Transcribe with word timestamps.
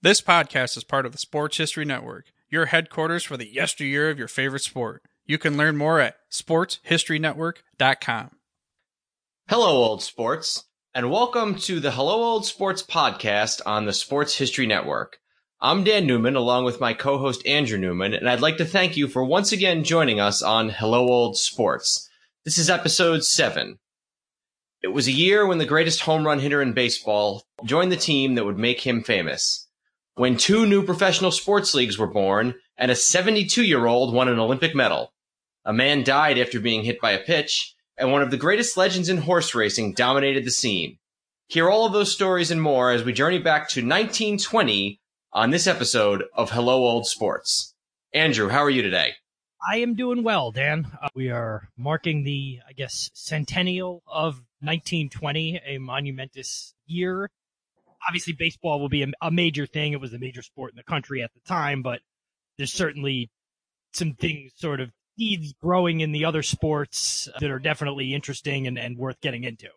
This 0.00 0.20
podcast 0.20 0.76
is 0.76 0.84
part 0.84 1.06
of 1.06 1.12
the 1.12 1.18
Sports 1.18 1.56
History 1.56 1.84
Network, 1.84 2.26
your 2.48 2.66
headquarters 2.66 3.24
for 3.24 3.36
the 3.36 3.52
yesteryear 3.52 4.10
of 4.10 4.18
your 4.18 4.28
favorite 4.28 4.62
sport. 4.62 5.02
You 5.26 5.38
can 5.38 5.56
learn 5.56 5.76
more 5.76 5.98
at 5.98 6.14
sportshistorynetwork.com. 6.30 8.30
Hello, 9.48 9.66
old 9.66 10.04
sports, 10.04 10.66
and 10.94 11.10
welcome 11.10 11.56
to 11.56 11.80
the 11.80 11.90
Hello 11.90 12.22
Old 12.22 12.46
Sports 12.46 12.80
podcast 12.80 13.60
on 13.66 13.86
the 13.86 13.92
Sports 13.92 14.38
History 14.38 14.68
Network. 14.68 15.18
I'm 15.60 15.82
Dan 15.82 16.06
Newman, 16.06 16.36
along 16.36 16.64
with 16.64 16.78
my 16.78 16.94
co-host 16.94 17.44
Andrew 17.44 17.76
Newman, 17.76 18.14
and 18.14 18.30
I'd 18.30 18.40
like 18.40 18.58
to 18.58 18.64
thank 18.64 18.96
you 18.96 19.08
for 19.08 19.24
once 19.24 19.50
again 19.50 19.82
joining 19.82 20.20
us 20.20 20.42
on 20.42 20.68
Hello 20.68 21.08
Old 21.08 21.36
Sports. 21.36 22.08
This 22.44 22.56
is 22.56 22.70
episode 22.70 23.24
seven. 23.24 23.80
It 24.80 24.92
was 24.92 25.08
a 25.08 25.12
year 25.12 25.44
when 25.44 25.58
the 25.58 25.66
greatest 25.66 26.02
home 26.02 26.24
run 26.24 26.38
hitter 26.38 26.62
in 26.62 26.72
baseball 26.72 27.42
joined 27.64 27.90
the 27.90 27.96
team 27.96 28.36
that 28.36 28.44
would 28.44 28.60
make 28.60 28.86
him 28.86 29.02
famous 29.02 29.64
when 30.18 30.36
two 30.36 30.66
new 30.66 30.82
professional 30.82 31.30
sports 31.30 31.74
leagues 31.74 31.96
were 31.96 32.06
born 32.08 32.52
and 32.76 32.90
a 32.90 32.96
72 32.96 33.62
year 33.62 33.86
old 33.86 34.12
won 34.12 34.28
an 34.28 34.40
Olympic 34.40 34.74
medal. 34.74 35.12
A 35.64 35.72
man 35.72 36.02
died 36.02 36.38
after 36.38 36.58
being 36.58 36.82
hit 36.82 37.00
by 37.00 37.12
a 37.12 37.22
pitch, 37.22 37.74
and 37.96 38.10
one 38.10 38.22
of 38.22 38.32
the 38.32 38.36
greatest 38.36 38.76
legends 38.76 39.08
in 39.08 39.18
horse 39.18 39.54
racing 39.54 39.92
dominated 39.92 40.44
the 40.44 40.50
scene. 40.50 40.98
Hear 41.46 41.70
all 41.70 41.86
of 41.86 41.92
those 41.92 42.12
stories 42.12 42.50
and 42.50 42.60
more 42.60 42.90
as 42.90 43.04
we 43.04 43.12
journey 43.12 43.38
back 43.38 43.68
to 43.70 43.80
1920 43.80 45.00
on 45.32 45.50
this 45.50 45.68
episode 45.68 46.24
of 46.34 46.50
Hello 46.50 46.78
Old 46.78 47.06
Sports. 47.06 47.74
Andrew, 48.12 48.48
how 48.48 48.64
are 48.64 48.70
you 48.70 48.82
today? 48.82 49.12
I 49.70 49.76
am 49.78 49.94
doing 49.94 50.24
well, 50.24 50.50
Dan. 50.50 50.88
Uh, 51.00 51.08
we 51.14 51.30
are 51.30 51.68
marking 51.76 52.24
the, 52.24 52.58
I 52.68 52.72
guess, 52.72 53.10
centennial 53.14 54.02
of 54.06 54.42
1920, 54.62 55.60
a 55.64 55.78
monumentous 55.78 56.74
year 56.86 57.30
obviously 58.06 58.32
baseball 58.32 58.80
will 58.80 58.88
be 58.88 59.02
a, 59.02 59.08
a 59.22 59.30
major 59.30 59.66
thing. 59.66 59.92
It 59.92 60.00
was 60.00 60.12
a 60.12 60.18
major 60.18 60.42
sport 60.42 60.72
in 60.72 60.76
the 60.76 60.82
country 60.84 61.22
at 61.22 61.30
the 61.34 61.40
time, 61.46 61.82
but 61.82 62.00
there's 62.56 62.72
certainly 62.72 63.30
some 63.92 64.14
things 64.14 64.52
sort 64.56 64.80
of 64.80 64.90
seeds 65.18 65.54
growing 65.60 66.00
in 66.00 66.12
the 66.12 66.24
other 66.24 66.42
sports 66.42 67.28
that 67.40 67.50
are 67.50 67.58
definitely 67.58 68.14
interesting 68.14 68.66
and, 68.66 68.78
and 68.78 68.96
worth 68.96 69.20
getting 69.20 69.44
into. 69.44 69.68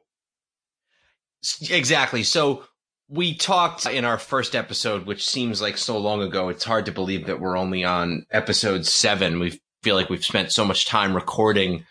Exactly. 1.70 2.24
So 2.24 2.64
we 3.10 3.36
talked 3.36 3.86
in 3.86 4.06
our 4.06 4.18
first 4.18 4.56
episode, 4.56 5.06
which 5.06 5.28
seems 5.28 5.62
like 5.62 5.78
so 5.78 5.98
long 5.98 6.22
ago. 6.22 6.50
It's 6.50 6.64
hard 6.64 6.86
to 6.86 6.92
believe 6.92 7.28
that 7.28 7.40
we're 7.40 7.58
only 7.58 7.84
on 7.84 8.26
episode 8.32 8.86
seven. 8.86 9.40
We 9.40 9.60
feel 9.82 9.96
like 9.96 10.10
we've 10.10 10.24
spent 10.24 10.52
so 10.52 10.64
much 10.64 10.86
time 10.86 11.16
recording 11.16 11.86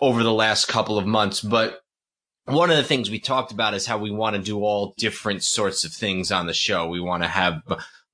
over 0.00 0.22
the 0.22 0.32
last 0.32 0.66
couple 0.66 0.98
of 0.98 1.06
months, 1.06 1.40
but 1.40 1.80
one 2.48 2.70
of 2.70 2.76
the 2.76 2.82
things 2.82 3.10
we 3.10 3.20
talked 3.20 3.52
about 3.52 3.74
is 3.74 3.86
how 3.86 3.98
we 3.98 4.10
want 4.10 4.36
to 4.36 4.42
do 4.42 4.64
all 4.64 4.94
different 4.96 5.42
sorts 5.44 5.84
of 5.84 5.92
things 5.92 6.32
on 6.32 6.46
the 6.46 6.54
show. 6.54 6.88
We 6.88 7.00
want 7.00 7.22
to 7.22 7.28
have 7.28 7.62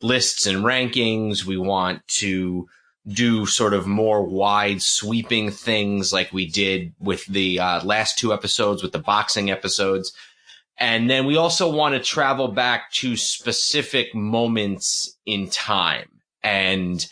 lists 0.02 0.46
and 0.46 0.64
rankings. 0.64 1.44
We 1.44 1.56
want 1.56 2.06
to 2.18 2.68
do 3.06 3.46
sort 3.46 3.74
of 3.74 3.86
more 3.86 4.24
wide 4.24 4.82
sweeping 4.82 5.50
things 5.50 6.12
like 6.12 6.32
we 6.32 6.46
did 6.46 6.94
with 6.98 7.24
the 7.26 7.60
uh, 7.60 7.84
last 7.84 8.18
two 8.18 8.32
episodes, 8.32 8.82
with 8.82 8.92
the 8.92 8.98
boxing 8.98 9.50
episodes. 9.50 10.12
And 10.78 11.08
then 11.08 11.26
we 11.26 11.36
also 11.36 11.70
want 11.70 11.94
to 11.94 12.00
travel 12.00 12.48
back 12.48 12.90
to 12.92 13.16
specific 13.16 14.14
moments 14.14 15.16
in 15.26 15.48
time. 15.48 16.08
And 16.42 17.06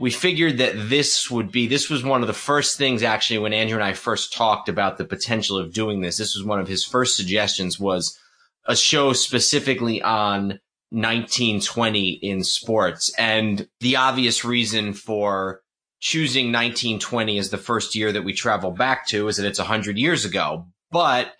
we 0.00 0.10
figured 0.10 0.56
that 0.58 0.72
this 0.88 1.30
would 1.30 1.52
be, 1.52 1.66
this 1.66 1.90
was 1.90 2.02
one 2.02 2.22
of 2.22 2.26
the 2.26 2.32
first 2.32 2.78
things 2.78 3.02
actually 3.02 3.38
when 3.38 3.52
Andrew 3.52 3.76
and 3.76 3.84
I 3.84 3.92
first 3.92 4.32
talked 4.32 4.70
about 4.70 4.96
the 4.96 5.04
potential 5.04 5.58
of 5.58 5.74
doing 5.74 6.00
this. 6.00 6.16
This 6.16 6.34
was 6.34 6.42
one 6.42 6.58
of 6.58 6.66
his 6.66 6.82
first 6.82 7.18
suggestions 7.18 7.78
was 7.78 8.18
a 8.64 8.74
show 8.74 9.12
specifically 9.12 10.00
on 10.00 10.58
1920 10.88 12.12
in 12.12 12.42
sports. 12.42 13.12
And 13.18 13.68
the 13.80 13.96
obvious 13.96 14.42
reason 14.42 14.94
for 14.94 15.60
choosing 16.00 16.46
1920 16.46 17.38
as 17.38 17.50
the 17.50 17.58
first 17.58 17.94
year 17.94 18.10
that 18.10 18.24
we 18.24 18.32
travel 18.32 18.70
back 18.70 19.06
to 19.08 19.28
is 19.28 19.36
that 19.36 19.46
it's 19.46 19.58
100 19.58 19.98
years 19.98 20.24
ago. 20.24 20.66
But 20.90 21.34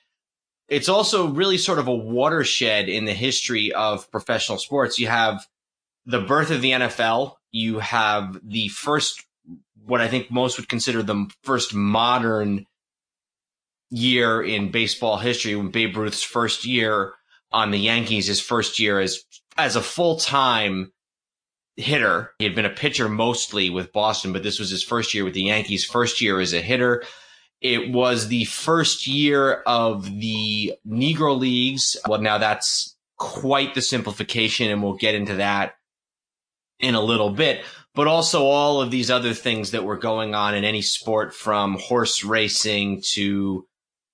it's 0.68 0.90
also 0.90 1.28
really 1.28 1.56
sort 1.56 1.78
of 1.78 1.88
a 1.88 1.94
watershed 1.94 2.90
in 2.90 3.06
the 3.06 3.14
history 3.14 3.72
of 3.72 4.10
professional 4.10 4.58
sports. 4.58 4.98
You 4.98 5.08
have 5.08 5.46
the 6.04 6.20
birth 6.20 6.50
of 6.50 6.60
the 6.60 6.72
NFL 6.72 7.36
you 7.52 7.78
have 7.78 8.38
the 8.42 8.68
first, 8.68 9.24
what 9.84 10.00
I 10.00 10.08
think 10.08 10.30
most 10.30 10.58
would 10.58 10.68
consider 10.68 11.02
the 11.02 11.26
first 11.42 11.74
modern 11.74 12.66
year 13.90 14.42
in 14.42 14.70
baseball 14.70 15.18
history 15.18 15.56
when 15.56 15.70
Babe 15.70 15.96
Ruth's 15.96 16.22
first 16.22 16.64
year 16.64 17.12
on 17.52 17.70
the 17.70 17.78
Yankees, 17.78 18.28
his 18.28 18.40
first 18.40 18.78
year 18.78 19.00
as, 19.00 19.24
as 19.58 19.76
a 19.76 19.82
full 19.82 20.16
time 20.16 20.92
hitter. 21.76 22.32
He 22.38 22.44
had 22.44 22.54
been 22.54 22.66
a 22.66 22.70
pitcher 22.70 23.08
mostly 23.08 23.70
with 23.70 23.92
Boston, 23.92 24.32
but 24.32 24.42
this 24.42 24.58
was 24.58 24.70
his 24.70 24.84
first 24.84 25.14
year 25.14 25.24
with 25.24 25.34
the 25.34 25.44
Yankees, 25.44 25.84
first 25.84 26.20
year 26.20 26.40
as 26.40 26.52
a 26.52 26.60
hitter. 26.60 27.02
It 27.60 27.92
was 27.92 28.28
the 28.28 28.44
first 28.44 29.06
year 29.06 29.62
of 29.66 30.04
the 30.04 30.74
Negro 30.86 31.38
Leagues. 31.38 31.96
Well, 32.08 32.20
now 32.20 32.38
that's 32.38 32.96
quite 33.18 33.74
the 33.74 33.82
simplification, 33.82 34.70
and 34.70 34.82
we'll 34.82 34.94
get 34.94 35.14
into 35.14 35.36
that 35.36 35.74
in 36.80 36.94
a 36.94 37.00
little 37.00 37.30
bit, 37.30 37.62
but 37.94 38.06
also 38.06 38.44
all 38.44 38.80
of 38.80 38.90
these 38.90 39.10
other 39.10 39.34
things 39.34 39.70
that 39.72 39.84
were 39.84 39.98
going 39.98 40.34
on 40.34 40.54
in 40.54 40.64
any 40.64 40.82
sport 40.82 41.34
from 41.34 41.78
horse 41.78 42.24
racing 42.24 43.02
to 43.12 43.66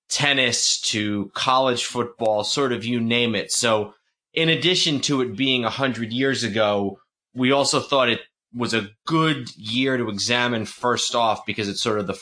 tennis 0.09 0.79
to 0.81 1.31
college 1.33 1.85
football, 1.85 2.43
sort 2.43 2.71
of 2.71 2.85
you 2.85 2.99
name 2.99 3.35
it. 3.35 3.51
So 3.51 3.93
in 4.33 4.49
addition 4.49 5.01
to 5.01 5.21
it 5.21 5.35
being 5.35 5.65
a 5.65 5.69
hundred 5.69 6.13
years 6.13 6.43
ago, 6.43 6.99
we 7.33 7.51
also 7.51 7.79
thought 7.79 8.09
it 8.09 8.21
was 8.53 8.73
a 8.73 8.89
good 9.05 9.55
year 9.55 9.97
to 9.97 10.09
examine 10.09 10.65
first 10.65 11.15
off 11.15 11.45
because 11.45 11.67
it's 11.67 11.81
sort 11.81 11.99
of 11.99 12.07
the 12.07 12.19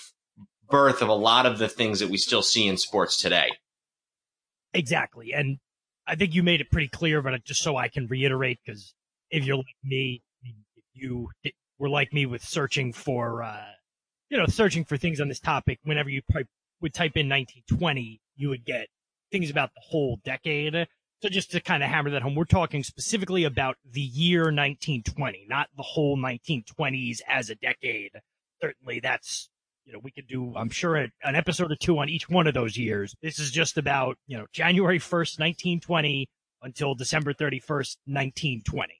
birth 0.70 1.02
of 1.02 1.10
a 1.10 1.14
lot 1.14 1.46
of 1.46 1.60
the 1.60 1.70
things 1.70 2.00
that 2.00 2.10
we 2.10 2.18
still 2.18 2.42
see 2.42 2.68
in 2.68 2.78
sports 2.78 3.18
today. 3.18 3.52
Exactly. 4.74 5.32
And 5.34 5.58
I 6.08 6.16
think 6.16 6.34
you 6.34 6.44
made 6.44 6.62
it 6.62 6.72
pretty 6.72 6.90
clear, 6.90 7.22
but 7.22 7.44
just 7.46 7.62
so 7.62 7.78
I 7.78 7.88
can 7.88 8.08
reiterate, 8.08 8.60
because 8.66 8.94
if 9.30 9.46
you're 9.46 9.58
like 9.58 9.66
me, 9.84 10.22
you 10.96 11.30
were 11.78 11.90
like 11.90 12.14
me 12.14 12.26
with 12.26 12.44
searching 12.44 12.94
for, 12.94 13.44
uh, 13.44 13.72
you 14.30 14.38
know, 14.38 14.46
searching 14.48 14.86
for 14.86 14.98
things 14.98 15.22
on 15.22 15.28
this 15.28 15.40
topic, 15.40 15.80
whenever 15.84 16.10
you 16.10 16.22
would 16.82 16.94
type 16.94 17.16
in 17.16 17.30
1920, 17.30 18.22
you 18.36 18.50
would 18.50 18.66
get 18.66 18.88
things 19.32 19.50
about 19.50 19.74
the 19.76 19.82
whole 19.82 20.20
decade. 20.24 20.88
So 21.22 21.30
just 21.30 21.52
to 21.52 21.62
kind 21.62 21.84
of 21.84 21.90
hammer 21.90 22.10
that 22.12 22.22
home, 22.22 22.36
we're 22.36 22.46
talking 22.46 22.84
specifically 22.84 23.44
about 23.44 23.78
the 23.90 24.02
year 24.02 24.44
1920, 24.44 25.46
not 25.50 25.70
the 25.76 25.84
whole 25.84 26.18
1920s 26.18 27.22
as 27.28 27.50
a 27.50 27.56
decade. 27.56 28.12
Certainly 28.62 29.00
that's, 29.02 29.50
you 29.86 29.94
know, 29.94 30.00
we 30.04 30.12
could 30.12 30.28
do, 30.28 30.54
I'm 30.56 30.70
sure, 30.70 30.96
an 30.96 31.12
episode 31.24 31.72
or 31.72 31.76
two 31.76 32.00
on 32.00 32.10
each 32.10 32.30
one 32.30 32.48
of 32.48 32.54
those 32.54 32.78
years. 32.78 33.16
This 33.22 33.40
is 33.40 33.52
just 33.52 33.78
about, 33.78 34.18
you 34.28 34.38
know, 34.38 34.46
January 34.52 35.00
1st, 35.00 35.40
1920 35.40 36.28
until 36.62 36.96
December 36.96 37.34
31st, 37.34 37.98
1920. 38.06 38.94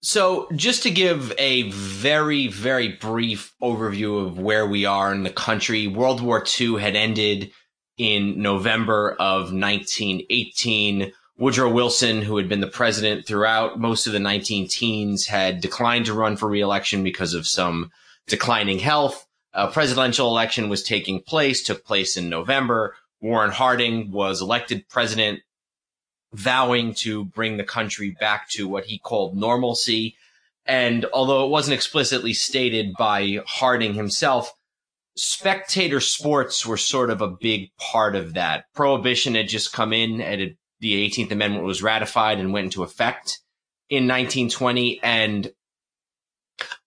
So, 0.00 0.48
just 0.54 0.84
to 0.84 0.90
give 0.90 1.32
a 1.38 1.70
very, 1.70 2.46
very 2.46 2.88
brief 2.88 3.52
overview 3.60 4.24
of 4.24 4.38
where 4.38 4.66
we 4.66 4.84
are 4.84 5.12
in 5.12 5.24
the 5.24 5.30
country, 5.30 5.88
World 5.88 6.20
War 6.20 6.44
II 6.60 6.80
had 6.80 6.94
ended 6.94 7.50
in 7.96 8.40
November 8.40 9.16
of 9.18 9.52
1918. 9.52 11.12
Woodrow 11.36 11.70
Wilson, 11.70 12.22
who 12.22 12.36
had 12.36 12.48
been 12.48 12.60
the 12.60 12.68
president 12.68 13.26
throughout 13.26 13.80
most 13.80 14.06
of 14.06 14.12
the 14.12 14.20
19 14.20 14.68
teens, 14.68 15.26
had 15.26 15.60
declined 15.60 16.06
to 16.06 16.14
run 16.14 16.36
for 16.36 16.48
reelection 16.48 17.02
because 17.02 17.34
of 17.34 17.46
some 17.46 17.90
declining 18.28 18.78
health. 18.78 19.26
A 19.52 19.68
presidential 19.68 20.28
election 20.28 20.68
was 20.68 20.84
taking 20.84 21.22
place, 21.22 21.62
took 21.62 21.84
place 21.84 22.16
in 22.16 22.28
November. 22.28 22.94
Warren 23.20 23.50
Harding 23.50 24.12
was 24.12 24.40
elected 24.40 24.88
president 24.88 25.40
vowing 26.32 26.94
to 26.94 27.24
bring 27.24 27.56
the 27.56 27.64
country 27.64 28.16
back 28.20 28.48
to 28.50 28.68
what 28.68 28.84
he 28.84 28.98
called 28.98 29.36
normalcy. 29.36 30.16
And 30.66 31.06
although 31.12 31.46
it 31.46 31.50
wasn't 31.50 31.74
explicitly 31.74 32.34
stated 32.34 32.92
by 32.98 33.38
Harding 33.46 33.94
himself, 33.94 34.52
spectator 35.16 36.00
sports 36.00 36.66
were 36.66 36.76
sort 36.76 37.10
of 37.10 37.22
a 37.22 37.28
big 37.28 37.70
part 37.78 38.14
of 38.14 38.34
that. 38.34 38.64
Prohibition 38.74 39.34
had 39.34 39.48
just 39.48 39.72
come 39.72 39.92
in 39.92 40.20
and 40.20 40.54
the 40.80 41.08
18th 41.08 41.32
Amendment 41.32 41.64
was 41.64 41.82
ratified 41.82 42.38
and 42.38 42.52
went 42.52 42.66
into 42.66 42.82
effect. 42.82 43.40
in 43.90 44.04
1920 44.04 45.00
and 45.02 45.52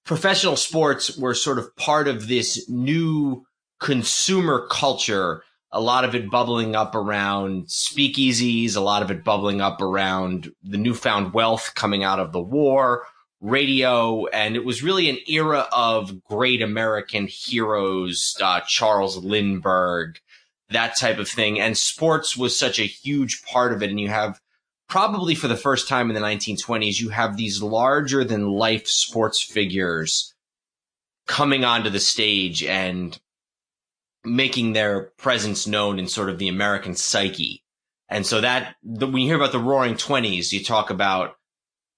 professional 0.06 0.56
sports 0.56 1.18
were 1.18 1.34
sort 1.34 1.58
of 1.58 1.76
part 1.76 2.08
of 2.08 2.28
this 2.28 2.70
new 2.70 3.44
consumer 3.80 4.68
culture. 4.70 5.44
A 5.74 5.80
lot 5.80 6.04
of 6.04 6.16
it 6.16 6.30
bubbling 6.30 6.76
up 6.76 6.96
around 6.96 7.68
speakeasies, 7.68 8.76
a 8.76 8.82
lot 8.82 9.02
of 9.02 9.12
it 9.12 9.24
bubbling 9.24 9.62
up 9.62 9.82
around 9.82 10.52
the 10.64 10.78
newfound 10.78 11.34
wealth 11.34 11.74
coming 11.76 12.04
out 12.04 12.20
of 12.20 12.34
the 12.34 12.42
war, 12.42 13.06
radio, 13.40 14.26
and 14.28 14.56
it 14.56 14.66
was 14.66 14.84
really 14.84 15.10
an 15.10 15.18
era 15.28 15.68
of 15.72 16.24
great 16.26 16.62
American 16.62 17.28
heroes, 17.28 18.36
uh, 18.42 18.60
Charles 18.68 19.18
Lindbergh, 19.18 20.20
that 20.70 20.98
type 20.98 21.20
of 21.20 21.30
thing. 21.30 21.60
And 21.60 21.78
sports 21.78 22.36
was 22.36 22.58
such 22.58 22.80
a 22.80 22.84
huge 22.84 23.44
part 23.44 23.72
of 23.72 23.82
it. 23.82 23.90
And 23.90 24.00
you 24.00 24.10
have 24.10 24.42
probably 24.92 25.36
for 25.36 25.48
the 25.48 25.56
first 25.56 25.88
time 25.88 26.10
in 26.10 26.16
the 26.16 26.22
1920s, 26.22 27.00
you 27.00 27.10
have 27.10 27.38
these 27.38 27.62
larger 27.62 28.26
than 28.26 28.50
life 28.50 28.88
sports 28.88 29.42
figures 29.42 30.34
coming 31.28 31.64
onto 31.64 31.90
the 31.90 32.00
stage 32.00 32.62
and 32.62 33.18
making 34.24 34.74
their 34.74 35.12
presence 35.18 35.68
known 35.68 36.00
in 36.00 36.08
sort 36.08 36.30
of 36.30 36.38
the 36.38 36.48
American 36.48 36.96
psyche. 36.96 37.64
And 38.10 38.26
so 38.26 38.42
that 38.42 38.76
the, 38.84 39.08
when 39.08 39.22
you 39.22 39.28
hear 39.28 39.38
about 39.38 39.52
the 39.52 39.60
roaring 39.60 39.96
20s, 39.96 40.52
you 40.52 40.64
talk 40.64 40.90
about 40.90 41.36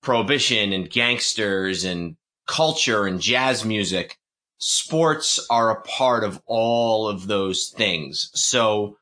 prohibition 0.01 0.73
and 0.73 0.89
gangsters 0.89 1.83
and 1.83 2.15
culture 2.47 3.05
and 3.05 3.19
jazz 3.19 3.65
music 3.65 4.17
sports 4.63 5.45
are 5.49 5.71
a 5.71 5.81
part 5.81 6.23
of 6.23 6.41
all 6.45 7.07
of 7.07 7.27
those 7.27 7.73
things. 7.75 8.29
So 8.33 8.97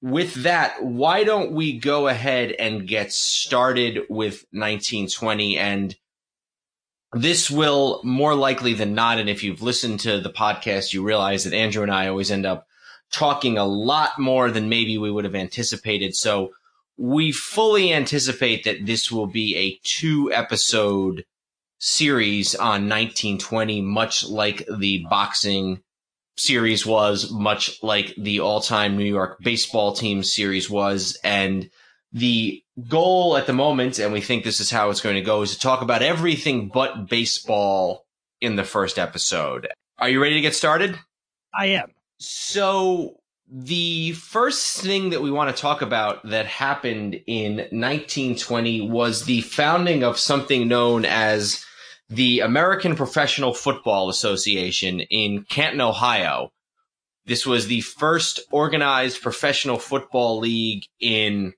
with 0.00 0.34
that, 0.42 0.82
why 0.82 1.24
don't 1.24 1.52
we 1.52 1.78
go 1.78 2.08
ahead 2.08 2.52
and 2.52 2.86
get 2.86 3.12
started 3.12 4.00
with 4.08 4.44
1920 4.52 5.58
and 5.58 5.96
this 7.12 7.50
will 7.50 8.00
more 8.04 8.34
likely 8.34 8.74
than 8.74 8.94
not, 8.94 9.18
and 9.18 9.28
if 9.28 9.42
you've 9.42 9.62
listened 9.62 10.00
to 10.00 10.20
the 10.20 10.30
podcast, 10.30 10.92
you 10.92 11.02
realize 11.02 11.44
that 11.44 11.54
Andrew 11.54 11.82
and 11.82 11.92
I 11.92 12.08
always 12.08 12.30
end 12.30 12.46
up 12.46 12.66
talking 13.10 13.58
a 13.58 13.66
lot 13.66 14.18
more 14.18 14.50
than 14.50 14.68
maybe 14.68 14.96
we 14.96 15.10
would 15.10 15.24
have 15.24 15.34
anticipated. 15.34 16.16
So 16.16 16.52
we 16.96 17.30
fully 17.30 17.92
anticipate 17.92 18.64
that 18.64 18.86
this 18.86 19.10
will 19.10 19.26
be 19.26 19.56
a 19.56 19.78
two 19.84 20.32
episode 20.32 21.24
series 21.78 22.54
on 22.54 22.88
1920, 22.88 23.82
much 23.82 24.26
like 24.28 24.66
the 24.78 25.04
boxing 25.10 25.82
series 26.36 26.86
was, 26.86 27.30
much 27.30 27.82
like 27.82 28.14
the 28.16 28.40
all 28.40 28.60
time 28.60 28.96
New 28.96 29.04
York 29.04 29.38
baseball 29.42 29.92
team 29.92 30.22
series 30.22 30.70
was. 30.70 31.18
And 31.22 31.70
the 32.12 32.62
goal 32.88 33.36
at 33.36 33.46
the 33.46 33.52
moment, 33.52 33.98
and 33.98 34.12
we 34.12 34.20
think 34.20 34.44
this 34.44 34.60
is 34.60 34.70
how 34.70 34.90
it's 34.90 35.00
going 35.00 35.16
to 35.16 35.22
go, 35.22 35.42
is 35.42 35.52
to 35.52 35.60
talk 35.60 35.82
about 35.82 36.02
everything 36.02 36.68
but 36.68 37.08
baseball 37.08 38.04
in 38.40 38.56
the 38.56 38.64
first 38.64 38.98
episode. 38.98 39.68
Are 39.98 40.08
you 40.08 40.20
ready 40.20 40.34
to 40.34 40.40
get 40.40 40.54
started? 40.54 40.98
I 41.54 41.66
am. 41.66 41.92
So 42.18 43.16
the 43.50 44.12
first 44.12 44.80
thing 44.80 45.10
that 45.10 45.22
we 45.22 45.30
want 45.30 45.54
to 45.54 45.60
talk 45.60 45.82
about 45.82 46.26
that 46.28 46.46
happened 46.46 47.20
in 47.26 47.56
1920 47.56 48.88
was 48.88 49.24
the 49.24 49.42
founding 49.42 50.02
of 50.02 50.18
something 50.18 50.68
known 50.68 51.04
as 51.04 51.64
the 52.08 52.40
American 52.40 52.94
Professional 52.94 53.54
Football 53.54 54.08
Association 54.08 55.00
in 55.00 55.44
Canton, 55.44 55.80
Ohio. 55.80 56.50
This 57.24 57.46
was 57.46 57.66
the 57.66 57.80
first 57.82 58.40
organized 58.50 59.22
professional 59.22 59.78
football 59.78 60.38
league 60.38 60.84
in 61.00 61.54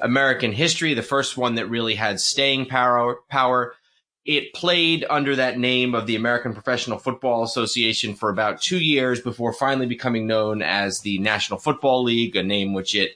American 0.00 0.52
history, 0.52 0.94
the 0.94 1.02
first 1.02 1.36
one 1.36 1.54
that 1.54 1.68
really 1.68 1.94
had 1.94 2.20
staying 2.20 2.66
power. 2.66 3.18
power. 3.28 3.74
It 4.24 4.54
played 4.54 5.06
under 5.08 5.36
that 5.36 5.58
name 5.58 5.94
of 5.94 6.06
the 6.06 6.16
American 6.16 6.52
Professional 6.52 6.98
Football 6.98 7.44
Association 7.44 8.14
for 8.14 8.28
about 8.28 8.60
two 8.60 8.78
years 8.78 9.20
before 9.20 9.52
finally 9.52 9.86
becoming 9.86 10.26
known 10.26 10.62
as 10.62 11.00
the 11.00 11.18
National 11.18 11.60
Football 11.60 12.02
League, 12.02 12.34
a 12.34 12.42
name 12.42 12.74
which 12.74 12.94
it 12.94 13.12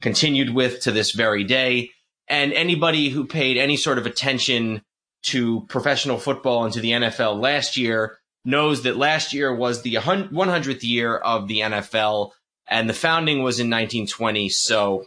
continued 0.00 0.54
with 0.54 0.80
to 0.80 0.92
this 0.92 1.12
very 1.12 1.44
day. 1.44 1.90
And 2.26 2.52
anybody 2.52 3.10
who 3.10 3.26
paid 3.26 3.58
any 3.58 3.76
sort 3.76 3.98
of 3.98 4.06
attention 4.06 4.82
to 5.24 5.66
professional 5.68 6.18
football 6.18 6.64
and 6.64 6.72
to 6.72 6.80
the 6.80 6.92
NFL 6.92 7.40
last 7.40 7.76
year 7.76 8.18
knows 8.44 8.82
that 8.82 8.96
last 8.96 9.32
year 9.32 9.54
was 9.54 9.82
the 9.82 9.94
100th 9.94 10.82
year 10.82 11.16
of 11.16 11.48
the 11.48 11.60
NFL 11.60 12.30
and 12.68 12.88
the 12.88 12.94
founding 12.94 13.42
was 13.42 13.58
in 13.58 13.66
1920. 13.66 14.48
So 14.48 15.06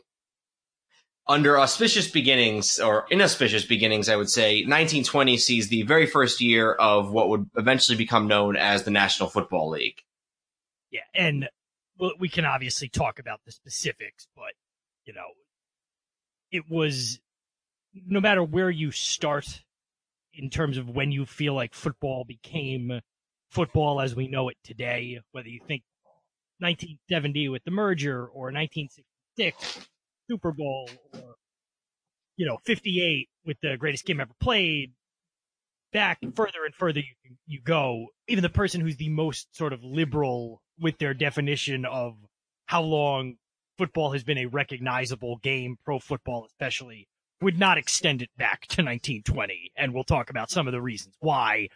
under 1.30 1.60
auspicious 1.60 2.10
beginnings 2.10 2.80
or 2.80 3.06
inauspicious 3.12 3.64
beginnings, 3.64 4.10
I 4.10 4.16
would 4.16 4.32
say 4.32 4.64
1920 4.64 5.38
sees 5.38 5.70
the 5.70 5.84
very 5.84 6.08
first 6.08 6.42
year 6.42 6.74
of 6.74 7.12
what 7.12 7.30
would 7.30 7.50
eventually 7.56 7.96
become 7.96 8.28
known 8.28 8.58
as 8.58 8.84
the 8.84 8.92
National 8.92 9.30
Football 9.30 9.70
League. 9.70 10.02
Yeah. 10.92 11.02
And 11.14 11.48
we 12.20 12.30
can 12.30 12.46
obviously 12.46 12.90
talk 12.90 13.20
about 13.20 13.42
the 13.46 13.52
specifics, 13.52 14.28
but 14.36 14.54
you 15.06 15.14
know, 15.14 15.28
it 16.52 16.64
was 16.68 17.20
no 17.94 18.20
matter 18.20 18.44
where 18.44 18.72
you 18.72 18.90
start 18.90 19.64
in 20.34 20.50
terms 20.50 20.78
of 20.78 20.90
when 20.90 21.12
you 21.12 21.28
feel 21.28 21.54
like 21.54 21.76
football 21.76 22.24
became 22.24 23.02
football 23.52 24.02
as 24.02 24.16
we 24.16 24.28
know 24.28 24.50
it 24.50 24.58
today, 24.64 25.20
whether 25.32 25.48
you 25.48 25.60
think 25.68 25.84
1970 26.58 27.50
with 27.50 27.64
the 27.66 27.72
merger 27.72 28.26
or 28.26 28.52
1966 28.52 29.89
Super 30.30 30.52
Bowl 30.52 30.90
or, 31.14 31.36
you 32.38 32.46
know, 32.46 32.58
58 32.66 33.30
with 33.46 33.58
the 33.62 33.78
greatest 33.78 34.06
game 34.06 34.20
ever 34.20 34.34
played, 34.40 34.94
back 35.92 36.20
further 36.36 36.66
and 36.66 36.76
further 36.76 37.00
you, 37.00 37.36
you 37.48 37.62
go, 37.62 38.08
even 38.28 38.44
the 38.44 38.50
person 38.50 38.82
who's 38.82 38.98
the 38.98 39.10
most 39.10 39.56
sort 39.56 39.74
of 39.74 39.84
liberal 39.84 40.62
with 40.80 40.98
their 41.00 41.14
definition 41.14 41.86
of 41.86 42.16
how 42.68 42.82
long 42.82 43.36
football 43.78 44.12
has 44.12 44.24
been 44.24 44.38
a 44.38 44.46
recognizable 44.46 45.38
game, 45.38 45.78
pro 45.84 46.00
football 46.00 46.46
especially, 46.46 47.08
would 47.42 47.58
not 47.58 47.78
extend 47.78 48.22
it 48.22 48.30
back 48.38 48.62
to 48.62 48.84
1920. 48.84 49.72
And 49.76 49.94
we'll 49.94 50.04
talk 50.04 50.30
about 50.30 50.52
some 50.52 50.68
of 50.68 50.74
the 50.74 50.82
reasons 50.82 51.16
why. 51.20 51.70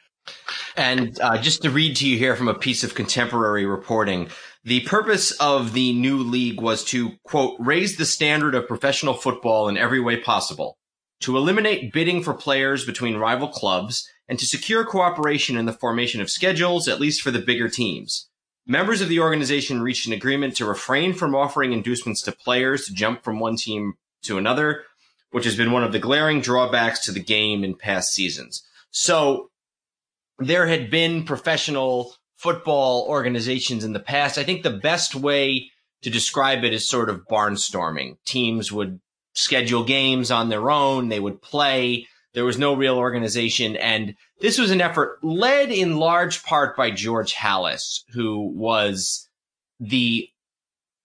And 0.76 1.20
uh, 1.20 1.38
just 1.38 1.62
to 1.62 1.70
read 1.70 1.96
to 1.98 2.08
you 2.08 2.18
here 2.18 2.36
from 2.36 2.48
a 2.48 2.54
piece 2.54 2.84
of 2.84 2.96
contemporary 2.96 3.66
reporting, 3.66 4.30
the 4.64 4.82
purpose 4.82 5.32
of 5.40 5.74
the 5.74 5.94
new 5.94 6.18
league 6.18 6.62
was 6.62 6.84
to, 6.86 7.12
quote, 7.24 7.56
raise 7.60 7.98
the 7.98 8.06
standard 8.06 8.56
of 8.56 8.68
professional 8.68 9.14
football 9.14 9.68
in 9.68 9.78
every 9.78 10.00
way 10.00 10.18
possible, 10.18 10.78
to 11.20 11.38
eliminate 11.38 11.94
bidding 11.94 12.24
for 12.24 12.34
players 12.34 12.86
between 12.86 13.18
rival 13.18 13.50
clubs, 13.50 14.08
and 14.28 14.40
to 14.40 14.46
secure 14.46 14.86
cooperation 14.86 15.58
in 15.58 15.66
the 15.66 15.74
formation 15.74 16.22
of 16.22 16.30
schedules, 16.30 16.88
at 16.88 17.00
least 17.00 17.22
for 17.22 17.30
the 17.30 17.40
bigger 17.40 17.70
teams. 17.70 18.30
Members 18.66 19.02
of 19.02 19.10
the 19.10 19.20
organization 19.20 19.82
reached 19.82 20.08
an 20.08 20.14
agreement 20.14 20.56
to 20.56 20.66
refrain 20.66 21.14
from 21.14 21.36
offering 21.36 21.74
inducements 21.74 22.22
to 22.22 22.32
players 22.32 22.86
to 22.86 22.94
jump 22.94 23.22
from 23.22 23.40
one 23.40 23.58
team 23.58 23.96
to 24.22 24.38
another, 24.38 24.84
which 25.32 25.44
has 25.44 25.58
been 25.58 25.74
one 25.74 25.84
of 25.84 25.92
the 25.92 26.00
glaring 26.00 26.40
drawbacks 26.40 27.00
to 27.02 27.12
the 27.12 27.20
game 27.20 27.64
in 27.66 27.76
past 27.76 28.14
seasons. 28.14 28.64
So 28.90 29.50
there 30.40 30.68
had 30.68 30.90
been 30.90 31.24
professional 31.24 32.14
football 32.38 33.06
organizations 33.08 33.84
in 33.84 33.94
the 33.94 34.00
past. 34.00 34.38
I 34.38 34.44
think 34.44 34.64
the 34.64 34.70
best 34.70 35.16
way 35.16 35.72
to 36.02 36.10
describe 36.10 36.64
it 36.64 36.74
is 36.74 36.88
sort 36.88 37.10
of 37.10 37.28
barnstorming. 37.30 38.18
Teams 38.26 38.72
would 38.72 39.00
schedule 39.34 39.84
games 39.84 40.32
on 40.32 40.50
their 40.50 40.70
own. 40.70 41.10
They 41.10 41.20
would 41.20 41.42
play. 41.42 42.08
There 42.34 42.46
was 42.46 42.58
no 42.58 42.76
real 42.76 42.98
organization. 42.98 43.76
And 43.76 44.16
this 44.42 44.58
was 44.58 44.72
an 44.72 44.82
effort 44.82 45.20
led 45.24 45.72
in 45.72 45.98
large 45.98 46.44
part 46.44 46.76
by 46.76 46.92
George 46.92 47.34
Halas, 47.34 48.02
who 48.14 48.52
was 48.56 49.30
the 49.80 50.28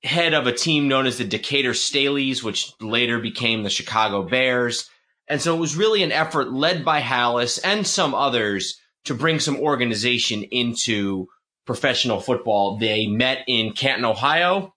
head 0.02 0.34
of 0.34 0.46
a 0.46 0.52
team 0.52 0.88
known 0.88 1.06
as 1.06 1.18
the 1.18 1.24
Decatur 1.24 1.72
Staleys, 1.72 2.42
which 2.42 2.72
later 2.80 3.18
became 3.18 3.62
the 3.62 3.70
Chicago 3.70 4.22
Bears. 4.22 4.88
And 5.28 5.40
so 5.40 5.54
it 5.54 5.60
was 5.60 5.76
really 5.76 6.02
an 6.02 6.12
effort 6.12 6.52
led 6.52 6.84
by 6.84 7.00
Halas 7.00 7.60
and 7.62 7.86
some 7.86 8.14
others 8.14 8.80
to 9.04 9.14
bring 9.14 9.40
some 9.40 9.56
organization 9.56 10.44
into 10.44 11.26
professional 11.66 12.20
football. 12.20 12.78
They 12.78 13.06
met 13.06 13.44
in 13.46 13.72
Canton, 13.72 14.04
Ohio 14.04 14.74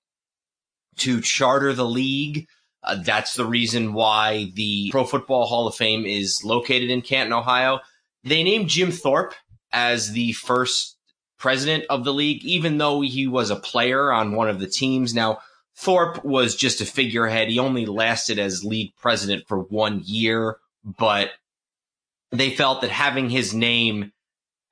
to 0.98 1.22
charter 1.22 1.74
the 1.74 1.86
league. 1.86 2.48
Uh, 2.84 2.98
that's 3.04 3.36
the 3.36 3.46
reason 3.46 3.94
why 3.94 4.52
the 4.56 4.90
Pro 4.92 5.04
Football 5.04 5.46
Hall 5.46 5.68
of 5.68 5.76
Fame 5.76 6.06
is 6.06 6.42
located 6.44 6.90
in 6.90 7.02
Canton, 7.02 7.34
Ohio. 7.34 7.80
They 8.24 8.44
named 8.44 8.70
Jim 8.70 8.92
Thorpe 8.92 9.36
as 9.72 10.12
the 10.12 10.34
first 10.34 10.98
president 11.38 11.86
of 11.90 12.04
the 12.04 12.14
league, 12.14 12.44
even 12.44 12.78
though 12.78 13.02
he 13.02 13.28
was 13.28 13.50
a 13.50 13.56
player 13.56 14.12
on 14.12 14.36
one 14.36 14.50
of 14.50 14.60
the 14.60 14.68
teams. 14.68 15.14
Now, 15.14 15.40
Thorpe 15.76 16.24
was 16.24 16.56
just 16.56 16.82
a 16.82 16.86
figurehead. 16.86 17.50
He 17.50 17.58
only 17.58 17.86
lasted 17.86 18.38
as 18.38 18.64
league 18.64 18.94
president 18.98 19.48
for 19.48 19.60
one 19.60 20.02
year, 20.06 20.58
but 20.84 21.32
they 22.32 22.52
felt 22.52 22.82
that 22.82 22.92
having 22.92 23.30
his 23.30 23.54
name 23.54 24.12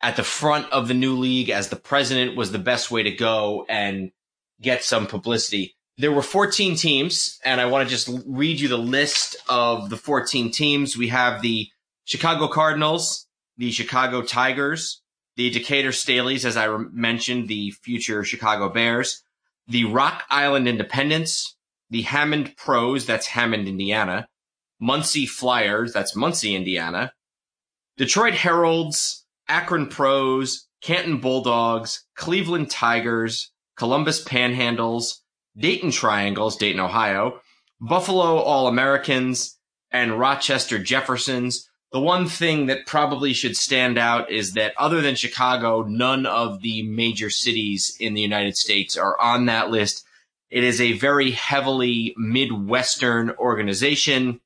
at 0.01 0.15
the 0.15 0.23
front 0.23 0.71
of 0.71 0.87
the 0.87 0.93
new 0.93 1.15
league 1.17 1.49
as 1.49 1.69
the 1.69 1.75
president 1.75 2.35
was 2.35 2.51
the 2.51 2.59
best 2.59 2.89
way 2.89 3.03
to 3.03 3.11
go 3.11 3.65
and 3.67 4.11
get 4.61 4.83
some 4.83 5.07
publicity. 5.07 5.75
There 5.97 6.11
were 6.11 6.21
14 6.21 6.77
teams, 6.77 7.37
and 7.43 7.59
I 7.59 7.65
want 7.65 7.87
to 7.87 7.93
just 7.93 8.09
read 8.25 8.59
you 8.59 8.69
the 8.69 8.77
list 8.77 9.35
of 9.49 9.89
the 9.89 9.97
14 9.97 10.51
teams. 10.51 10.95
We 10.95 11.09
have 11.09 11.41
the 11.41 11.67
Chicago 12.05 12.47
Cardinals, 12.47 13.27
the 13.57 13.71
Chicago 13.71 14.21
Tigers, 14.21 15.01
the 15.35 15.49
Decatur 15.49 15.89
Staleys, 15.89 16.45
as 16.45 16.55
I 16.55 16.67
mentioned, 16.91 17.49
the 17.49 17.71
future 17.71 18.23
Chicago 18.23 18.69
Bears, 18.69 19.21
the 19.67 19.85
Rock 19.85 20.23
Island 20.29 20.67
Independents, 20.67 21.57
the 21.89 22.03
Hammond 22.03 22.55
Pros, 22.55 23.05
that's 23.05 23.27
Hammond, 23.27 23.67
Indiana, 23.67 24.27
Muncie 24.79 25.25
Flyers, 25.25 25.91
that's 25.91 26.15
Muncie, 26.15 26.55
Indiana, 26.55 27.11
Detroit 27.99 28.33
Heralds, 28.33 29.25
Akron 29.49 29.87
Pros, 29.87 30.67
Canton 30.81 31.17
Bulldogs, 31.17 32.05
Cleveland 32.15 32.71
Tigers, 32.71 33.51
Columbus 33.75 34.23
Panhandles, 34.23 35.17
Dayton 35.57 35.91
Triangles, 35.91 36.55
Dayton, 36.55 36.79
Ohio, 36.79 37.41
Buffalo 37.81 38.37
All 38.37 38.67
Americans, 38.67 39.59
and 39.91 40.17
Rochester 40.17 40.79
Jeffersons. 40.79 41.69
The 41.91 41.99
one 41.99 42.29
thing 42.29 42.67
that 42.67 42.87
probably 42.87 43.33
should 43.33 43.57
stand 43.57 43.97
out 43.97 44.31
is 44.31 44.53
that 44.53 44.71
other 44.77 45.01
than 45.01 45.15
Chicago, 45.15 45.83
none 45.83 46.25
of 46.25 46.61
the 46.61 46.83
major 46.83 47.29
cities 47.29 47.97
in 47.99 48.13
the 48.13 48.21
United 48.21 48.55
States 48.55 48.95
are 48.95 49.19
on 49.19 49.47
that 49.47 49.71
list. 49.71 50.05
It 50.49 50.63
is 50.63 50.79
a 50.79 50.93
very 50.93 51.31
heavily 51.31 52.13
Midwestern 52.15 53.31
organization, 53.31 54.39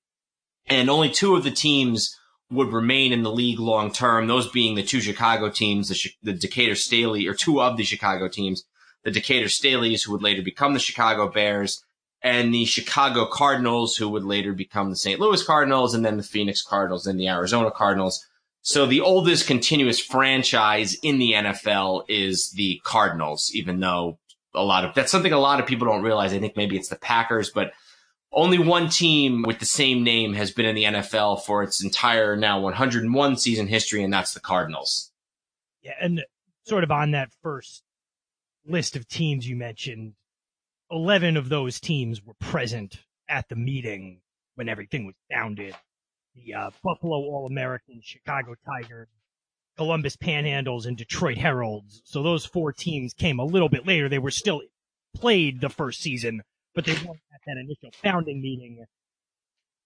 and 0.66 0.90
only 0.90 1.12
two 1.12 1.36
of 1.36 1.44
the 1.44 1.52
teams 1.52 2.18
would 2.54 2.72
remain 2.72 3.12
in 3.12 3.24
the 3.24 3.32
league 3.32 3.60
long 3.60 3.92
term. 3.92 4.28
Those 4.28 4.50
being 4.50 4.76
the 4.76 4.84
two 4.84 5.02
Chicago 5.02 5.50
teams, 5.50 5.90
the, 5.90 6.12
the 6.22 6.34
Decatur 6.34 6.76
Staley, 6.76 7.28
or 7.28 7.34
two 7.34 7.62
of 7.62 7.78
the 7.78 7.84
Chicago 7.84 8.28
teams, 8.28 8.64
the 9.04 9.12
Decatur 9.12 9.48
Staleys, 9.48 10.06
who 10.06 10.12
would 10.12 10.24
later 10.24 10.42
become 10.42 10.74
the 10.74 10.80
Chicago 10.80 11.28
Bears, 11.28 11.84
and 12.22 12.54
the 12.54 12.66
Chicago 12.66 13.26
Cardinals, 13.26 13.98
who 13.98 14.08
would 14.10 14.24
later 14.24 14.54
become 14.54 14.90
the 14.90 14.96
St. 14.96 15.20
Louis 15.20 15.44
Cardinals, 15.44 15.94
and 15.94 16.06
then 16.06 16.18
the 16.18 16.24
Phoenix 16.24 16.62
Cardinals, 16.62 17.06
and 17.06 17.20
the 17.20 17.28
Arizona 17.28 17.70
Cardinals. 17.70 18.26
So 18.62 18.86
the 18.86 19.02
oldest 19.02 19.46
continuous 19.46 20.00
franchise 20.00 20.96
in 21.04 21.20
the 21.20 21.34
NFL 21.34 22.06
is 22.08 22.52
the 22.52 22.80
Cardinals, 22.86 23.52
even 23.54 23.82
though 23.82 24.20
a 24.56 24.64
lot 24.64 24.86
of 24.86 24.94
that's 24.94 25.12
something 25.12 25.34
a 25.34 25.40
lot 25.40 25.60
of 25.60 25.66
people 25.66 25.88
don't 25.88 26.04
realize. 26.04 26.34
I 26.34 26.40
think 26.40 26.56
maybe 26.56 26.78
it's 26.78 26.88
the 26.88 26.96
Packers, 26.96 27.50
but 27.50 27.74
only 28.34 28.60
one 28.60 28.90
team 28.90 29.44
with 29.46 29.60
the 29.60 29.66
same 29.66 30.04
name 30.04 30.34
has 30.34 30.52
been 30.52 30.66
in 30.66 30.76
the 30.76 30.84
NFL 30.84 31.44
for 31.44 31.64
its 31.64 31.84
entire 31.84 32.36
now 32.36 32.60
101 32.60 33.38
season 33.38 33.68
history, 33.68 34.04
and 34.04 34.12
that's 34.12 34.34
the 34.34 34.40
Cardinals. 34.40 35.12
Yeah, 35.82 35.94
and 36.02 36.24
sort 36.66 36.84
of 36.84 36.92
on 36.92 37.12
that 37.12 37.30
first 37.42 37.84
list 38.66 38.96
of 38.96 39.08
teams 39.08 39.48
you 39.48 39.56
mentioned, 39.56 40.14
11 40.92 41.38
of 41.38 41.50
those 41.50 41.80
teams 41.80 42.24
were 42.24 42.36
present 42.36 43.00
at 43.28 43.50
the 43.50 43.56
meeting 43.56 44.22
when 44.56 44.70
everything 44.70 45.06
was 45.06 45.16
founded. 45.32 45.76
The 46.36 46.54
uh, 46.54 46.70
Buffalo 46.84 47.18
All 47.18 47.46
Americans, 47.46 48.04
Chicago 48.06 48.56
Tigers, 48.66 49.08
Columbus 49.78 50.16
Panhandles, 50.16 50.86
and 50.86 50.98
Detroit 50.98 51.38
Heralds. 51.38 52.02
So 52.06 52.24
those 52.24 52.46
four 52.46 52.72
teams 52.74 53.14
came 53.14 53.40
a 53.40 53.46
little 53.46 53.70
bit 53.70 53.88
later. 53.88 54.10
They 54.10 54.20
were 54.20 54.32
still 54.32 54.62
played 55.16 55.62
the 55.62 55.70
first 55.70 56.02
season, 56.02 56.44
but 56.76 56.86
they 56.86 56.94
weren't 56.94 57.22
at 57.34 57.42
that 57.46 57.58
initial 57.58 57.92
founding 58.02 58.42
meeting. 58.42 58.86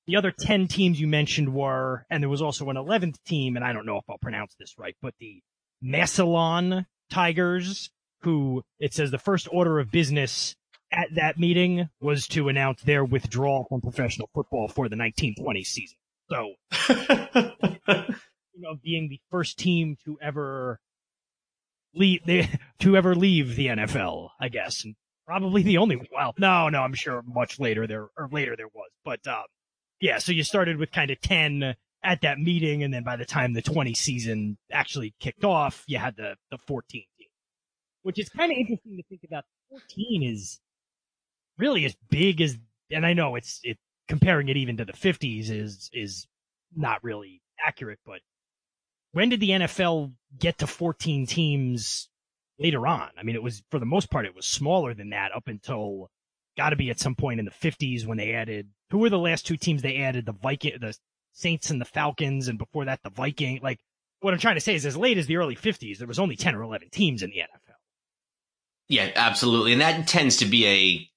The 0.08 0.16
other 0.16 0.32
10 0.32 0.68
teams 0.68 1.00
you 1.00 1.08
mentioned 1.08 1.54
were, 1.54 2.06
and 2.10 2.24
there 2.24 2.30
was 2.30 2.42
also 2.42 2.70
an 2.70 2.78
11th 2.78 3.18
team, 3.26 3.56
and 3.56 3.66
I 3.66 3.74
don't 3.74 3.86
know 3.86 3.98
if 3.98 4.06
I'll 4.10 4.18
pronounce 4.18 4.56
this 4.58 4.76
right, 4.78 4.96
but 5.02 5.14
the 5.20 5.42
Massillon 5.84 6.86
Tigers, 7.10 7.90
who 8.22 8.64
it 8.80 8.94
says 8.94 9.12
the 9.12 9.18
first 9.18 9.48
order 9.52 9.80
of 9.80 9.92
business 9.92 10.56
at 10.92 11.14
that 11.16 11.38
meeting 11.38 11.90
was 12.00 12.28
to 12.30 12.48
announce 12.48 12.82
their 12.82 13.04
withdrawal 13.04 13.66
from 13.68 13.82
professional 13.82 14.30
football 14.34 14.68
for 14.68 14.88
the 14.88 14.96
1920 14.96 15.64
season. 15.64 15.98
So, 16.30 16.54
you 16.90 18.62
know, 18.62 18.76
being 18.82 19.10
the 19.10 19.20
first 19.30 19.60
team 19.60 19.98
to 20.06 20.18
ever 20.22 20.80
leave, 21.94 22.22
to 22.80 22.98
ever 22.98 23.16
leave 23.16 23.56
the 23.56 23.68
NFL, 23.68 24.30
I 24.40 24.50
guess, 24.50 24.84
and 24.84 24.96
probably 25.28 25.62
the 25.62 25.78
only. 25.78 26.02
Well, 26.12 26.34
no, 26.38 26.70
no, 26.70 26.82
I'm 26.82 26.94
sure 26.94 27.22
much 27.28 27.60
later 27.60 27.86
there, 27.86 28.08
or 28.18 28.30
later 28.32 28.56
there 28.56 28.68
was, 28.68 28.90
but, 29.04 29.28
um, 29.28 29.44
yeah, 30.00 30.20
so 30.20 30.32
you 30.32 30.44
started 30.44 30.78
with 30.78 30.92
kind 30.92 31.12
of 31.12 31.20
10 31.22 31.76
at 32.04 32.22
that 32.22 32.40
meeting, 32.40 32.84
and 32.84 32.94
then 32.94 33.04
by 33.04 33.16
the 33.16 33.26
time 33.26 33.54
the 33.54 33.62
20 33.62 33.94
season 33.94 34.58
actually 34.72 35.14
kicked 35.20 35.44
off, 35.44 35.84
you 35.88 35.98
had 35.98 36.16
the, 36.16 36.36
the 36.52 36.58
14 36.68 37.04
team. 37.18 37.28
Which 38.04 38.20
is 38.20 38.30
kind 38.30 38.52
of 38.52 38.58
interesting 38.58 38.98
to 38.98 39.04
think 39.10 39.22
about. 39.26 39.44
14 39.70 40.24
is 40.24 40.60
really 41.58 41.84
as 41.86 41.96
big 42.10 42.40
as, 42.40 42.58
and 42.90 43.06
I 43.06 43.14
know 43.14 43.36
it's, 43.36 43.60
it, 43.64 43.78
comparing 44.08 44.48
it 44.48 44.56
even 44.56 44.78
to 44.78 44.86
the 44.86 44.94
50s 44.94 45.50
is, 45.50 45.90
is 45.92 46.28
not 46.76 47.04
really 47.04 47.42
accurate, 47.66 48.00
but 48.06 48.22
when 49.12 49.30
did 49.30 49.40
the 49.40 49.50
NFL 49.50 50.14
get 50.38 50.60
to 50.60 50.68
14 50.68 51.26
teams 51.26 52.08
later 52.60 52.88
on? 52.88 53.10
I 53.18 53.24
mean, 53.24 53.36
it 53.36 53.44
was, 53.44 53.64
for 53.70 53.80
the 53.80 53.86
most 53.86 54.10
part, 54.10 54.26
it 54.26 54.36
was 54.36 54.46
smaller 54.46 54.94
than 54.94 55.10
that 55.12 55.36
up 55.36 55.48
until 55.48 56.10
got 56.58 56.72
to 56.72 56.76
be 56.76 56.90
at 56.90 57.00
some 57.00 57.16
point 57.16 57.40
in 57.40 57.46
the 57.46 57.52
50s 57.52 58.06
when 58.06 58.18
they 58.18 58.34
added, 58.34 58.70
who 58.90 59.00
were 59.00 59.10
the 59.10 59.20
last 59.20 59.46
two 59.46 59.58
teams 59.58 59.82
they 59.82 59.98
added? 59.98 60.26
The 60.26 60.34
Viking, 60.34 60.74
the 60.80 60.98
Saints 61.34 61.70
and 61.70 61.80
the 61.80 61.86
Falcons, 61.86 62.48
and 62.48 62.58
before 62.58 62.86
that, 62.86 63.02
the 63.04 63.10
Viking. 63.10 63.60
Like, 63.62 63.80
what 64.22 64.34
I'm 64.34 64.40
trying 64.40 64.56
to 64.56 64.62
say 64.62 64.76
is 64.76 64.86
as 64.86 64.98
late 64.98 65.18
as 65.18 65.28
the 65.28 65.38
early 65.38 65.56
50s, 65.56 66.00
there 66.00 66.08
was 66.08 66.20
only 66.20 66.36
10 66.36 66.56
or 66.56 66.64
11 66.64 66.90
teams 66.90 67.22
in 67.22 67.30
the 67.30 67.38
NFL. 67.38 67.76
Yeah, 68.90 69.12
absolutely. 69.16 69.74
And 69.74 69.82
that 69.82 70.08
tends 70.08 70.38
to 70.38 70.46
be 70.46 70.66
a 70.66 71.10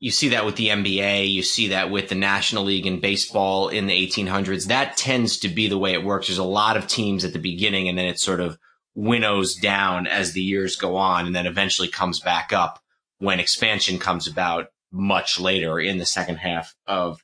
you 0.00 0.10
see 0.10 0.30
that 0.30 0.44
with 0.44 0.56
the 0.56 0.68
NBA, 0.68 1.30
you 1.30 1.42
see 1.42 1.68
that 1.68 1.90
with 1.90 2.10
the 2.10 2.14
National 2.14 2.64
League 2.64 2.86
in 2.86 3.00
baseball 3.00 3.68
in 3.68 3.86
the 3.86 4.06
1800s. 4.06 4.66
That 4.66 4.98
tends 4.98 5.38
to 5.38 5.48
be 5.48 5.66
the 5.66 5.78
way 5.78 5.94
it 5.94 6.04
works. 6.04 6.26
There's 6.26 6.36
a 6.36 6.44
lot 6.44 6.76
of 6.76 6.86
teams 6.86 7.24
at 7.24 7.32
the 7.32 7.38
beginning 7.38 7.88
and 7.88 7.96
then 7.96 8.04
it 8.04 8.18
sort 8.18 8.40
of 8.40 8.58
winnows 8.94 9.54
down 9.54 10.06
as 10.06 10.32
the 10.32 10.42
years 10.42 10.76
go 10.76 10.96
on 10.96 11.26
and 11.26 11.34
then 11.34 11.46
eventually 11.46 11.88
comes 11.88 12.20
back 12.20 12.52
up 12.52 12.80
when 13.18 13.40
expansion 13.40 13.98
comes 13.98 14.26
about 14.26 14.68
much 14.92 15.40
later 15.40 15.80
in 15.80 15.98
the 15.98 16.06
second 16.06 16.36
half 16.36 16.74
of 16.86 17.22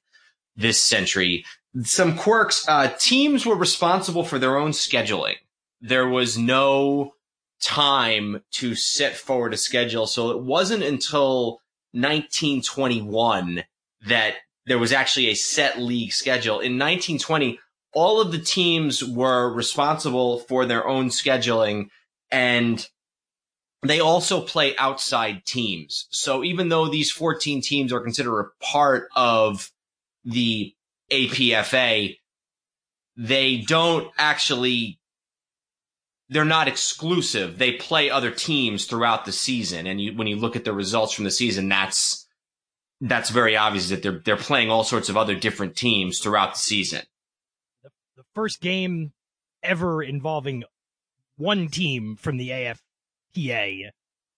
this 0.57 0.81
century. 0.81 1.45
Some 1.83 2.17
quirks, 2.17 2.69
uh, 2.69 2.93
teams 2.99 3.47
were 3.47 3.55
responsible 3.55 4.25
for 4.25 4.39
their 4.39 4.57
own 4.57 4.73
scheduling. 4.73 5.37
There 5.81 6.09
was 6.09 6.37
no 6.37 7.15
time 7.63 8.43
to 8.53 8.75
set 8.75 9.17
forward 9.17 9.55
a 9.55 9.57
schedule. 9.57 10.07
So 10.07 10.31
it 10.31 10.43
wasn't 10.43 10.83
until 10.83 11.61
1921 11.93 13.65
that 14.09 14.35
there 14.67 14.79
was 14.79 14.93
actually 14.93 15.29
a 15.29 15.35
set 15.35 15.79
league 15.79 16.13
schedule. 16.13 16.55
In 16.55 16.79
1920, 16.79 17.59
all 17.93 18.21
of 18.21 18.33
the 18.33 18.39
teams 18.39 19.05
were 19.05 19.53
responsible 19.53 20.41
for 20.41 20.67
their 20.67 20.87
own 20.87 21.09
scheduling 21.09 21.89
and 22.31 22.87
they 23.83 24.01
also 24.01 24.43
play 24.43 24.77
outside 24.77 25.45
teams. 25.47 26.07
So 26.11 26.45
even 26.45 26.69
though 26.69 26.89
these 26.89 27.11
14 27.11 27.63
teams 27.63 27.93
are 27.93 28.01
considered 28.01 28.41
a 28.41 28.65
part 28.65 29.09
of 29.17 29.71
the 30.25 30.75
APFA, 31.11 32.17
they 33.17 33.57
don't 33.67 34.11
actually 34.19 34.99
they're 36.31 36.45
not 36.45 36.69
exclusive. 36.69 37.59
They 37.59 37.73
play 37.73 38.09
other 38.09 38.31
teams 38.31 38.85
throughout 38.85 39.25
the 39.25 39.33
season, 39.33 39.89
and 39.89 40.01
you, 40.01 40.17
when 40.17 40.29
you 40.29 40.37
look 40.37 40.55
at 40.55 40.65
the 40.65 40.73
results 40.73 41.13
from 41.13 41.25
the 41.25 41.31
season, 41.31 41.69
that's 41.69 42.27
that's 43.01 43.31
very 43.31 43.57
obvious 43.57 43.89
that 43.89 44.03
they're 44.03 44.21
they're 44.25 44.37
playing 44.37 44.71
all 44.71 44.85
sorts 44.85 45.09
of 45.09 45.17
other 45.17 45.35
different 45.35 45.75
teams 45.75 46.21
throughout 46.21 46.53
the 46.53 46.61
season. 46.61 47.03
First 48.35 48.61
game 48.61 49.13
ever 49.63 50.03
involving 50.03 50.65
one 51.37 51.69
team 51.69 52.17
from 52.17 52.37
the 52.37 52.51
AFPA, 52.51 53.91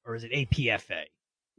or 0.07 0.15
is 0.15 0.25
it 0.25 0.33
APFA? 0.33 1.05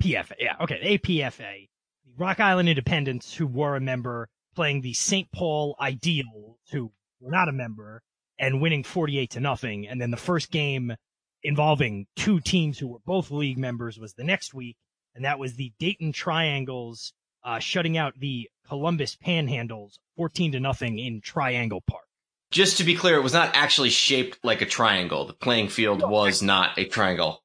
PFA, 0.02 0.34
yeah, 0.40 0.56
okay, 0.62 0.98
APFA, 0.98 1.70
the 2.06 2.12
Rock 2.18 2.40
Island 2.40 2.70
Independents, 2.70 3.34
who 3.36 3.48
were 3.48 3.76
a 3.76 3.82
member, 3.82 4.30
playing 4.56 4.82
the 4.82 4.94
St. 4.94 5.32
Paul 5.32 5.76
Ideals, 5.80 6.58
who 6.72 6.92
were 7.20 7.32
not 7.32 7.50
a 7.50 7.54
member, 7.54 8.02
and 8.38 8.62
winning 8.62 8.84
48 8.84 9.30
to 9.32 9.40
nothing. 9.40 9.88
And 9.88 10.02
then 10.02 10.12
the 10.12 10.18
first 10.18 10.52
game 10.52 10.96
involving 11.44 12.08
two 12.16 12.40
teams 12.40 12.80
who 12.80 12.88
were 12.88 13.00
both 13.06 13.32
league 13.32 13.58
members 13.58 14.00
was 14.00 14.14
the 14.14 14.24
next 14.24 14.54
week. 14.54 14.78
And 15.16 15.26
that 15.26 15.40
was 15.40 15.54
the 15.54 15.74
Dayton 15.80 16.12
Triangles, 16.12 17.14
uh, 17.44 17.60
shutting 17.60 17.98
out 17.98 18.20
the 18.20 18.50
Columbus 18.68 19.16
Panhandles 19.16 20.00
14 20.18 20.54
to 20.54 20.60
nothing 20.60 21.00
in 21.00 21.22
Triangle 21.22 21.82
Park. 21.88 22.06
Just 22.54 22.78
to 22.78 22.84
be 22.84 22.94
clear, 22.94 23.16
it 23.16 23.24
was 23.24 23.34
not 23.34 23.56
actually 23.56 23.90
shaped 23.90 24.38
like 24.44 24.62
a 24.62 24.68
triangle. 24.68 25.26
The 25.26 25.34
playing 25.34 25.70
field 25.70 26.08
was 26.08 26.44
not 26.44 26.78
a 26.78 26.86
triangle. 26.86 27.44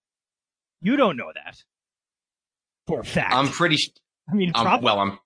You 0.83 0.97
don't 0.97 1.17
know 1.17 1.33
that 1.35 1.63
for 2.87 3.01
a 3.01 3.05
fact. 3.05 3.35
I'm 3.35 3.49
pretty. 3.49 3.79
I 4.31 4.35
mean, 4.35 4.53
I'm, 4.55 4.83
well, 4.83 5.01
I'm 5.01 5.19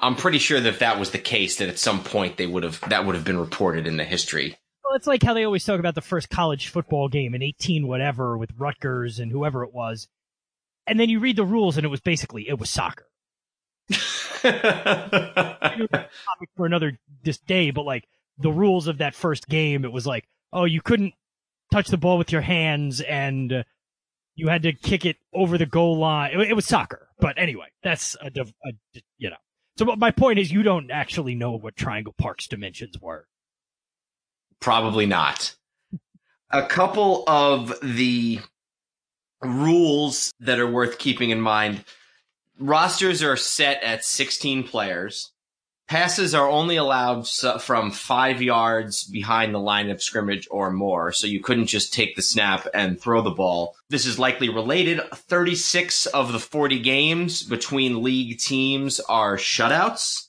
I'm 0.00 0.16
pretty 0.16 0.38
sure 0.38 0.58
that 0.58 0.68
if 0.68 0.78
that 0.78 0.98
was 0.98 1.10
the 1.10 1.18
case, 1.18 1.56
that 1.56 1.68
at 1.68 1.78
some 1.78 2.02
point 2.02 2.38
they 2.38 2.46
would 2.46 2.62
have 2.62 2.80
that 2.88 3.04
would 3.04 3.14
have 3.14 3.24
been 3.24 3.38
reported 3.38 3.86
in 3.86 3.98
the 3.98 4.04
history. 4.04 4.56
Well, 4.82 4.96
it's 4.96 5.06
like 5.06 5.22
how 5.22 5.34
they 5.34 5.44
always 5.44 5.66
talk 5.66 5.78
about 5.78 5.94
the 5.94 6.00
first 6.00 6.30
college 6.30 6.68
football 6.68 7.08
game 7.08 7.34
in 7.34 7.42
18 7.42 7.86
whatever 7.86 8.38
with 8.38 8.52
Rutgers 8.56 9.18
and 9.18 9.30
whoever 9.30 9.62
it 9.64 9.74
was, 9.74 10.08
and 10.86 10.98
then 10.98 11.10
you 11.10 11.20
read 11.20 11.36
the 11.36 11.44
rules 11.44 11.76
and 11.76 11.84
it 11.84 11.90
was 11.90 12.00
basically 12.00 12.48
it 12.48 12.58
was 12.58 12.70
soccer. 12.70 13.06
for 16.56 16.66
another 16.66 16.98
this 17.22 17.38
day, 17.38 17.70
but 17.70 17.84
like 17.84 18.08
the 18.42 18.52
rules 18.52 18.86
of 18.86 18.98
that 18.98 19.14
first 19.14 19.48
game, 19.48 19.84
it 19.84 19.92
was 19.92 20.06
like, 20.06 20.26
oh, 20.52 20.64
you 20.64 20.80
couldn't 20.80 21.14
touch 21.72 21.88
the 21.88 21.96
ball 21.96 22.18
with 22.18 22.30
your 22.30 22.42
hands 22.42 23.00
and 23.00 23.64
you 24.34 24.48
had 24.48 24.62
to 24.62 24.72
kick 24.72 25.04
it 25.04 25.16
over 25.32 25.58
the 25.58 25.66
goal 25.66 25.98
line. 25.98 26.32
It, 26.32 26.50
it 26.50 26.54
was 26.54 26.66
soccer, 26.66 27.08
but 27.18 27.38
anyway, 27.38 27.66
that's 27.82 28.16
a, 28.20 28.30
a, 28.40 28.72
you 29.18 29.30
know. 29.30 29.36
So 29.78 29.86
my 29.96 30.10
point 30.10 30.38
is, 30.38 30.52
you 30.52 30.62
don't 30.62 30.90
actually 30.90 31.34
know 31.34 31.52
what 31.52 31.76
Triangle 31.76 32.14
Park's 32.18 32.46
dimensions 32.46 33.00
were. 33.00 33.26
Probably 34.60 35.06
not. 35.06 35.56
A 36.50 36.66
couple 36.66 37.24
of 37.26 37.74
the 37.82 38.40
rules 39.42 40.32
that 40.40 40.60
are 40.60 40.70
worth 40.70 40.98
keeping 40.98 41.30
in 41.30 41.40
mind. 41.40 41.84
Rosters 42.58 43.22
are 43.22 43.36
set 43.36 43.82
at 43.82 44.04
16 44.04 44.64
players. 44.64 45.32
Passes 45.88 46.34
are 46.34 46.48
only 46.48 46.76
allowed 46.76 47.28
from 47.60 47.90
five 47.90 48.40
yards 48.40 49.04
behind 49.04 49.54
the 49.54 49.58
line 49.58 49.90
of 49.90 50.02
scrimmage 50.02 50.48
or 50.50 50.70
more, 50.70 51.12
so 51.12 51.26
you 51.26 51.40
couldn't 51.40 51.66
just 51.66 51.92
take 51.92 52.16
the 52.16 52.22
snap 52.22 52.66
and 52.72 52.98
throw 52.98 53.20
the 53.20 53.30
ball. 53.30 53.76
This 53.90 54.06
is 54.06 54.18
likely 54.18 54.48
related. 54.48 55.02
36 55.14 56.06
of 56.06 56.32
the 56.32 56.38
40 56.38 56.78
games 56.78 57.42
between 57.42 58.02
league 58.02 58.38
teams 58.38 59.00
are 59.00 59.36
shutouts, 59.36 60.28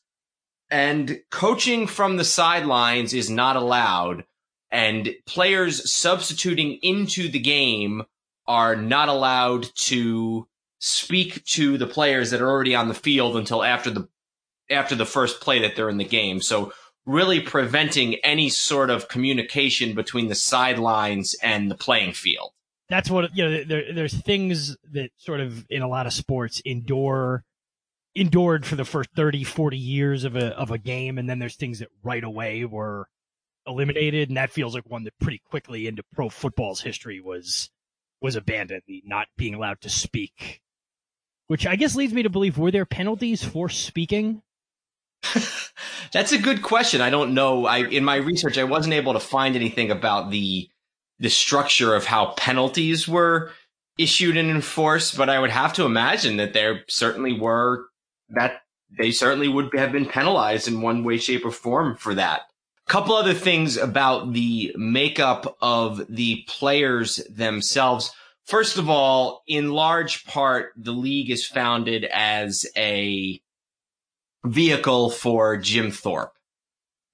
and 0.69 1.21
coaching 1.29 1.87
from 1.87 2.17
the 2.17 2.25
sidelines 2.25 3.13
is 3.13 3.29
not 3.29 3.55
allowed, 3.55 4.25
and 4.69 5.15
players 5.25 5.93
substituting 5.93 6.79
into 6.81 7.29
the 7.29 7.39
game 7.39 8.03
are 8.47 8.75
not 8.75 9.07
allowed 9.07 9.67
to 9.75 10.45
speak 10.79 11.45
to 11.45 11.77
the 11.77 11.87
players 11.87 12.31
that 12.31 12.41
are 12.41 12.49
already 12.49 12.75
on 12.75 12.89
the 12.89 12.93
field 12.93 13.37
until 13.37 13.63
after 13.63 13.89
the 13.89 14.09
after 14.69 14.95
the 14.95 15.05
first 15.05 15.41
play 15.41 15.59
that 15.59 15.75
they're 15.75 15.89
in 15.89 15.97
the 15.97 16.05
game. 16.05 16.41
So 16.41 16.71
really 17.05 17.39
preventing 17.41 18.15
any 18.15 18.49
sort 18.49 18.89
of 18.89 19.07
communication 19.07 19.93
between 19.93 20.27
the 20.27 20.35
sidelines 20.35 21.35
and 21.41 21.69
the 21.69 21.75
playing 21.75 22.13
field. 22.13 22.51
That's 22.89 23.09
what 23.09 23.35
you 23.35 23.43
know. 23.43 23.63
There, 23.63 23.93
there's 23.93 24.13
things 24.13 24.77
that 24.91 25.09
sort 25.17 25.39
of 25.39 25.65
in 25.69 25.81
a 25.81 25.87
lot 25.87 26.05
of 26.05 26.13
sports 26.13 26.61
endure 26.65 27.43
endured 28.15 28.65
for 28.65 28.75
the 28.75 28.85
first 28.85 29.09
30, 29.15 29.43
40 29.43 29.77
years 29.77 30.23
of 30.25 30.35
a 30.35 30.47
of 30.57 30.69
a 30.69 30.77
game, 30.77 31.17
and 31.17 31.27
then 31.27 31.39
there's 31.39 31.55
things 31.55 31.79
that 31.79 31.87
right 32.03 32.23
away 32.23 32.65
were 32.65 33.07
eliminated, 33.65 34.29
and 34.29 34.37
that 34.37 34.51
feels 34.51 34.75
like 34.75 34.87
one 34.87 35.05
that 35.05 35.17
pretty 35.19 35.41
quickly 35.49 35.87
into 35.87 36.03
pro 36.13 36.29
football's 36.29 36.81
history 36.81 37.19
was 37.19 37.71
was 38.21 38.35
abandoned, 38.35 38.83
the 38.85 39.01
not 39.05 39.27
being 39.37 39.55
allowed 39.55 39.81
to 39.81 39.89
speak. 39.89 40.61
Which 41.47 41.65
I 41.65 41.75
guess 41.75 41.95
leads 41.95 42.13
me 42.13 42.23
to 42.23 42.29
believe 42.29 42.57
were 42.57 42.71
there 42.71 42.85
penalties 42.85 43.43
for 43.43 43.69
speaking? 43.69 44.42
That's 46.11 46.31
a 46.31 46.37
good 46.37 46.61
question. 46.61 47.01
I 47.01 47.09
don't 47.09 47.33
know. 47.33 47.65
I 47.65 47.79
in 47.79 48.03
my 48.03 48.17
research 48.17 48.57
I 48.57 48.63
wasn't 48.63 48.93
able 48.93 49.13
to 49.13 49.19
find 49.19 49.55
anything 49.55 49.91
about 49.91 50.31
the 50.31 50.69
the 51.19 51.29
structure 51.29 51.95
of 51.95 52.05
how 52.05 52.33
penalties 52.37 53.07
were 53.07 53.51
issued 53.97 54.37
and 54.37 54.49
enforced, 54.49 55.17
but 55.17 55.29
I 55.29 55.39
would 55.39 55.51
have 55.51 55.73
to 55.73 55.85
imagine 55.85 56.37
that 56.37 56.53
there 56.53 56.83
certainly 56.87 57.39
were 57.39 57.85
that 58.29 58.61
they 58.97 59.11
certainly 59.11 59.47
would 59.47 59.69
have 59.75 59.91
been 59.91 60.05
penalized 60.05 60.67
in 60.67 60.81
one 60.81 61.03
way, 61.03 61.17
shape, 61.17 61.45
or 61.45 61.51
form 61.51 61.95
for 61.97 62.13
that. 62.15 62.41
A 62.87 62.91
couple 62.91 63.15
other 63.15 63.33
things 63.33 63.77
about 63.77 64.33
the 64.33 64.73
makeup 64.77 65.57
of 65.61 66.05
the 66.09 66.43
players 66.47 67.17
themselves. 67.29 68.11
First 68.45 68.77
of 68.77 68.89
all, 68.89 69.41
in 69.47 69.71
large 69.71 70.25
part, 70.25 70.73
the 70.75 70.91
league 70.91 71.31
is 71.31 71.45
founded 71.45 72.03
as 72.05 72.65
a 72.75 73.41
vehicle 74.45 75.09
for 75.09 75.57
Jim 75.57 75.91
Thorpe. 75.91 76.33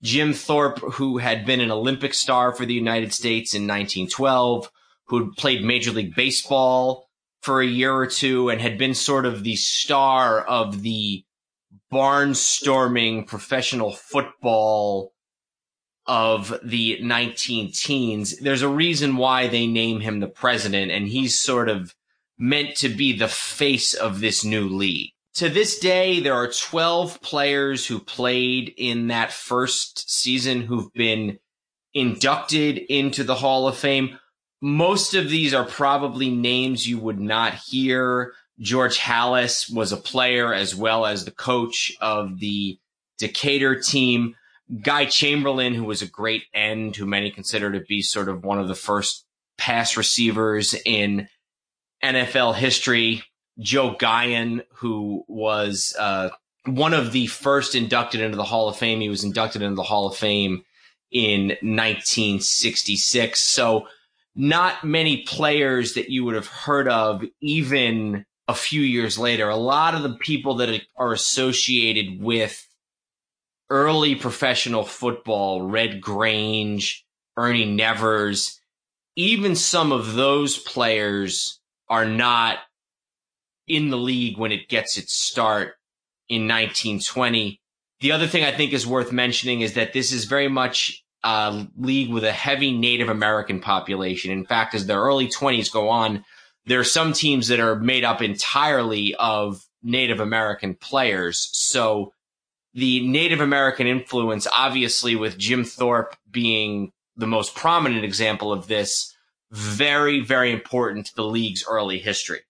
Jim 0.02 0.34
Thorpe, 0.34 0.80
who 0.94 1.18
had 1.18 1.46
been 1.46 1.60
an 1.60 1.72
Olympic 1.72 2.14
star 2.14 2.54
for 2.54 2.66
the 2.66 2.74
United 2.74 3.14
States 3.14 3.54
in 3.54 3.64
1912, 3.64 4.72
who 5.08 5.34
played 5.34 5.64
Major 5.64 5.92
League 5.92 6.16
Baseball 6.16 7.10
for 7.42 7.62
a 7.62 7.68
year 7.68 7.94
or 7.94 8.08
two 8.08 8.50
and 8.50 8.62
had 8.62 8.78
been 8.78 8.94
sort 8.94 9.26
of 9.26 9.44
the 9.44 9.56
star 9.56 10.42
of 10.42 10.82
the 10.82 11.24
barnstorming 11.92 13.28
professional 13.28 13.92
football 13.92 15.14
of 16.06 16.58
the 16.64 17.00
19 17.02 17.72
teens. 17.72 18.38
There's 18.40 18.62
a 18.62 18.70
reason 18.70 19.18
why 19.18 19.48
they 19.48 19.68
name 19.68 20.00
him 20.00 20.20
the 20.20 20.28
president, 20.28 20.92
and 20.92 21.08
he's 21.08 21.38
sort 21.38 21.70
of 21.70 21.94
meant 22.38 22.76
to 22.78 22.90
be 22.90 23.14
the 23.14 23.28
face 23.28 23.94
of 23.94 24.20
this 24.20 24.46
new 24.46 24.68
league 24.68 25.12
to 25.36 25.50
this 25.50 25.80
day, 25.80 26.20
there 26.20 26.34
are 26.34 26.52
12 26.52 27.22
players 27.22 27.86
who 27.86 28.00
played 28.00 28.74
in 28.78 29.08
that 29.08 29.32
first 29.32 30.10
season 30.12 30.62
who've 30.62 30.92
been 30.94 31.40
inducted 31.94 32.78
into 32.78 33.24
the 33.24 33.36
Hall 33.36 33.68
of 33.68 33.78
Fame. 33.78 34.20
Most 34.62 35.14
of 35.14 35.30
these 35.30 35.54
are 35.54 35.66
probably 35.66 36.30
names 36.30 36.88
you 36.88 36.98
would 37.00 37.20
not 37.20 37.54
hear. 37.54 38.34
George 38.60 38.98
Halas 38.98 39.74
was 39.74 39.92
a 39.92 39.98
player 39.98 40.54
as 40.54 40.76
well 40.76 41.06
as 41.06 41.24
the 41.24 41.32
coach 41.32 41.92
of 42.02 42.40
the 42.40 42.78
Decatur 43.18 43.80
team. 43.80 44.36
Guy 44.82 45.06
Chamberlain, 45.06 45.74
who 45.74 45.86
was 45.86 46.02
a 46.02 46.08
great 46.08 46.44
end, 46.54 46.96
who 46.96 47.06
many 47.06 47.32
consider 47.32 47.72
to 47.72 47.80
be 47.80 48.02
sort 48.02 48.30
of 48.30 48.44
one 48.44 48.60
of 48.60 48.68
the 48.68 48.76
first 48.76 49.26
pass 49.58 49.98
receivers 49.98 50.76
in 50.86 51.28
NFL 52.04 52.56
history, 52.56 53.24
Joe 53.60 53.96
Guyon, 53.98 54.64
who 54.74 55.24
was 55.28 55.96
uh, 56.00 56.30
one 56.66 56.94
of 56.94 57.12
the 57.12 57.28
first 57.28 57.76
inducted 57.76 58.22
into 58.22 58.38
the 58.38 58.44
Hall 58.44 58.70
of 58.70 58.78
Fame. 58.78 59.02
He 59.02 59.10
was 59.10 59.24
inducted 59.24 59.62
into 59.62 59.76
the 59.76 59.84
Hall 59.84 60.08
of 60.08 60.16
Fame 60.16 60.64
in 61.12 61.50
1966. 61.62 63.40
So 63.40 63.88
not 64.36 64.84
many 64.84 65.24
players 65.24 65.94
that 65.94 66.10
you 66.10 66.24
would 66.26 66.36
have 66.36 66.48
heard 66.48 66.88
of 66.88 67.24
even 67.42 68.26
a 68.48 68.54
few 68.54 68.82
years 68.82 69.18
later. 69.18 69.50
A 69.50 69.56
lot 69.56 69.96
of 69.96 70.04
the 70.04 70.16
people 70.16 70.56
that 70.56 70.82
are 70.96 71.14
associated 71.14 72.22
with 72.22 72.66
early 73.70 74.16
professional 74.16 74.84
football, 74.84 75.62
Red 75.62 76.02
Grange, 76.02 77.06
Ernie 77.38 77.66
Nevers, 77.66 78.60
even 79.16 79.56
some 79.56 79.92
of 79.92 80.14
those 80.16 80.58
players 80.58 81.60
are 81.90 82.06
not 82.06 82.60
in 83.70 83.90
the 83.90 83.98
league 83.98 84.38
when 84.38 84.52
it 84.52 84.68
gets 84.68 84.98
its 84.98 85.14
start 85.14 85.76
in 86.28 86.42
1920. 86.42 87.62
The 88.02 88.12
other 88.12 88.28
thing 88.28 88.44
I 88.44 88.52
think 88.52 88.74
is 88.74 88.86
worth 88.86 89.12
mentioning 89.12 89.62
is 89.62 89.74
that 89.74 89.94
this 89.94 90.12
is 90.12 90.26
very 90.26 90.50
much 90.50 91.04
a 91.24 91.68
league 91.78 92.12
with 92.12 92.24
a 92.24 92.32
heavy 92.32 92.76
Native 92.76 93.10
American 93.10 93.60
population. 93.60 94.32
In 94.32 94.46
fact, 94.46 94.74
as 94.74 94.88
the 94.88 94.96
early 94.96 95.28
20s 95.28 95.72
go 95.72 95.90
on, 95.90 96.26
there 96.66 96.80
are 96.80 96.86
some 96.86 97.14
teams 97.14 97.48
that 97.48 97.60
are 97.60 97.76
made 97.76 98.04
up 98.04 98.22
entirely 98.22 99.16
of 99.16 99.64
Native 99.84 100.20
American 100.20 100.76
players. 100.76 101.50
So 101.54 102.14
the 102.74 103.08
Native 103.08 103.42
American 103.42 103.88
influence, 103.88 104.48
obviously 104.56 105.16
with 105.16 105.38
Jim 105.38 105.64
Thorpe 105.64 106.16
being 106.30 106.92
the 107.16 107.28
most 107.28 107.56
prominent 107.56 108.06
example 108.06 108.54
of 108.54 108.68
this, 108.68 109.14
very, 109.52 110.22
very 110.22 110.52
important 110.52 111.08
to 111.08 111.16
the 111.16 111.24
league's 111.24 111.66
early 111.68 112.00
history 112.00 112.42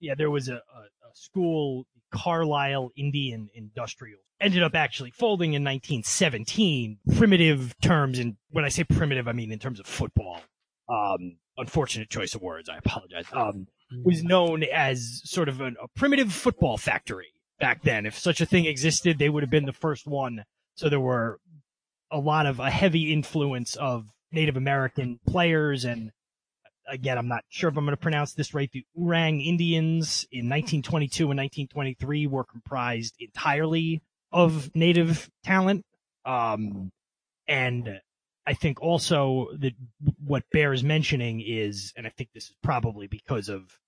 yeah, 0.00 0.14
there 0.16 0.30
was 0.30 0.48
a, 0.48 0.54
a, 0.54 0.56
a 0.56 1.14
school, 1.14 1.86
Carlisle 2.12 2.90
Indian 2.96 3.48
Industrial, 3.54 4.18
ended 4.40 4.62
up 4.62 4.74
actually 4.74 5.10
folding 5.10 5.54
in 5.54 5.62
1917. 5.62 6.98
Primitive 7.16 7.74
terms, 7.80 8.18
and 8.18 8.36
when 8.50 8.64
I 8.64 8.68
say 8.68 8.84
primitive, 8.84 9.28
I 9.28 9.32
mean 9.32 9.52
in 9.52 9.58
terms 9.58 9.80
of 9.80 9.86
football. 9.86 10.40
Um, 10.88 11.38
unfortunate 11.56 12.10
choice 12.10 12.34
of 12.34 12.42
words. 12.42 12.68
I 12.68 12.76
apologize. 12.76 13.26
Um, 13.32 13.66
was 14.02 14.24
known 14.24 14.64
as 14.64 15.20
sort 15.24 15.48
of 15.48 15.60
an, 15.60 15.76
a 15.82 15.88
primitive 15.96 16.32
football 16.32 16.76
factory 16.76 17.28
back 17.60 17.82
then. 17.82 18.06
If 18.06 18.18
such 18.18 18.40
a 18.40 18.46
thing 18.46 18.66
existed, 18.66 19.18
they 19.18 19.28
would 19.28 19.42
have 19.42 19.50
been 19.50 19.66
the 19.66 19.72
first 19.72 20.06
one. 20.06 20.44
So 20.74 20.88
there 20.88 21.00
were 21.00 21.38
a 22.10 22.18
lot 22.18 22.46
of 22.46 22.60
a 22.60 22.70
heavy 22.70 23.12
influence 23.12 23.76
of 23.76 24.08
Native 24.32 24.56
American 24.56 25.20
players 25.26 25.84
and 25.84 26.10
again, 26.88 27.18
I'm 27.18 27.28
not 27.28 27.44
sure 27.48 27.70
if 27.70 27.76
I'm 27.76 27.84
going 27.84 27.96
to 27.96 28.00
pronounce 28.00 28.34
this 28.34 28.54
right. 28.54 28.70
The 28.72 28.84
Oorang 28.98 29.44
Indians 29.44 30.26
in 30.30 30.48
1922 30.48 31.24
and 31.24 31.38
1923 31.38 32.26
were 32.26 32.44
comprised 32.44 33.14
entirely 33.18 34.02
of 34.32 34.74
native 34.74 35.30
talent. 35.44 35.84
Um, 36.24 36.90
and 37.46 38.00
I 38.46 38.54
think 38.54 38.80
also 38.82 39.48
that 39.58 39.74
what 40.24 40.44
bears 40.52 40.82
mentioning 40.82 41.42
is, 41.44 41.92
and 41.96 42.06
I 42.06 42.10
think 42.10 42.30
this 42.34 42.44
is 42.44 42.56
probably 42.62 43.06
because 43.06 43.48
of 43.48 43.78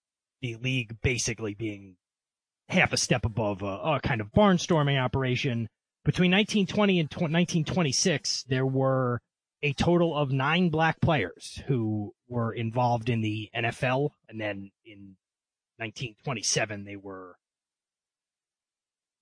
the 0.40 0.56
league 0.56 0.96
basically 1.02 1.54
being 1.54 1.96
half 2.68 2.92
a 2.92 2.96
step 2.96 3.24
above 3.24 3.62
a, 3.62 3.66
a 3.66 4.00
kind 4.02 4.20
of 4.20 4.32
barnstorming 4.32 5.00
operation. 5.00 5.68
Between 6.04 6.30
1920 6.30 7.00
and 7.00 7.08
1926, 7.10 8.44
there 8.48 8.66
were 8.66 9.20
a 9.66 9.72
total 9.72 10.16
of 10.16 10.30
nine 10.30 10.68
black 10.68 11.00
players 11.00 11.60
who 11.66 12.14
were 12.28 12.52
involved 12.52 13.08
in 13.08 13.20
the 13.20 13.50
NFL. 13.52 14.10
And 14.28 14.40
then 14.40 14.70
in 14.84 15.16
1927, 15.78 16.84
they 16.84 16.94
were, 16.94 17.34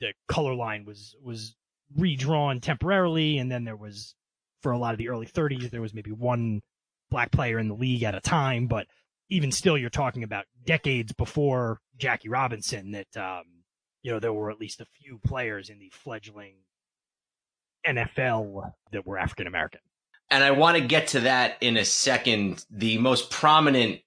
the 0.00 0.12
color 0.28 0.54
line 0.54 0.84
was, 0.84 1.16
was 1.22 1.56
redrawn 1.96 2.60
temporarily. 2.60 3.38
And 3.38 3.50
then 3.50 3.64
there 3.64 3.74
was 3.74 4.14
for 4.60 4.72
a 4.72 4.78
lot 4.78 4.92
of 4.92 4.98
the 4.98 5.08
early 5.08 5.26
30s. 5.26 5.70
There 5.70 5.80
was 5.80 5.94
maybe 5.94 6.12
one 6.12 6.60
black 7.10 7.30
player 7.30 7.58
in 7.58 7.68
the 7.68 7.74
league 7.74 8.02
at 8.02 8.14
a 8.14 8.20
time, 8.20 8.66
but 8.66 8.86
even 9.30 9.50
still, 9.50 9.78
you're 9.78 9.88
talking 9.88 10.24
about 10.24 10.44
decades 10.66 11.14
before 11.14 11.80
Jackie 11.96 12.28
Robinson 12.28 12.90
that, 12.90 13.16
um, 13.16 13.44
you 14.02 14.12
know, 14.12 14.20
there 14.20 14.34
were 14.34 14.50
at 14.50 14.60
least 14.60 14.82
a 14.82 14.86
few 15.00 15.18
players 15.24 15.70
in 15.70 15.78
the 15.78 15.90
fledgling 15.90 16.56
NFL 17.86 18.72
that 18.92 19.06
were 19.06 19.16
African 19.16 19.46
American. 19.46 19.80
And 20.30 20.42
I 20.42 20.52
want 20.52 20.76
to 20.76 20.84
get 20.84 21.08
to 21.08 21.20
that 21.20 21.56
in 21.60 21.76
a 21.76 21.84
second. 21.84 22.64
The 22.70 22.98
most 22.98 23.30
prominent 23.30 24.00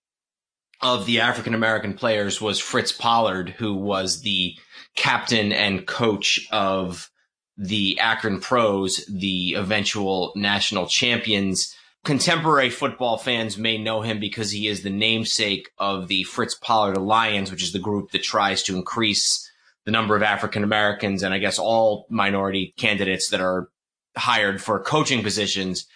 of 0.82 1.06
the 1.06 1.22
African 1.22 1.54
American 1.54 1.94
players 1.94 2.42
was 2.42 2.60
Fritz 2.60 2.92
Pollard, 2.92 3.50
who 3.58 3.74
was 3.74 4.22
the 4.22 4.56
captain 4.96 5.52
and 5.52 5.88
coach 5.88 6.48
of 6.52 7.10
the 7.58 8.00
Akron 8.00 8.40
Pros, 8.40 9.06
the 9.08 9.56
eventual 9.56 10.32
national 10.36 10.88
champions. 10.88 11.76
Contemporary 12.04 12.70
football 12.70 13.18
fans 13.18 13.58
may 13.58 13.78
know 13.78 14.02
him 14.02 14.20
because 14.20 14.52
he 14.52 14.68
is 14.68 14.84
the 14.84 14.90
namesake 14.90 15.72
of 15.80 16.08
the 16.08 16.24
Fritz 16.24 16.56
Pollard 16.56 16.96
Alliance, 16.96 17.50
which 17.50 17.64
is 17.64 17.74
the 17.74 17.80
group 17.80 18.12
that 18.12 18.24
tries 18.24 18.64
to 18.64 18.76
increase 18.76 19.50
the 19.86 19.92
number 19.92 20.16
of 20.16 20.22
African 20.22 20.64
Americans 20.64 21.24
and 21.24 21.34
I 21.34 21.40
guess 21.40 21.58
all 21.58 22.06
minority 22.10 22.74
candidates 22.78 23.30
that 23.30 23.42
are 23.42 23.70
hired 24.16 24.62
for 24.62 24.80
coaching 24.80 25.24
positions 25.24 25.88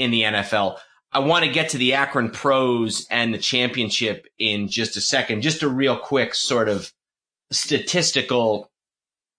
in 0.00 0.10
the 0.10 0.22
NFL. 0.22 0.78
I 1.12 1.18
want 1.18 1.44
to 1.44 1.50
get 1.50 1.68
to 1.70 1.78
the 1.78 1.92
Akron 1.92 2.30
Pros 2.30 3.06
and 3.10 3.34
the 3.34 3.38
championship 3.38 4.26
in 4.38 4.68
just 4.68 4.96
a 4.96 5.00
second. 5.00 5.42
Just 5.42 5.62
a 5.62 5.68
real 5.68 5.98
quick 5.98 6.34
sort 6.34 6.68
of 6.70 6.90
statistical. 7.50 8.70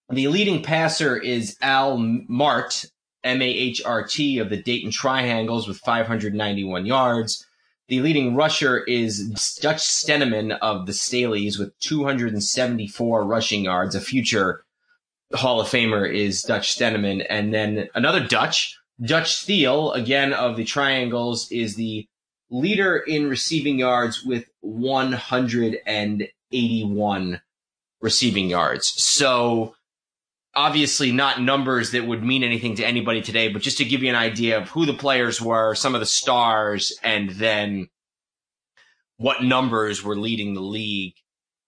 The 0.09 0.27
leading 0.27 0.61
passer 0.61 1.17
is 1.17 1.57
Al 1.61 1.97
Mahrt, 1.97 2.85
M-A-H-R-T 3.23 4.37
of 4.37 4.49
the 4.49 4.61
Dayton 4.61 4.91
Triangles 4.91 5.67
with 5.67 5.79
591 5.79 6.85
yards. 6.85 7.47
The 7.87 8.01
leading 8.01 8.35
rusher 8.35 8.77
is 8.83 9.57
Dutch 9.61 9.79
Sternaman 9.79 10.57
of 10.61 10.85
the 10.85 10.91
Staleys 10.91 11.57
with 11.57 11.77
274 11.79 13.25
rushing 13.25 13.63
yards. 13.63 13.95
A 13.95 14.01
future 14.01 14.63
Hall 15.33 15.59
of 15.61 15.67
Famer 15.67 16.13
is 16.13 16.43
Dutch 16.43 16.77
Sternaman. 16.77 17.25
And 17.29 17.53
then 17.53 17.87
another 17.95 18.25
Dutch, 18.25 18.77
Dutch 19.03 19.43
Thiel, 19.43 19.91
again 19.93 20.31
of 20.33 20.57
the 20.57 20.63
Triangles, 20.63 21.51
is 21.51 21.75
the 21.75 22.07
leader 22.49 22.97
in 22.97 23.29
receiving 23.29 23.79
yards 23.79 24.23
with 24.23 24.45
181 24.61 27.41
receiving 28.01 28.49
yards. 28.49 28.93
So 29.03 29.75
obviously 30.53 31.11
not 31.11 31.41
numbers 31.41 31.91
that 31.91 32.05
would 32.05 32.23
mean 32.23 32.43
anything 32.43 32.75
to 32.75 32.85
anybody 32.85 33.21
today, 33.21 33.47
but 33.47 33.61
just 33.61 33.77
to 33.77 33.85
give 33.85 34.03
you 34.03 34.09
an 34.09 34.15
idea 34.15 34.57
of 34.57 34.69
who 34.69 34.85
the 34.85 34.93
players 34.93 35.41
were, 35.41 35.75
some 35.75 35.95
of 35.95 36.01
the 36.01 36.05
stars, 36.05 36.97
and 37.03 37.29
then 37.31 37.87
what 39.17 39.43
numbers 39.43 40.03
were 40.03 40.15
leading 40.15 40.53
the 40.53 40.61
league 40.61 41.15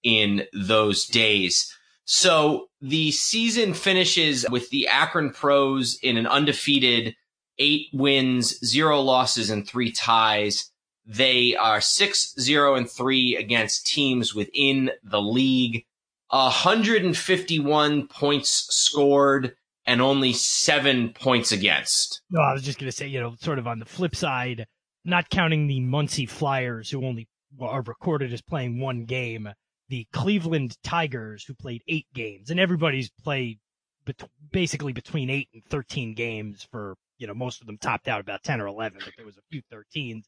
in 0.04 0.46
those 0.54 1.06
days. 1.06 1.74
So 2.06 2.67
the 2.82 3.12
season 3.12 3.74
finishes 3.74 4.46
with 4.50 4.69
the 4.69 4.88
Akron 4.88 5.32
Pros 5.32 5.98
in 6.04 6.17
an 6.17 6.28
undefeated 6.28 7.15
eight 7.60 7.88
wins, 7.94 8.60
zero 8.66 9.02
losses, 9.02 9.50
and 9.50 9.68
three 9.68 9.92
ties. 9.92 10.72
They 11.06 11.56
are 11.56 11.82
six, 11.82 12.34
zero, 12.39 12.76
and 12.76 12.89
three 12.89 13.36
against 13.36 13.88
teams 13.88 14.34
within 14.34 14.92
the 15.04 15.22
league. 15.22 15.86
151 16.30 18.08
points 18.08 18.50
scored 18.70 19.56
and 19.86 20.02
only 20.02 20.34
seven 20.34 21.10
points 21.10 21.52
against. 21.52 22.22
No, 22.30 22.42
I 22.42 22.54
was 22.54 22.63
just 22.63 22.80
going 22.80 22.89
to 22.89 22.96
say, 22.96 23.08
you 23.08 23.20
know, 23.20 23.36
sort 23.39 23.60
of 23.60 23.68
on 23.68 23.80
the 23.80 23.86
flip 23.86 24.16
side, 24.16 24.66
not 25.06 25.30
counting 25.30 25.68
the 25.68 25.82
Muncie 25.82 26.26
Flyers 26.26 26.89
who 26.89 27.06
only 27.06 27.28
are 27.60 27.82
recorded 27.82 28.34
as 28.34 28.42
playing 28.42 28.80
one 28.80 29.06
game, 29.06 29.50
the 29.89 30.08
Cleveland 30.13 30.78
Tigers 30.84 31.44
who 31.44 31.54
played 31.54 31.84
eight 31.88 32.08
games, 32.13 32.50
and 32.50 32.60
everybody's 32.60 33.12
played 33.24 33.60
bet- 34.06 34.30
basically 34.52 34.94
between 34.94 35.30
eight 35.30 35.50
and 35.54 35.63
13 35.66 36.13
games 36.16 36.66
for, 36.72 36.96
you 37.17 37.28
know, 37.28 37.34
most 37.34 37.62
of 37.62 37.67
them 37.67 37.78
topped 37.78 38.08
out 38.08 38.21
about 38.21 38.43
10 38.43 38.62
or 38.62 38.67
11, 38.67 38.99
but 39.04 39.13
there 39.17 39.26
was 39.26 39.38
a 39.38 39.41
few 39.52 39.62
13s. 39.71 40.23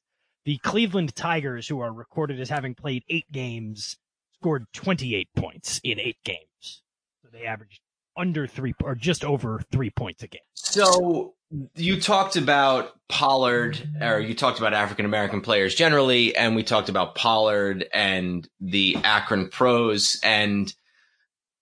The 0.45 0.57
Cleveland 0.59 1.15
Tigers 1.15 1.67
who 1.67 1.79
are 1.79 1.91
recorded 1.91 2.39
as 2.39 2.49
having 2.49 2.75
played 2.75 3.03
eight 3.09 3.31
games 3.31 3.97
scored 4.35 4.65
28 4.73 5.29
points 5.35 5.81
in 5.83 5.99
eight 5.99 6.17
games. 6.23 6.83
So 7.23 7.29
they 7.31 7.45
averaged 7.45 7.81
under 8.17 8.47
three 8.47 8.73
or 8.83 8.95
just 8.95 9.25
over 9.25 9.61
three 9.71 9.89
points 9.89 10.23
a 10.23 10.27
game. 10.27 10.41
So 10.53 11.33
you 11.75 11.99
talked 11.99 12.35
about 12.35 12.93
Pollard, 13.09 13.87
or 14.01 14.19
you 14.19 14.33
talked 14.33 14.59
about 14.59 14.73
African 14.73 15.05
American 15.05 15.41
players 15.41 15.75
generally, 15.75 16.35
and 16.35 16.55
we 16.55 16.63
talked 16.63 16.89
about 16.89 17.15
Pollard 17.15 17.85
and 17.93 18.47
the 18.59 18.97
Akron 19.03 19.49
pros, 19.49 20.19
and 20.23 20.73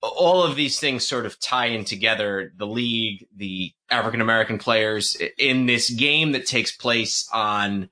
all 0.04 0.44
of 0.44 0.56
these 0.56 0.80
things 0.80 1.08
sort 1.08 1.26
of 1.26 1.39
tie 1.39 1.68
in 1.68 1.86
together. 1.86 2.52
The 2.58 2.68
league, 2.68 3.26
the 3.36 3.72
African 3.89 4.22
American 4.22 4.58
players 4.58 5.18
in 5.38 5.66
this 5.66 5.89
game 5.89 6.34
that 6.34 6.46
takes 6.46 6.72
place 6.72 7.28
on 7.32 7.89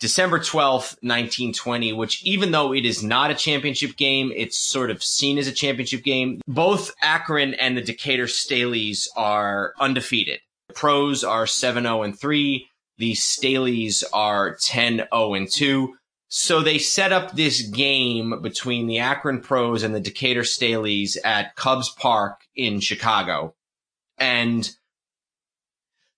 December 0.00 0.38
12th, 0.38 0.96
1920, 1.02 1.92
which 1.92 2.22
even 2.24 2.52
though 2.52 2.72
it 2.72 2.86
is 2.86 3.02
not 3.02 3.30
a 3.30 3.34
championship 3.34 3.96
game, 3.96 4.32
it's 4.34 4.58
sort 4.58 4.90
of 4.90 5.02
seen 5.02 5.38
as 5.38 5.46
a 5.46 5.52
championship 5.52 6.02
game. 6.02 6.40
Both 6.46 6.92
Akron 7.02 7.54
and 7.54 7.76
the 7.76 7.82
Decatur 7.82 8.26
Staleys 8.26 9.08
are 9.16 9.74
undefeated. 9.78 10.40
The 10.68 10.74
pros 10.74 11.24
are 11.24 11.44
7-0 11.44 12.04
and 12.04 12.18
3. 12.18 12.66
The 12.98 13.12
Staleys 13.12 14.04
are 14.12 14.56
10-0 14.56 15.36
and 15.36 15.50
2. 15.50 15.94
So 16.32 16.62
they 16.62 16.78
set 16.78 17.12
up 17.12 17.32
this 17.32 17.60
game 17.60 18.40
between 18.40 18.86
the 18.86 19.00
Akron 19.00 19.40
pros 19.40 19.82
and 19.82 19.92
the 19.92 20.00
Decatur 20.00 20.42
Staleys 20.42 21.16
at 21.24 21.56
Cubs 21.56 21.90
Park 21.90 22.42
in 22.54 22.78
Chicago. 22.78 23.56
And 24.16 24.70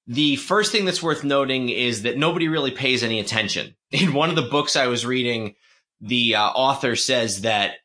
the 0.07 0.37
first 0.37 0.71
thing 0.71 0.85
that's 0.85 1.03
worth 1.03 1.25
noting 1.25 1.71
is 1.71 2.03
that 2.03 2.19
nobody 2.19 2.49
really 2.49 2.73
pays 2.73 3.03
any 3.03 3.21
attention. 3.21 3.75
In 3.91 4.13
one 4.13 4.29
of 4.29 4.37
the 4.37 4.43
books 4.43 4.77
I 4.77 4.87
was 4.87 5.07
reading, 5.07 5.55
the 6.03 6.35
uh, 6.35 6.49
author 6.49 6.95
says 6.95 7.41
that 7.41 7.77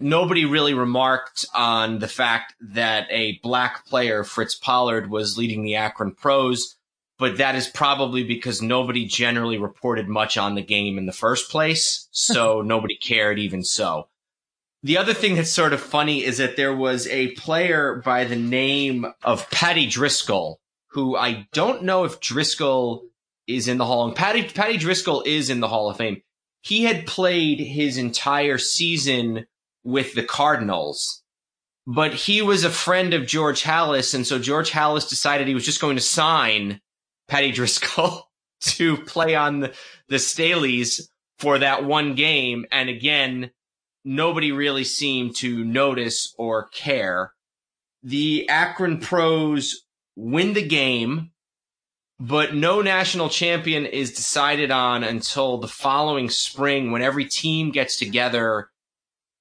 nobody 0.00 0.46
really 0.46 0.74
remarked 0.74 1.46
on 1.54 2.00
the 2.00 2.08
fact 2.08 2.54
that 2.60 3.06
a 3.10 3.38
black 3.44 3.86
player, 3.86 4.24
Fritz 4.24 4.56
Pollard, 4.56 5.08
was 5.08 5.38
leading 5.38 5.62
the 5.62 5.76
Akron 5.76 6.14
Pros, 6.16 6.76
but 7.20 7.36
that 7.36 7.54
is 7.54 7.68
probably 7.68 8.24
because 8.24 8.60
nobody 8.60 9.04
generally 9.04 9.58
reported 9.58 10.08
much 10.08 10.36
on 10.36 10.56
the 10.56 10.62
game 10.62 10.98
in 10.98 11.06
the 11.06 11.12
first 11.12 11.50
place, 11.50 12.08
so 12.10 12.62
nobody 12.64 12.96
cared 12.96 13.38
even 13.38 13.62
so. 13.62 14.08
The 14.82 14.96
other 14.96 15.14
thing 15.14 15.36
that's 15.36 15.52
sort 15.52 15.74
of 15.74 15.80
funny 15.80 16.24
is 16.24 16.38
that 16.38 16.56
there 16.56 16.74
was 16.74 17.06
a 17.06 17.32
player 17.32 18.02
by 18.04 18.24
the 18.24 18.36
name 18.36 19.06
of 19.22 19.48
Patty 19.50 19.86
Driscoll 19.86 20.60
who 20.90 21.16
I 21.16 21.46
don't 21.52 21.84
know 21.84 22.04
if 22.04 22.20
Driscoll 22.20 23.04
is 23.46 23.68
in 23.68 23.78
the 23.78 23.84
Hall. 23.84 24.06
And 24.06 24.16
Patty, 24.16 24.42
Paddy 24.42 24.76
Driscoll 24.76 25.22
is 25.22 25.50
in 25.50 25.60
the 25.60 25.68
Hall 25.68 25.90
of 25.90 25.96
Fame. 25.96 26.22
He 26.62 26.84
had 26.84 27.06
played 27.06 27.58
his 27.58 27.96
entire 27.96 28.58
season 28.58 29.46
with 29.82 30.14
the 30.14 30.22
Cardinals, 30.22 31.22
but 31.86 32.12
he 32.12 32.42
was 32.42 32.64
a 32.64 32.70
friend 32.70 33.14
of 33.14 33.26
George 33.26 33.62
Halas, 33.62 34.14
and 34.14 34.26
so 34.26 34.38
George 34.38 34.70
Halas 34.70 35.08
decided 35.08 35.48
he 35.48 35.54
was 35.54 35.64
just 35.64 35.80
going 35.80 35.96
to 35.96 36.02
sign 36.02 36.80
Paddy 37.30 37.52
Driscoll 37.52 38.28
to 38.60 38.96
play 38.96 39.36
on 39.36 39.60
the, 39.60 39.72
the 40.08 40.16
Staleys 40.16 41.08
for 41.38 41.58
that 41.58 41.84
one 41.84 42.14
game. 42.16 42.66
And 42.72 42.90
again, 42.90 43.52
nobody 44.04 44.50
really 44.50 44.82
seemed 44.82 45.36
to 45.36 45.64
notice 45.64 46.34
or 46.36 46.66
care. 46.68 47.32
The 48.02 48.48
Akron 48.48 48.98
pros 48.98 49.84
win 50.16 50.54
the 50.54 50.66
game, 50.66 51.30
but 52.18 52.54
no 52.54 52.82
national 52.82 53.28
champion 53.28 53.86
is 53.86 54.12
decided 54.12 54.72
on 54.72 55.04
until 55.04 55.58
the 55.58 55.68
following 55.68 56.30
spring 56.30 56.90
when 56.90 57.00
every 57.00 57.26
team 57.26 57.70
gets 57.70 57.96
together 57.96 58.70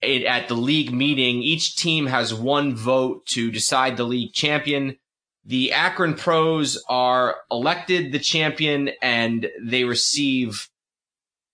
at 0.04 0.48
the 0.48 0.54
league 0.54 0.94
meeting. 0.94 1.42
Each 1.42 1.76
team 1.76 2.06
has 2.06 2.34
one 2.36 2.76
vote 2.76 3.26
to 3.28 3.50
decide 3.50 3.98
the 3.98 4.04
league 4.04 4.34
champion. 4.34 4.98
The 5.46 5.74
Akron 5.74 6.16
Pros 6.16 6.84
are 6.90 7.38
elected 7.50 8.12
the 8.12 8.20
champion 8.20 8.92
and 9.02 9.50
they 9.62 9.84
receive 9.84 10.70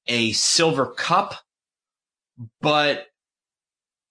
a 0.08 0.32
silver 0.34 0.88
cup, 0.88 1.36
but 2.62 3.08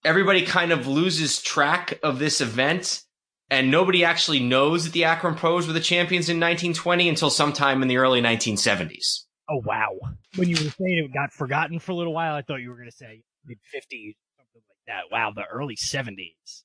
everybody 0.03 0.43
kind 0.43 0.71
of 0.71 0.87
loses 0.87 1.41
track 1.41 1.99
of 2.03 2.19
this 2.19 2.41
event 2.41 3.03
and 3.49 3.69
nobody 3.69 4.03
actually 4.03 4.39
knows 4.39 4.85
that 4.85 4.93
the 4.93 5.03
Akron 5.03 5.35
Pros 5.35 5.67
were 5.67 5.73
the 5.73 5.79
champions 5.79 6.29
in 6.29 6.37
1920 6.37 7.09
until 7.09 7.29
sometime 7.29 7.81
in 7.81 7.87
the 7.87 7.97
early 7.97 8.21
1970s. 8.21 9.25
Oh 9.47 9.61
wow! 9.63 9.91
When 10.35 10.49
you 10.49 10.55
were 10.55 10.71
saying 10.71 11.05
it 11.05 11.13
got 11.13 11.31
forgotten 11.31 11.79
for 11.79 11.91
a 11.91 11.95
little 11.95 12.13
while, 12.13 12.33
I 12.33 12.41
thought 12.41 12.61
you 12.61 12.69
were 12.69 12.77
going 12.77 12.89
to 12.89 12.95
say 12.95 13.21
mid 13.45 13.59
50s, 13.73 14.15
something 14.37 14.61
like 14.67 14.87
that. 14.87 15.03
Wow, 15.11 15.31
the 15.35 15.43
early 15.45 15.75
70s. 15.75 16.63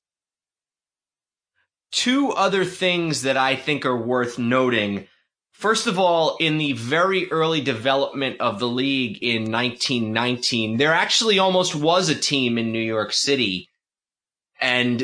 Two 1.91 2.31
other 2.31 2.63
things 2.63 3.23
that 3.23 3.37
I 3.37 3.55
think 3.55 3.85
are 3.85 3.97
worth 3.97 4.39
noting. 4.39 5.07
First 5.51 5.87
of 5.87 5.99
all, 5.99 6.37
in 6.39 6.57
the 6.57 6.73
very 6.73 7.31
early 7.31 7.61
development 7.61 8.39
of 8.39 8.59
the 8.59 8.67
league 8.67 9.21
in 9.21 9.51
1919, 9.51 10.77
there 10.77 10.93
actually 10.93 11.37
almost 11.37 11.75
was 11.75 12.09
a 12.09 12.15
team 12.15 12.57
in 12.57 12.71
New 12.71 12.79
York 12.79 13.13
City. 13.13 13.69
And 14.59 15.03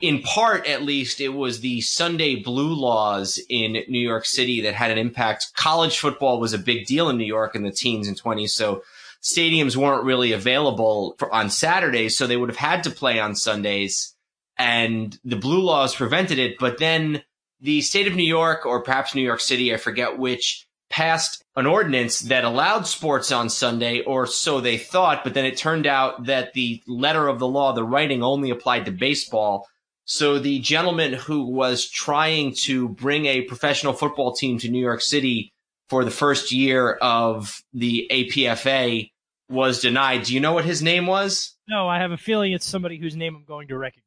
in 0.00 0.20
part, 0.22 0.66
at 0.66 0.82
least, 0.82 1.20
it 1.20 1.30
was 1.30 1.60
the 1.60 1.80
Sunday 1.80 2.36
blue 2.36 2.74
laws 2.74 3.40
in 3.48 3.84
New 3.88 4.00
York 4.00 4.26
City 4.26 4.60
that 4.62 4.74
had 4.74 4.90
an 4.90 4.98
impact. 4.98 5.52
College 5.56 5.98
football 5.98 6.38
was 6.38 6.52
a 6.52 6.58
big 6.58 6.86
deal 6.86 7.08
in 7.08 7.16
New 7.16 7.24
York 7.24 7.54
in 7.54 7.62
the 7.62 7.70
teens 7.70 8.08
and 8.08 8.20
20s. 8.20 8.50
So 8.50 8.82
stadiums 9.22 9.74
weren't 9.74 10.04
really 10.04 10.32
available 10.32 11.14
for, 11.18 11.32
on 11.32 11.48
Saturdays. 11.48 12.16
So 12.16 12.26
they 12.26 12.36
would 12.36 12.50
have 12.50 12.58
had 12.58 12.84
to 12.84 12.90
play 12.90 13.18
on 13.18 13.34
Sundays 13.34 14.14
and 14.58 15.18
the 15.24 15.36
blue 15.36 15.60
laws 15.60 15.94
prevented 15.94 16.38
it. 16.38 16.58
But 16.58 16.78
then 16.78 17.22
the 17.60 17.80
state 17.80 18.06
of 18.06 18.14
New 18.14 18.26
York, 18.26 18.66
or 18.66 18.82
perhaps 18.82 19.14
New 19.14 19.22
York 19.22 19.40
City, 19.40 19.72
I 19.72 19.76
forget 19.76 20.18
which, 20.18 20.66
passed 20.88 21.44
an 21.56 21.66
ordinance 21.66 22.20
that 22.20 22.44
allowed 22.44 22.86
sports 22.86 23.32
on 23.32 23.48
Sunday, 23.48 24.02
or 24.02 24.26
so 24.26 24.60
they 24.60 24.78
thought, 24.78 25.24
but 25.24 25.34
then 25.34 25.44
it 25.44 25.56
turned 25.56 25.86
out 25.86 26.26
that 26.26 26.52
the 26.52 26.82
letter 26.86 27.28
of 27.28 27.38
the 27.38 27.46
law, 27.46 27.72
the 27.72 27.82
writing 27.82 28.22
only 28.22 28.50
applied 28.50 28.84
to 28.84 28.92
baseball. 28.92 29.66
So 30.04 30.38
the 30.38 30.60
gentleman 30.60 31.12
who 31.14 31.46
was 31.46 31.90
trying 31.90 32.54
to 32.62 32.88
bring 32.88 33.26
a 33.26 33.42
professional 33.42 33.92
football 33.92 34.32
team 34.32 34.58
to 34.58 34.70
New 34.70 34.80
York 34.80 35.00
City 35.00 35.52
for 35.88 36.04
the 36.04 36.10
first 36.12 36.52
year 36.52 36.92
of 36.92 37.62
the 37.72 38.06
APFA 38.10 39.10
was 39.48 39.80
denied. 39.80 40.24
Do 40.24 40.34
you 40.34 40.40
know 40.40 40.52
what 40.52 40.64
his 40.64 40.82
name 40.82 41.06
was? 41.06 41.56
No, 41.68 41.88
I 41.88 41.98
have 41.98 42.12
a 42.12 42.16
feeling 42.16 42.52
it's 42.52 42.66
somebody 42.66 42.98
whose 42.98 43.16
name 43.16 43.34
I'm 43.34 43.44
going 43.44 43.68
to 43.68 43.78
recognize. 43.78 44.05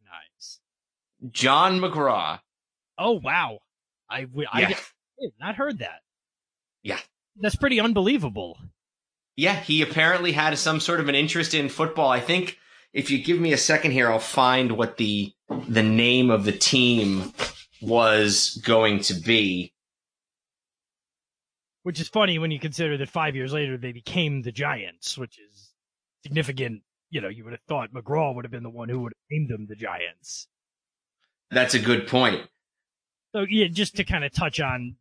John 1.31 1.79
McGraw. 1.79 2.39
Oh 2.97 3.13
wow, 3.13 3.59
I 4.09 4.27
I, 4.51 4.61
Yeah. 4.61 4.67
I 4.69 4.75
did 5.19 5.33
not 5.39 5.55
heard 5.55 5.79
that. 5.79 6.01
Yeah. 6.83 6.99
That's 7.41 7.55
pretty 7.55 7.79
unbelievable. 7.79 8.57
Yeah, 9.35 9.55
he 9.59 9.81
apparently 9.81 10.33
had 10.33 10.57
some 10.57 10.79
sort 10.79 10.99
of 10.99 11.07
an 11.07 11.15
interest 11.15 11.53
in 11.53 11.69
football. 11.69 12.09
I 12.09 12.19
think 12.19 12.57
if 12.93 13.09
you 13.09 13.23
give 13.23 13.39
me 13.39 13.53
a 13.53 13.57
second 13.57 13.91
here, 13.91 14.11
I'll 14.11 14.19
find 14.19 14.73
what 14.73 14.97
the 14.97 15.33
the 15.67 15.83
name 15.83 16.29
of 16.29 16.43
the 16.45 16.51
team 16.51 17.33
was 17.81 18.61
going 18.65 18.99
to 19.01 19.13
be. 19.13 19.73
Which 21.83 21.99
is 21.99 22.09
funny 22.09 22.37
when 22.37 22.51
you 22.51 22.59
consider 22.59 22.97
that 22.97 23.09
five 23.09 23.35
years 23.35 23.53
later 23.53 23.77
they 23.77 23.91
became 23.93 24.41
the 24.41 24.51
Giants, 24.51 25.17
which 25.17 25.39
is 25.39 25.71
significant. 26.23 26.81
You 27.09 27.21
know, 27.21 27.29
you 27.29 27.43
would 27.45 27.53
have 27.53 27.61
thought 27.67 27.93
McGraw 27.93 28.35
would 28.35 28.45
have 28.45 28.51
been 28.51 28.63
the 28.63 28.69
one 28.69 28.89
who 28.89 28.99
would 28.99 29.13
have 29.13 29.31
named 29.31 29.49
them 29.49 29.65
the 29.67 29.75
Giants. 29.75 30.47
That's 31.51 31.73
a 31.73 31.79
good 31.79 32.07
point. 32.07 32.47
So 33.33 33.45
yeah, 33.47 33.67
just 33.67 33.95
to 33.97 34.03
kind 34.03 34.23
of 34.23 34.33
touch 34.33 34.59
on 34.59 34.95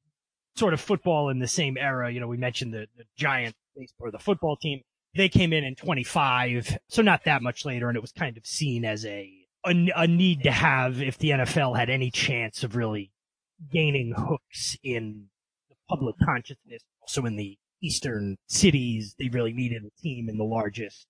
sort 0.57 0.75
of 0.75 0.81
football 0.81 1.29
in 1.29 1.39
the 1.39 1.49
same 1.49 1.77
era, 1.77 2.11
you 2.11 2.21
know, 2.21 2.27
we 2.27 2.37
mentioned 2.37 2.75
the, 2.75 2.87
the 2.97 3.05
Giants 3.17 3.59
or 3.99 4.11
the 4.11 4.19
football 4.19 4.57
team. 4.57 4.83
They 5.15 5.29
came 5.29 5.53
in 5.53 5.65
in 5.65 5.75
25, 5.75 6.79
so 6.89 7.03
not 7.03 7.25
that 7.25 7.43
much 7.43 7.65
later, 7.65 7.89
and 7.89 7.97
it 7.97 8.01
was 8.03 8.13
kind 8.13 8.37
of 8.37 8.47
seen 8.47 8.85
as 8.85 9.07
a, 9.07 9.33
a 9.67 9.91
a 9.97 10.07
need 10.07 10.43
to 10.43 10.51
have 10.51 11.01
if 11.01 11.19
the 11.19 11.31
NFL 11.31 11.79
had 11.79 11.89
any 11.89 12.11
chance 12.11 12.63
of 12.63 12.77
really 12.77 13.11
gaining 13.73 14.13
hooks 14.17 14.77
in 14.83 15.27
the 15.71 15.77
public 15.89 16.17
consciousness. 16.23 16.83
Also 17.01 17.25
in 17.25 17.37
the 17.37 17.57
eastern 17.83 18.37
cities, 18.47 19.15
they 19.19 19.29
really 19.29 19.53
needed 19.53 19.83
a 19.85 20.03
team 20.03 20.29
in 20.29 20.37
the 20.37 20.45
largest 20.45 21.07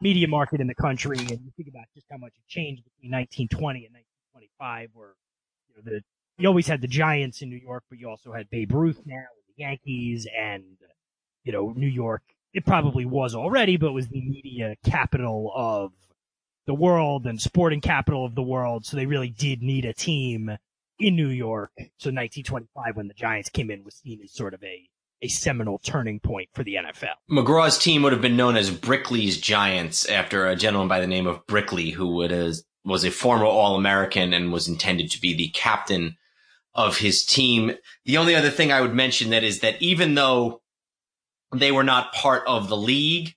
media 0.00 0.28
market 0.28 0.60
in 0.60 0.66
the 0.66 0.74
country. 0.74 1.18
And 1.18 1.30
you 1.30 1.52
think 1.56 1.68
about 1.68 1.86
just 1.94 2.06
how 2.10 2.18
much 2.18 2.32
it 2.36 2.48
changed 2.48 2.84
between 2.84 3.12
1920 3.12 3.86
and 3.86 3.94
1925, 4.58 4.90
where 4.94 5.14
you 5.68 5.74
know 5.76 5.82
the 5.84 6.02
you 6.38 6.48
always 6.48 6.66
had 6.66 6.80
the 6.80 6.88
Giants 6.88 7.42
in 7.42 7.50
New 7.50 7.56
York, 7.56 7.84
but 7.88 7.98
you 7.98 8.08
also 8.08 8.32
had 8.32 8.50
Babe 8.50 8.72
Ruth 8.72 9.02
now, 9.04 9.26
with 9.36 9.56
the 9.56 9.62
Yankees, 9.62 10.26
and 10.38 10.64
you 11.44 11.52
know 11.52 11.72
New 11.76 11.88
York. 11.88 12.22
It 12.52 12.66
probably 12.66 13.06
was 13.06 13.34
already, 13.34 13.76
but 13.76 13.92
was 13.92 14.08
the 14.08 14.20
media 14.20 14.76
capital 14.84 15.52
of 15.54 15.92
the 16.66 16.74
world 16.74 17.26
and 17.26 17.40
sporting 17.40 17.80
capital 17.80 18.24
of 18.24 18.34
the 18.34 18.42
world. 18.42 18.84
So 18.84 18.96
they 18.96 19.06
really 19.06 19.30
did 19.30 19.62
need 19.62 19.84
a 19.84 19.94
team 19.94 20.50
in 20.98 21.16
New 21.16 21.28
York. 21.28 21.72
So 21.76 22.10
1925, 22.10 22.96
when 22.96 23.08
the 23.08 23.14
Giants 23.14 23.48
came 23.48 23.70
in, 23.70 23.84
was 23.84 23.96
seen 23.96 24.20
as 24.22 24.32
sort 24.32 24.54
of 24.54 24.62
a 24.62 24.88
a 25.22 25.28
seminal 25.28 25.78
turning 25.78 26.18
point 26.18 26.48
for 26.52 26.64
the 26.64 26.74
NFL. 26.74 27.14
McGraw's 27.30 27.78
team 27.78 28.02
would 28.02 28.12
have 28.12 28.20
been 28.20 28.36
known 28.36 28.56
as 28.56 28.70
Brickley's 28.70 29.38
Giants 29.38 30.04
after 30.06 30.48
a 30.48 30.56
gentleman 30.56 30.88
by 30.88 31.00
the 31.00 31.06
name 31.06 31.28
of 31.28 31.46
Brickley, 31.46 31.90
who 31.90 32.08
would 32.16 32.32
has, 32.32 32.64
was 32.84 33.04
a 33.04 33.10
former 33.10 33.44
All 33.44 33.76
American 33.76 34.32
and 34.32 34.52
was 34.52 34.68
intended 34.68 35.10
to 35.10 35.20
be 35.20 35.34
the 35.34 35.48
captain 35.48 36.16
of 36.74 36.98
his 36.98 37.24
team. 37.24 37.72
The 38.04 38.16
only 38.16 38.34
other 38.34 38.50
thing 38.50 38.72
I 38.72 38.80
would 38.80 38.94
mention 38.94 39.30
that 39.30 39.44
is 39.44 39.60
that 39.60 39.80
even 39.80 40.14
though 40.14 40.62
they 41.54 41.70
were 41.70 41.84
not 41.84 42.12
part 42.12 42.44
of 42.46 42.68
the 42.68 42.76
league 42.76 43.34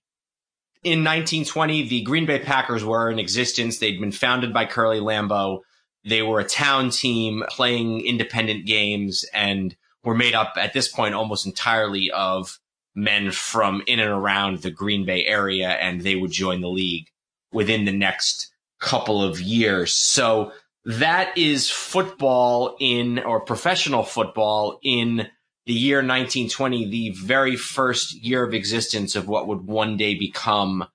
in 0.84 1.00
1920, 1.04 1.88
the 1.88 2.02
Green 2.04 2.26
Bay 2.26 2.40
Packers 2.40 2.84
were 2.84 3.10
in 3.10 3.20
existence. 3.20 3.80
They'd 3.80 4.00
been 4.00 4.12
founded 4.12 4.54
by 4.54 4.66
Curly 4.66 5.00
Lambeau. 5.00 5.62
They 6.08 6.22
were 6.22 6.40
a 6.40 6.46
town 6.46 6.92
team 6.92 7.44
playing 7.50 8.06
independent 8.06 8.66
games 8.66 9.26
and 9.34 9.76
were 10.04 10.16
made 10.16 10.36
up 10.36 10.54
at 10.58 10.74
this 10.74 10.88
point 10.88 11.16
almost 11.16 11.46
entirely 11.46 12.12
of 12.12 12.60
men 12.94 13.32
from 13.32 13.82
in 13.88 14.00
and 14.00 14.12
around 14.12 14.60
the 14.60 14.72
Green 14.72 15.06
Bay 15.06 15.26
area, 15.26 15.70
and 15.70 16.02
they 16.02 16.16
would 16.16 16.32
join 16.32 16.62
the 16.62 16.70
league 16.70 17.08
within 17.52 17.86
the 17.86 17.92
next 17.92 18.54
couple 18.86 19.24
of 19.24 19.42
years. 19.42 19.94
So 19.94 20.52
that 20.86 21.38
is 21.38 21.70
football 21.70 22.78
in, 22.80 23.20
or 23.20 23.42
professional 23.42 24.04
football 24.04 24.80
in 24.84 25.28
the 25.66 25.74
year 25.74 25.98
1920, 25.98 26.90
the 26.90 27.10
very 27.10 27.56
first 27.56 28.14
year 28.14 28.44
of 28.44 28.54
existence 28.54 29.16
of 29.16 29.28
what 29.28 29.48
would 29.48 29.66
one 29.66 29.98
day 29.98 30.14
become 30.14 30.86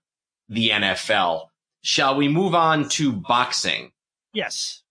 the 0.49 0.71
NFL. 0.71 1.47
Shall 1.83 2.17
we 2.17 2.29
move 2.29 2.55
on 2.55 2.89
to 2.91 3.13
boxing? 3.13 3.91
Yes, 4.33 4.83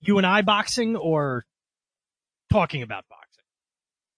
you 0.00 0.18
and 0.18 0.26
I 0.26 0.42
boxing 0.42 0.94
or 0.94 1.46
talking 2.52 2.82
about 2.82 3.04
boxing. 3.08 3.17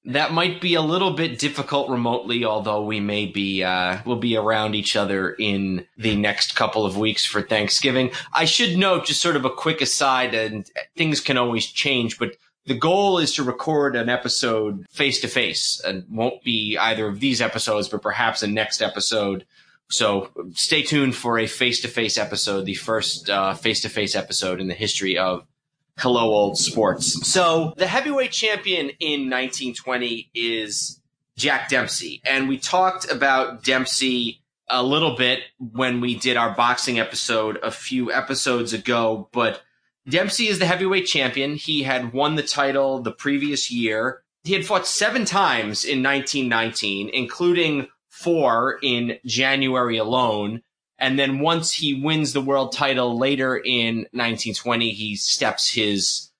That 0.06 0.32
might 0.32 0.62
be 0.62 0.74
a 0.74 0.80
little 0.80 1.12
bit 1.12 1.38
difficult 1.38 1.90
remotely, 1.90 2.44
although 2.44 2.82
we 2.82 3.00
may 3.00 3.26
be 3.26 3.62
uh, 3.62 3.98
we'll 4.06 4.16
be 4.16 4.34
around 4.34 4.74
each 4.74 4.96
other 4.96 5.32
in 5.32 5.86
the 5.98 6.16
next 6.16 6.56
couple 6.56 6.86
of 6.86 6.96
weeks 6.96 7.26
for 7.26 7.42
Thanksgiving. 7.42 8.10
I 8.32 8.46
should 8.46 8.78
note, 8.78 9.04
just 9.04 9.20
sort 9.20 9.36
of 9.36 9.44
a 9.44 9.50
quick 9.50 9.82
aside, 9.82 10.34
and 10.34 10.66
things 10.96 11.20
can 11.20 11.36
always 11.36 11.66
change, 11.66 12.18
but 12.18 12.36
the 12.64 12.74
goal 12.74 13.18
is 13.18 13.34
to 13.34 13.42
record 13.42 13.94
an 13.94 14.08
episode 14.08 14.86
face 14.90 15.20
to 15.20 15.28
face, 15.28 15.80
and 15.84 16.04
won't 16.10 16.42
be 16.44 16.78
either 16.78 17.06
of 17.06 17.20
these 17.20 17.42
episodes, 17.42 17.88
but 17.88 18.00
perhaps 18.00 18.42
a 18.42 18.46
next 18.46 18.80
episode. 18.80 19.44
So 19.90 20.30
stay 20.54 20.82
tuned 20.82 21.16
for 21.16 21.38
a 21.38 21.46
face 21.46 21.80
to 21.82 21.88
face 21.88 22.16
episode, 22.16 22.64
the 22.64 22.74
first 22.74 23.28
face 23.58 23.82
to 23.82 23.88
face 23.88 24.14
episode 24.14 24.60
in 24.60 24.68
the 24.68 24.74
history 24.74 25.18
of 25.18 25.44
Hello 26.00 26.32
Old 26.32 26.56
Sports. 26.56 27.28
So 27.28 27.74
the 27.76 27.86
heavyweight 27.86 28.32
champion 28.32 28.88
in 29.00 29.28
1920 29.28 30.30
is 30.34 30.98
Jack 31.36 31.68
Dempsey. 31.68 32.22
And 32.24 32.48
we 32.48 32.56
talked 32.56 33.10
about 33.10 33.62
Dempsey 33.62 34.42
a 34.70 34.82
little 34.82 35.14
bit 35.14 35.40
when 35.58 36.00
we 36.00 36.14
did 36.14 36.38
our 36.38 36.54
boxing 36.54 36.98
episode 36.98 37.58
a 37.62 37.70
few 37.70 38.10
episodes 38.10 38.72
ago, 38.72 39.28
but 39.32 39.60
Dempsey 40.08 40.48
is 40.48 40.58
the 40.58 40.64
heavyweight 40.64 41.04
champion. 41.04 41.56
He 41.56 41.82
had 41.82 42.14
won 42.14 42.36
the 42.36 42.42
title 42.42 43.02
the 43.02 43.12
previous 43.12 43.70
year. 43.70 44.22
He 44.44 44.54
had 44.54 44.64
fought 44.64 44.86
seven 44.86 45.26
times 45.26 45.84
in 45.84 46.02
1919, 46.02 47.10
including 47.12 47.88
four 48.08 48.78
in 48.82 49.18
January 49.26 49.98
alone. 49.98 50.62
And 51.00 51.18
then 51.18 51.40
once 51.40 51.72
he 51.72 51.94
wins 51.94 52.32
the 52.32 52.42
world 52.42 52.72
title 52.72 53.18
later 53.18 53.56
in 53.56 54.00
1920, 54.12 54.90
he 54.90 55.16
steps 55.16 55.72
his 55.72 56.30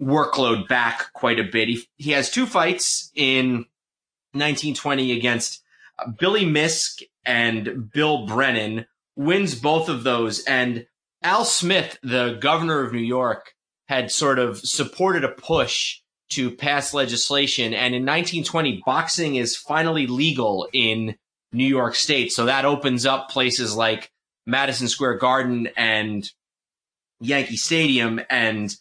workload 0.00 0.68
back 0.68 1.12
quite 1.12 1.40
a 1.40 1.44
bit. 1.44 1.68
He, 1.68 1.88
he 1.96 2.12
has 2.12 2.30
two 2.30 2.46
fights 2.46 3.10
in 3.16 3.66
1920 4.32 5.12
against 5.12 5.62
Billy 6.18 6.46
Misk 6.46 7.02
and 7.24 7.90
Bill 7.92 8.26
Brennan, 8.26 8.86
wins 9.16 9.56
both 9.56 9.88
of 9.88 10.04
those. 10.04 10.44
And 10.44 10.86
Al 11.22 11.44
Smith, 11.44 11.98
the 12.02 12.38
governor 12.40 12.84
of 12.84 12.92
New 12.92 13.00
York, 13.00 13.54
had 13.88 14.12
sort 14.12 14.38
of 14.38 14.58
supported 14.60 15.24
a 15.24 15.28
push 15.28 16.00
to 16.30 16.50
pass 16.50 16.94
legislation. 16.94 17.74
And 17.74 17.94
in 17.94 18.02
1920, 18.02 18.82
boxing 18.86 19.34
is 19.34 19.56
finally 19.56 20.06
legal 20.06 20.68
in 20.72 21.16
New 21.52 21.66
York 21.66 21.94
State. 21.94 22.32
So 22.32 22.46
that 22.46 22.64
opens 22.64 23.06
up 23.06 23.30
places 23.30 23.74
like 23.74 24.10
Madison 24.46 24.88
Square 24.88 25.18
Garden 25.18 25.68
and 25.76 26.28
Yankee 27.20 27.56
Stadium. 27.56 28.20
And 28.30 28.74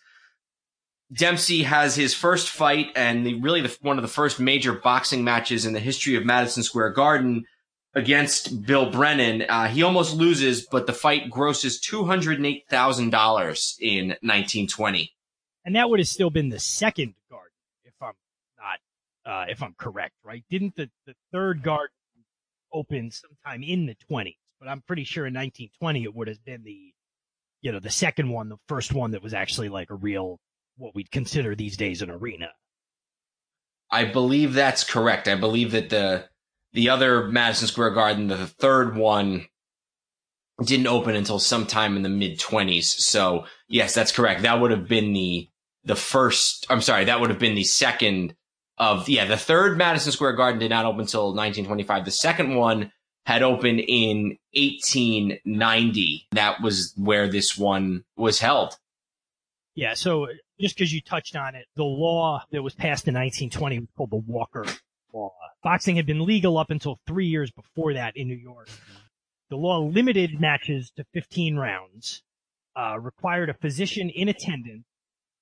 Dempsey 1.12 1.63
has 1.63 1.95
his 1.95 2.13
first 2.13 2.49
fight 2.49 2.88
and 2.95 3.25
the, 3.25 3.36
really 3.36 3.62
the, 3.62 3.77
one 3.82 3.97
of 3.97 4.01
the 4.01 4.10
first 4.10 4.39
major 4.39 4.73
boxing 4.73 5.23
matches 5.23 5.65
in 5.65 5.73
the 5.73 5.80
history 5.80 6.15
of 6.15 6.25
Madison 6.25 6.63
Square 6.63 6.91
Garden 6.91 7.45
against 7.93 8.65
Bill 8.65 8.91
Brennan. 8.91 9.43
Uh, 9.47 9.67
he 9.67 9.82
almost 9.84 10.15
loses, 10.15 10.65
but 10.65 10.86
the 10.86 10.93
fight 10.93 11.30
grosses 11.30 11.80
$208,000 11.82 13.80
in 13.80 14.08
1920. 14.08 15.13
And 15.65 15.75
that 15.75 15.89
would 15.89 15.99
have 15.99 16.08
still 16.08 16.30
been 16.30 16.49
the 16.49 16.60
second 16.60 17.13
garden, 17.30 17.51
if 17.84 17.93
I'm 18.01 18.13
not 18.58 18.80
uh, 19.27 19.45
if 19.49 19.62
I'm 19.62 19.75
correct, 19.77 20.13
right? 20.23 20.43
Didn't 20.49 20.75
the, 20.75 20.89
the 21.06 21.13
third 21.34 21.62
garden 21.62 21.96
open 22.73 23.12
sometime 23.12 23.63
in 23.63 23.86
the 23.86 23.95
20s? 24.10 24.38
But 24.60 24.69
I'm 24.69 24.82
pretty 24.82 25.03
sure 25.03 25.25
in 25.25 25.34
1920 25.34 26.03
it 26.03 26.15
would 26.15 26.27
have 26.27 26.43
been 26.43 26.63
the, 26.63 26.93
you 27.62 27.71
know, 27.71 27.80
the 27.80 27.89
second 27.89 28.30
one, 28.30 28.49
the 28.49 28.58
first 28.67 28.93
one 28.93 29.12
that 29.12 29.21
was 29.21 29.34
actually 29.34 29.69
like 29.69 29.89
a 29.89 29.95
real, 29.95 30.39
what 30.77 30.95
we'd 30.95 31.12
consider 31.12 31.56
these 31.56 31.77
days 31.77 32.01
an 32.01 32.10
arena. 32.10 32.49
I 33.91 34.06
believe 34.06 34.53
that's 34.53 34.84
correct. 34.84 35.27
I 35.27 35.36
believe 35.36 35.71
that 35.71 35.89
the 35.89 36.25
the 36.73 36.89
other 36.89 37.27
Madison 37.27 37.67
Square 37.67 37.91
Garden, 37.91 38.27
the 38.27 38.47
third 38.47 38.95
one, 38.95 39.47
didn't 40.63 40.88
open 40.88 41.15
until 41.15 41.39
sometime 41.39 41.95
in 41.95 42.03
the 42.03 42.10
mid 42.10 42.39
20s. 42.39 42.84
So 42.84 43.45
yes, 43.67 43.93
that's 43.93 44.12
correct. 44.12 44.41
That 44.41 44.60
would 44.60 44.71
have 44.71 44.88
been 44.88 45.13
the 45.13 45.47
the 45.86 45.95
first. 45.95 46.65
I'm 46.69 46.82
sorry, 46.82 47.06
that 47.06 47.21
would 47.21 47.30
have 47.30 47.39
been 47.39 47.56
the 47.56 47.63
second 47.63 48.36
of 48.77 49.09
yeah. 49.09 49.25
The 49.25 49.37
third 49.37 49.77
Madison 49.77 50.11
Square 50.11 50.33
Garden 50.33 50.59
did 50.59 50.69
not 50.69 50.85
open 50.85 51.01
until 51.01 51.33
1925. 51.33 52.05
The 52.05 52.11
second 52.11 52.55
one 52.55 52.91
had 53.25 53.43
opened 53.43 53.81
in 53.81 54.37
1890. 54.53 56.27
That 56.31 56.61
was 56.61 56.93
where 56.95 57.27
this 57.27 57.57
one 57.57 58.03
was 58.15 58.39
held. 58.39 58.77
Yeah. 59.75 59.95
So 59.95 60.27
just 60.59 60.75
because 60.75 60.93
you 60.93 61.01
touched 61.01 61.35
on 61.35 61.55
it, 61.55 61.65
the 61.75 61.83
law 61.83 62.43
that 62.51 62.63
was 62.63 62.73
passed 62.73 63.07
in 63.07 63.13
1920 63.15 63.79
was 63.79 63.89
called 63.95 64.11
the 64.11 64.15
Walker 64.15 64.65
Law. 65.13 65.33
Boxing 65.63 65.97
had 65.97 66.05
been 66.05 66.25
legal 66.25 66.57
up 66.57 66.71
until 66.71 66.99
three 67.05 67.27
years 67.27 67.51
before 67.51 67.93
that 67.93 68.15
in 68.15 68.27
New 68.27 68.35
York. 68.35 68.69
The 69.49 69.57
law 69.57 69.79
limited 69.79 70.39
matches 70.39 70.91
to 70.97 71.05
15 71.13 71.57
rounds, 71.57 72.23
uh, 72.75 72.99
required 72.99 73.49
a 73.49 73.53
physician 73.53 74.09
in 74.09 74.27
attendance, 74.29 74.85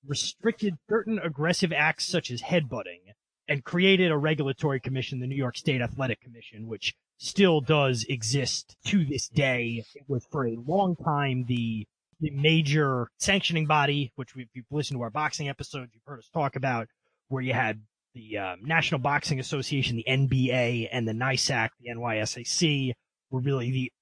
restricted 0.06 0.74
certain 0.88 1.18
aggressive 1.18 1.72
acts 1.72 2.06
such 2.06 2.30
as 2.30 2.42
headbutting, 2.42 3.05
and 3.48 3.64
created 3.64 4.10
a 4.10 4.16
regulatory 4.16 4.80
commission, 4.80 5.20
the 5.20 5.26
New 5.26 5.36
York 5.36 5.56
State 5.56 5.80
Athletic 5.80 6.20
Commission, 6.20 6.66
which 6.66 6.94
still 7.18 7.60
does 7.60 8.04
exist 8.08 8.76
to 8.86 9.04
this 9.04 9.28
day. 9.28 9.84
It 9.94 10.04
was 10.08 10.26
for 10.30 10.46
a 10.46 10.56
long 10.66 10.96
time 10.96 11.44
the 11.46 11.86
the 12.18 12.30
major 12.30 13.08
sanctioning 13.18 13.66
body, 13.66 14.10
which 14.16 14.34
we, 14.34 14.42
if 14.42 14.48
you've 14.54 14.64
listened 14.70 14.98
to 14.98 15.02
our 15.02 15.10
boxing 15.10 15.50
episodes, 15.50 15.90
you've 15.92 16.02
heard 16.06 16.18
us 16.18 16.30
talk 16.32 16.56
about, 16.56 16.88
where 17.28 17.42
you 17.42 17.52
had 17.52 17.82
the 18.14 18.38
um, 18.38 18.60
National 18.64 18.98
Boxing 18.98 19.38
Association, 19.38 19.96
the 19.96 20.06
NBA, 20.08 20.88
and 20.90 21.06
the 21.06 21.12
NYSAC, 21.12 21.68
the 21.78 21.90
NYSAC, 21.90 22.94
were 23.30 23.40
really 23.40 23.70
the 23.70 23.92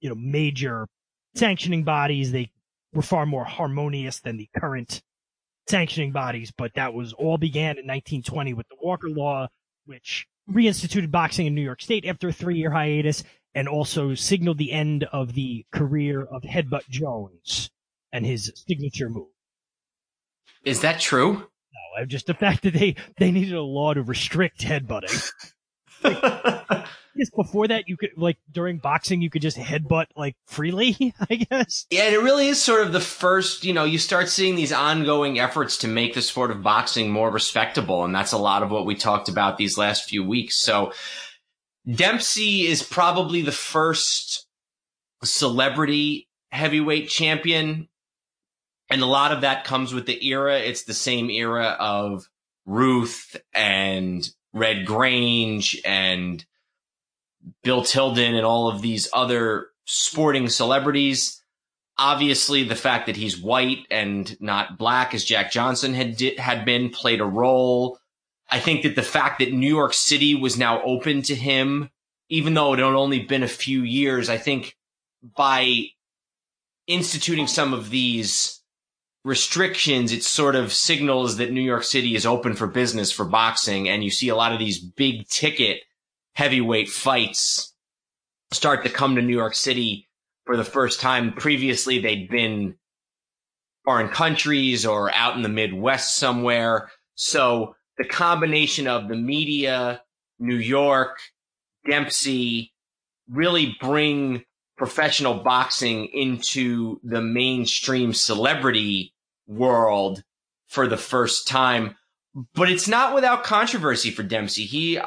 you 0.00 0.08
know 0.08 0.14
major 0.14 0.86
sanctioning 1.34 1.82
bodies. 1.82 2.32
They 2.32 2.50
were 2.92 3.02
far 3.02 3.26
more 3.26 3.44
harmonious 3.44 4.20
than 4.20 4.36
the 4.36 4.48
current 4.56 5.02
sanctioning 5.68 6.12
bodies, 6.12 6.52
but 6.56 6.74
that 6.74 6.94
was 6.94 7.12
all 7.12 7.38
began 7.38 7.78
in 7.78 7.86
1920 7.86 8.54
with 8.54 8.68
the 8.68 8.76
Walker 8.80 9.08
Law, 9.08 9.48
which 9.84 10.26
reinstituted 10.50 11.10
boxing 11.10 11.46
in 11.46 11.54
New 11.54 11.62
York 11.62 11.82
State 11.82 12.04
after 12.06 12.28
a 12.28 12.32
three-year 12.32 12.70
hiatus 12.70 13.24
and 13.54 13.68
also 13.68 14.14
signaled 14.14 14.58
the 14.58 14.72
end 14.72 15.04
of 15.04 15.32
the 15.32 15.64
career 15.72 16.22
of 16.22 16.42
Headbutt 16.42 16.88
Jones 16.88 17.70
and 18.12 18.24
his 18.24 18.52
signature 18.54 19.08
move. 19.08 19.28
Is 20.64 20.80
that 20.80 21.00
true? 21.00 21.32
No, 21.32 22.00
I've 22.02 22.08
just 22.08 22.26
the 22.26 22.34
fact 22.34 22.62
that 22.62 22.74
they 22.74 22.96
they 23.18 23.30
needed 23.30 23.54
a 23.54 23.62
law 23.62 23.94
to 23.94 24.02
restrict 24.02 24.60
headbutting. 24.60 25.30
Yes, 27.18 27.30
before 27.30 27.66
that 27.68 27.88
you 27.88 27.96
could 27.96 28.10
like 28.18 28.36
during 28.52 28.76
boxing 28.76 29.22
you 29.22 29.30
could 29.30 29.40
just 29.40 29.56
headbutt 29.56 30.08
like 30.16 30.36
freely, 30.44 31.14
I 31.30 31.36
guess. 31.36 31.86
Yeah, 31.90 32.10
it 32.10 32.20
really 32.20 32.48
is 32.48 32.60
sort 32.60 32.86
of 32.86 32.92
the 32.92 33.00
first, 33.00 33.64
you 33.64 33.72
know, 33.72 33.84
you 33.84 33.96
start 33.96 34.28
seeing 34.28 34.54
these 34.54 34.70
ongoing 34.70 35.38
efforts 35.38 35.78
to 35.78 35.88
make 35.88 36.12
the 36.12 36.20
sport 36.20 36.50
of 36.50 36.62
boxing 36.62 37.10
more 37.10 37.30
respectable, 37.30 38.04
and 38.04 38.14
that's 38.14 38.32
a 38.32 38.38
lot 38.38 38.62
of 38.62 38.70
what 38.70 38.84
we 38.84 38.94
talked 38.94 39.30
about 39.30 39.56
these 39.56 39.78
last 39.78 40.06
few 40.10 40.22
weeks. 40.24 40.60
So 40.60 40.92
Dempsey 41.90 42.66
is 42.66 42.82
probably 42.82 43.40
the 43.40 43.52
first 43.52 44.46
celebrity 45.24 46.28
heavyweight 46.50 47.08
champion. 47.08 47.88
And 48.90 49.02
a 49.02 49.06
lot 49.06 49.32
of 49.32 49.40
that 49.40 49.64
comes 49.64 49.92
with 49.92 50.06
the 50.06 50.24
era. 50.26 50.58
It's 50.58 50.84
the 50.84 50.94
same 50.94 51.30
era 51.30 51.76
of 51.78 52.28
Ruth 52.66 53.36
and 53.52 54.28
Red 54.56 54.86
Grange 54.86 55.78
and 55.84 56.42
Bill 57.62 57.82
Tilden 57.82 58.34
and 58.34 58.46
all 58.46 58.68
of 58.68 58.80
these 58.80 59.06
other 59.12 59.68
sporting 59.84 60.48
celebrities. 60.48 61.42
Obviously, 61.98 62.64
the 62.64 62.74
fact 62.74 63.06
that 63.06 63.16
he's 63.16 63.38
white 63.38 63.86
and 63.90 64.34
not 64.40 64.78
black, 64.78 65.12
as 65.12 65.24
Jack 65.24 65.52
Johnson 65.52 65.92
had 65.92 66.18
had 66.38 66.64
been, 66.64 66.88
played 66.88 67.20
a 67.20 67.26
role. 67.26 67.98
I 68.50 68.58
think 68.58 68.82
that 68.82 68.96
the 68.96 69.02
fact 69.02 69.40
that 69.40 69.52
New 69.52 69.68
York 69.68 69.92
City 69.92 70.34
was 70.34 70.56
now 70.56 70.82
open 70.82 71.20
to 71.22 71.34
him, 71.34 71.90
even 72.30 72.54
though 72.54 72.72
it 72.72 72.78
had 72.78 72.86
only 72.86 73.20
been 73.20 73.42
a 73.42 73.48
few 73.48 73.82
years, 73.82 74.30
I 74.30 74.38
think 74.38 74.74
by 75.36 75.88
instituting 76.86 77.46
some 77.46 77.74
of 77.74 77.90
these 77.90 78.62
restrictions, 79.26 80.12
it 80.12 80.22
sort 80.22 80.54
of 80.54 80.72
signals 80.72 81.38
that 81.38 81.50
New 81.50 81.60
York 81.60 81.82
City 81.82 82.14
is 82.14 82.24
open 82.24 82.54
for 82.54 82.68
business 82.68 83.10
for 83.10 83.24
boxing. 83.24 83.88
And 83.88 84.04
you 84.04 84.10
see 84.10 84.28
a 84.28 84.36
lot 84.36 84.52
of 84.52 84.60
these 84.60 84.78
big 84.78 85.26
ticket 85.26 85.80
heavyweight 86.34 86.88
fights 86.88 87.74
start 88.52 88.84
to 88.84 88.88
come 88.88 89.16
to 89.16 89.22
New 89.22 89.36
York 89.36 89.56
City 89.56 90.08
for 90.44 90.56
the 90.56 90.62
first 90.62 91.00
time. 91.00 91.32
Previously, 91.32 91.98
they'd 91.98 92.30
been 92.30 92.76
foreign 93.84 94.10
countries 94.10 94.86
or 94.86 95.12
out 95.12 95.34
in 95.34 95.42
the 95.42 95.48
Midwest 95.48 96.14
somewhere. 96.14 96.88
So 97.16 97.74
the 97.98 98.04
combination 98.04 98.86
of 98.86 99.08
the 99.08 99.16
media, 99.16 100.02
New 100.38 100.54
York, 100.54 101.18
Dempsey 101.84 102.72
really 103.28 103.76
bring 103.80 104.44
professional 104.78 105.34
boxing 105.34 106.04
into 106.12 107.00
the 107.02 107.20
mainstream 107.20 108.12
celebrity 108.12 109.14
world 109.46 110.22
for 110.68 110.86
the 110.86 110.96
first 110.96 111.46
time. 111.46 111.96
But 112.54 112.70
it's 112.70 112.88
not 112.88 113.14
without 113.14 113.44
controversy 113.44 114.10
for 114.10 114.22
Dempsey. 114.22 114.64
He 114.64 115.00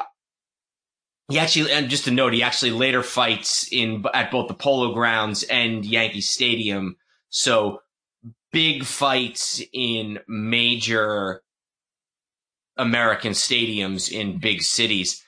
he 1.28 1.38
actually, 1.38 1.70
and 1.70 1.88
just 1.88 2.08
a 2.08 2.10
note, 2.10 2.32
he 2.32 2.42
actually 2.42 2.72
later 2.72 3.04
fights 3.04 3.68
in 3.70 4.04
at 4.12 4.32
both 4.32 4.48
the 4.48 4.54
Polo 4.54 4.92
Grounds 4.92 5.44
and 5.44 5.84
Yankee 5.84 6.20
Stadium. 6.20 6.96
So 7.28 7.82
big 8.52 8.84
fights 8.84 9.62
in 9.72 10.18
major 10.26 11.42
American 12.76 13.32
stadiums 13.32 14.10
in 14.10 14.38
big 14.38 14.62
cities. 14.62 15.22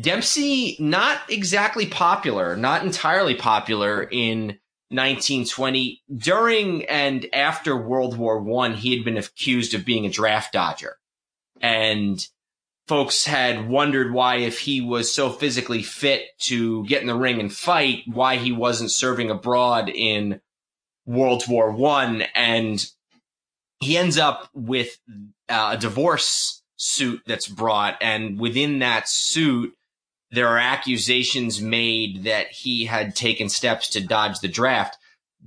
Dempsey, 0.00 0.76
not 0.78 1.18
exactly 1.28 1.86
popular, 1.86 2.56
not 2.56 2.84
entirely 2.84 3.34
popular 3.34 4.04
in 4.04 4.58
1920. 4.90 6.02
During 6.14 6.84
and 6.86 7.26
after 7.32 7.76
World 7.76 8.16
War 8.16 8.40
One, 8.40 8.74
he 8.74 8.96
had 8.96 9.04
been 9.04 9.18
accused 9.18 9.74
of 9.74 9.84
being 9.84 10.06
a 10.06 10.10
draft 10.10 10.52
dodger. 10.52 10.96
And 11.60 12.26
folks 12.86 13.26
had 13.26 13.68
wondered 13.68 14.12
why, 14.12 14.36
if 14.36 14.60
he 14.60 14.80
was 14.80 15.12
so 15.12 15.30
physically 15.30 15.82
fit 15.82 16.24
to 16.40 16.84
get 16.86 17.02
in 17.02 17.06
the 17.06 17.14
ring 17.14 17.38
and 17.38 17.52
fight, 17.52 18.04
why 18.06 18.36
he 18.36 18.50
wasn't 18.50 18.90
serving 18.90 19.30
abroad 19.30 19.90
in 19.90 20.40
World 21.06 21.44
War 21.48 21.70
One. 21.70 22.22
And 22.34 22.84
he 23.80 23.96
ends 23.96 24.18
up 24.18 24.48
with 24.54 24.98
uh, 25.48 25.74
a 25.74 25.78
divorce 25.78 26.62
suit 26.76 27.22
that's 27.26 27.46
brought. 27.46 27.96
And 28.00 28.38
within 28.40 28.78
that 28.78 29.08
suit, 29.08 29.74
there 30.30 30.48
are 30.48 30.58
accusations 30.58 31.60
made 31.60 32.24
that 32.24 32.50
he 32.50 32.84
had 32.84 33.16
taken 33.16 33.48
steps 33.48 33.88
to 33.90 34.00
dodge 34.00 34.40
the 34.40 34.48
draft. 34.48 34.98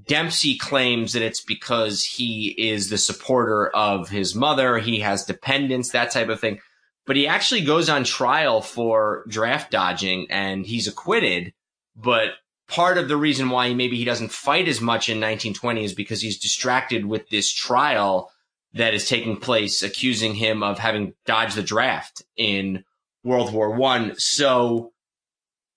Dempsey 0.08 0.58
claims 0.58 1.14
that 1.14 1.22
it's 1.22 1.44
because 1.44 2.04
he 2.04 2.56
is 2.58 2.90
the 2.90 2.98
supporter 2.98 3.68
of 3.68 4.10
his 4.10 4.34
mother. 4.34 4.80
He 4.80 5.02
has 5.02 5.26
dependents, 5.26 5.90
that 5.92 6.12
type 6.12 6.30
of 6.30 6.40
thing. 6.40 6.60
But 7.06 7.16
he 7.16 7.28
actually 7.28 7.62
goes 7.62 7.90
on 7.90 8.04
trial 8.04 8.62
for 8.62 9.26
draft 9.28 9.72
dodging 9.72 10.28
and 10.30 10.66
he's 10.66 10.88
acquitted. 10.88 11.54
But 11.96 12.30
part 12.68 12.98
of 12.98 13.08
the 13.08 13.18
reason 13.18 13.50
why 13.50 13.74
maybe 13.74 13.98
he 13.98 14.06
doesn't 14.06 14.32
fight 14.32 14.68
as 14.68 14.82
much 14.82 15.10
in 15.10 15.18
1920 15.18 15.84
is 15.84 15.94
because 15.94 16.22
he's 16.22 16.40
distracted 16.40 17.06
with 17.06 17.30
this 17.30 17.52
trial 17.52 18.32
that 18.74 18.94
is 18.94 19.10
taking 19.10 19.36
place 19.38 19.84
accusing 19.84 20.36
him 20.36 20.64
of 20.64 20.80
having 20.80 21.14
dodged 21.26 21.58
the 21.58 21.64
draft 21.64 22.24
in 22.38 22.84
World 23.24 23.54
War 23.54 23.72
One. 23.72 24.16
So 24.18 24.94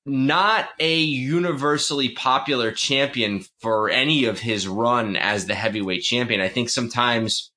not 0.07 0.69
a 0.79 0.99
universally 0.99 2.11
popular 2.11 2.73
champion 2.73 3.45
for 3.61 3.89
any 3.89 4.27
of 4.27 4.41
his 4.41 4.69
run 4.69 5.17
as 5.17 5.47
the 5.47 5.55
heavyweight 5.55 6.03
champion. 6.03 6.41
I 6.41 6.49
think 6.49 6.69
sometimes 6.69 7.51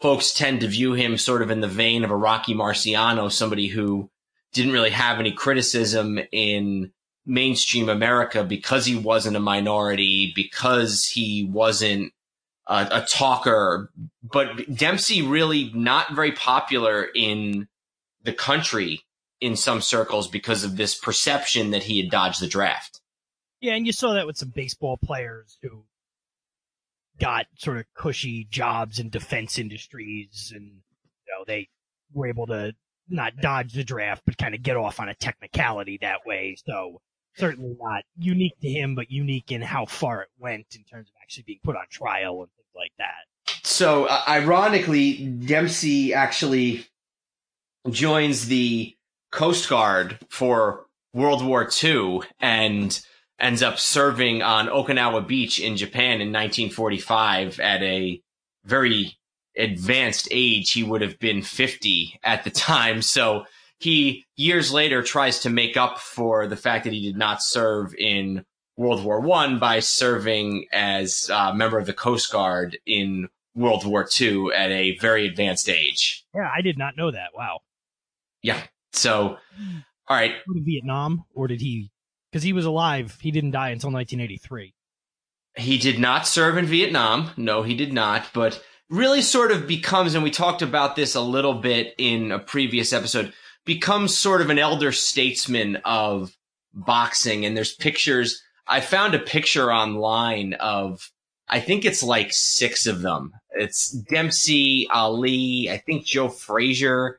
folks 0.00 0.32
tend 0.32 0.60
to 0.60 0.68
view 0.68 0.92
him 0.92 1.18
sort 1.18 1.42
of 1.42 1.50
in 1.50 1.60
the 1.60 1.68
vein 1.68 2.04
of 2.04 2.10
a 2.10 2.16
Rocky 2.16 2.54
Marciano, 2.54 3.30
somebody 3.30 3.66
who 3.66 4.10
didn't 4.52 4.72
really 4.72 4.90
have 4.90 5.18
any 5.18 5.32
criticism 5.32 6.20
in 6.30 6.92
mainstream 7.24 7.88
America 7.88 8.44
because 8.44 8.86
he 8.86 8.96
wasn't 8.96 9.36
a 9.36 9.40
minority, 9.40 10.32
because 10.36 11.06
he 11.06 11.48
wasn't 11.50 12.12
a, 12.68 12.88
a 12.92 13.06
talker. 13.08 13.90
But 14.22 14.72
Dempsey 14.72 15.22
really 15.22 15.72
not 15.74 16.14
very 16.14 16.32
popular 16.32 17.04
in 17.14 17.66
the 18.26 18.32
country 18.32 19.02
in 19.40 19.56
some 19.56 19.80
circles 19.80 20.28
because 20.28 20.64
of 20.64 20.76
this 20.76 20.94
perception 20.94 21.70
that 21.70 21.84
he 21.84 22.00
had 22.00 22.10
dodged 22.10 22.40
the 22.40 22.46
draft. 22.46 23.00
Yeah, 23.60 23.74
and 23.74 23.86
you 23.86 23.92
saw 23.92 24.14
that 24.14 24.26
with 24.26 24.36
some 24.36 24.50
baseball 24.50 24.98
players 24.98 25.58
who 25.62 25.84
got 27.18 27.46
sort 27.56 27.78
of 27.78 27.86
cushy 27.94 28.46
jobs 28.50 28.98
in 28.98 29.08
defense 29.08 29.58
industries 29.58 30.52
and 30.54 30.64
you 30.64 31.32
know 31.32 31.44
they 31.46 31.68
were 32.12 32.26
able 32.26 32.46
to 32.46 32.74
not 33.08 33.32
dodge 33.40 33.72
the 33.72 33.84
draft 33.84 34.22
but 34.26 34.36
kind 34.36 34.54
of 34.54 34.62
get 34.62 34.76
off 34.76 35.00
on 35.00 35.08
a 35.08 35.14
technicality 35.14 35.98
that 36.02 36.26
way. 36.26 36.56
So 36.66 37.00
certainly 37.36 37.74
not 37.80 38.02
unique 38.18 38.58
to 38.60 38.68
him, 38.68 38.94
but 38.94 39.10
unique 39.10 39.52
in 39.52 39.62
how 39.62 39.86
far 39.86 40.22
it 40.22 40.28
went 40.38 40.66
in 40.74 40.84
terms 40.84 41.08
of 41.08 41.14
actually 41.22 41.44
being 41.46 41.60
put 41.64 41.76
on 41.76 41.84
trial 41.90 42.40
and 42.42 42.50
things 42.56 42.74
like 42.74 42.92
that. 42.98 43.62
So, 43.62 44.06
uh, 44.06 44.22
ironically, 44.28 45.26
Dempsey 45.26 46.12
actually 46.14 46.86
joins 47.90 48.46
the 48.46 48.94
Coast 49.32 49.68
Guard 49.68 50.18
for 50.28 50.86
World 51.12 51.44
War 51.44 51.68
II 51.82 52.20
and 52.40 53.00
ends 53.38 53.62
up 53.62 53.78
serving 53.78 54.42
on 54.42 54.68
Okinawa 54.68 55.26
Beach 55.26 55.60
in 55.60 55.76
Japan 55.76 56.20
in 56.20 56.32
1945 56.32 57.60
at 57.60 57.82
a 57.82 58.20
very 58.64 59.16
advanced 59.56 60.28
age. 60.30 60.72
He 60.72 60.82
would 60.82 61.02
have 61.02 61.18
been 61.18 61.42
50 61.42 62.20
at 62.22 62.44
the 62.44 62.50
time. 62.70 63.02
So 63.02 63.44
he 63.78 64.24
years 64.36 64.72
later 64.72 65.02
tries 65.02 65.40
to 65.40 65.50
make 65.50 65.76
up 65.76 65.98
for 65.98 66.46
the 66.46 66.56
fact 66.56 66.84
that 66.84 66.92
he 66.92 67.02
did 67.02 67.16
not 67.16 67.42
serve 67.42 67.94
in 67.94 68.44
World 68.76 69.04
War 69.04 69.20
One 69.20 69.58
by 69.58 69.80
serving 69.80 70.66
as 70.72 71.30
a 71.32 71.54
member 71.54 71.78
of 71.78 71.86
the 71.86 71.94
Coast 71.94 72.30
Guard 72.30 72.78
in 72.86 73.28
World 73.54 73.86
War 73.86 74.06
II 74.20 74.48
at 74.54 74.70
a 74.70 74.98
very 74.98 75.26
advanced 75.26 75.68
age. 75.68 76.24
Yeah, 76.34 76.50
I 76.54 76.60
did 76.60 76.76
not 76.76 76.96
know 76.96 77.10
that. 77.10 77.30
Wow. 77.34 77.60
Yeah. 78.46 78.62
So, 78.92 79.36
all 80.08 80.16
right. 80.16 80.34
Vietnam, 80.46 81.24
or 81.34 81.48
did 81.48 81.60
he? 81.60 81.90
Because 82.30 82.44
he 82.44 82.52
was 82.52 82.64
alive. 82.64 83.18
He 83.20 83.32
didn't 83.32 83.50
die 83.50 83.70
until 83.70 83.90
1983. 83.90 84.72
He 85.56 85.78
did 85.78 85.98
not 85.98 86.28
serve 86.28 86.56
in 86.56 86.66
Vietnam. 86.66 87.30
No, 87.36 87.64
he 87.64 87.74
did 87.74 87.92
not. 87.92 88.28
But 88.32 88.62
really, 88.88 89.20
sort 89.20 89.50
of 89.50 89.66
becomes, 89.66 90.14
and 90.14 90.22
we 90.22 90.30
talked 90.30 90.62
about 90.62 90.94
this 90.94 91.16
a 91.16 91.20
little 91.20 91.54
bit 91.54 91.94
in 91.98 92.30
a 92.30 92.38
previous 92.38 92.92
episode 92.92 93.32
becomes 93.64 94.16
sort 94.16 94.40
of 94.40 94.48
an 94.48 94.60
elder 94.60 94.92
statesman 94.92 95.76
of 95.84 96.36
boxing. 96.72 97.44
And 97.44 97.56
there's 97.56 97.74
pictures. 97.74 98.40
I 98.68 98.80
found 98.80 99.16
a 99.16 99.18
picture 99.18 99.72
online 99.72 100.54
of, 100.54 101.10
I 101.48 101.58
think 101.58 101.84
it's 101.84 102.04
like 102.04 102.28
six 102.32 102.86
of 102.86 103.02
them. 103.02 103.32
It's 103.50 103.90
Dempsey, 103.90 104.86
Ali, 104.92 105.68
I 105.68 105.78
think 105.78 106.04
Joe 106.04 106.28
Frazier 106.28 107.18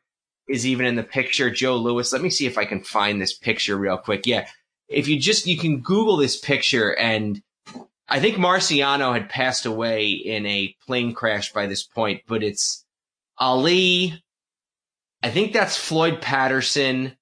is 0.49 0.65
even 0.65 0.85
in 0.85 0.95
the 0.95 1.03
picture, 1.03 1.49
Joe 1.49 1.75
Louis. 1.75 2.11
Let 2.11 2.21
me 2.21 2.29
see 2.29 2.45
if 2.45 2.57
I 2.57 2.65
can 2.65 2.81
find 2.83 3.21
this 3.21 3.37
picture 3.37 3.77
real 3.77 3.97
quick. 3.97 4.25
Yeah. 4.25 4.47
If 4.87 5.07
you 5.07 5.19
just, 5.19 5.47
you 5.47 5.57
can 5.57 5.81
Google 5.81 6.17
this 6.17 6.37
picture 6.37 6.95
and 6.95 7.41
I 8.09 8.21
think 8.21 8.37
Marciano 8.37 9.11
had 9.11 9.29
passed 9.29 9.65
away 9.65 10.11
in 10.11 10.45
a 10.45 10.73
plane 10.85 11.13
crash 11.13 11.51
by 11.51 11.67
this 11.67 11.83
point, 11.83 12.21
but 12.25 12.41
it's 12.41 12.85
Ali, 13.37 14.23
I 15.21 15.29
think 15.29 15.51
that's 15.51 15.75
Floyd 15.75 16.21
Patterson, 16.21 17.17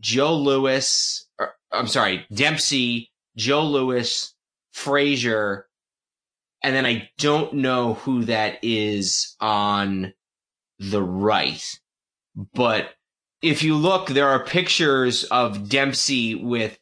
Joe 0.00 0.34
Louis. 0.34 1.26
or, 1.38 1.54
I'm 1.70 1.86
sorry, 1.86 2.26
Dempsey, 2.32 3.12
Joe 3.36 3.64
Louis, 3.64 4.34
Frazier, 4.72 5.68
and 6.62 6.74
then 6.74 6.86
I 6.86 7.10
don't 7.18 7.54
know 7.54 7.94
who 7.94 8.24
that 8.24 8.58
is 8.62 9.36
on 9.40 10.14
the 10.78 11.02
right. 11.02 11.78
But 12.34 12.90
if 13.42 13.62
you 13.62 13.76
look, 13.76 14.08
there 14.08 14.28
are 14.28 14.44
pictures 14.44 15.24
of 15.24 15.68
Dempsey 15.68 16.34
with 16.34 16.78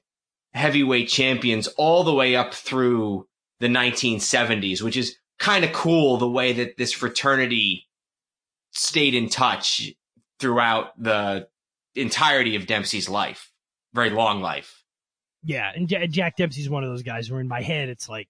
heavyweight 0.55 1.09
champions 1.09 1.67
all 1.69 2.05
the 2.05 2.15
way 2.15 2.37
up 2.37 2.55
through 2.55 3.27
the 3.61 3.69
1970s, 3.69 4.83
which 4.83 4.97
is 4.97 5.17
kind 5.39 5.65
of 5.65 5.73
cool 5.73 6.17
the 6.19 6.29
way 6.29 6.53
that 6.53 6.77
this 6.77 6.93
fraternity 6.93 7.87
stayed 8.71 9.15
in 9.15 9.29
touch 9.29 9.93
throughout 10.39 11.01
the 11.03 11.49
entirety 11.95 12.57
of 12.57 12.67
Dempsey's 12.67 13.09
life, 13.09 13.51
very 13.93 14.11
long 14.11 14.41
life. 14.41 14.85
Yeah, 15.45 15.71
and 15.75 15.89
Jack 15.89 16.37
Dempsey's 16.37 16.71
one 16.71 16.85
of 16.85 16.91
those 16.91 17.03
guys 17.03 17.31
where 17.31 17.41
in 17.41 17.49
my 17.49 17.63
head 17.63 17.89
it's 17.89 18.09
like 18.09 18.29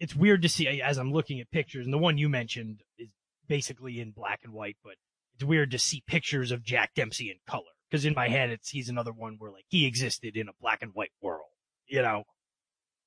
it's 0.00 0.16
weird 0.16 0.42
to 0.42 0.48
see 0.48 0.82
as 0.82 0.98
I'm 0.98 1.12
looking 1.12 1.40
at 1.40 1.50
pictures, 1.50 1.86
and 1.86 1.94
the 1.94 1.98
one 1.98 2.18
you 2.18 2.28
mentioned 2.28 2.82
is 2.98 3.08
basically 3.48 4.00
in 4.00 4.10
black 4.10 4.40
and 4.44 4.52
white, 4.52 4.76
but 4.82 4.94
it's 5.40 5.48
weird 5.48 5.70
to 5.70 5.78
see 5.78 6.02
pictures 6.06 6.52
of 6.52 6.62
Jack 6.62 6.94
Dempsey 6.94 7.30
in 7.30 7.36
color 7.46 7.62
because 7.90 8.04
in 8.04 8.12
my 8.14 8.28
head 8.28 8.50
it's 8.50 8.68
he's 8.68 8.90
another 8.90 9.12
one 9.12 9.36
where 9.38 9.50
like 9.50 9.64
he 9.68 9.86
existed 9.86 10.36
in 10.36 10.48
a 10.48 10.52
black 10.60 10.82
and 10.82 10.92
white 10.92 11.12
world, 11.22 11.48
you 11.86 12.02
know. 12.02 12.24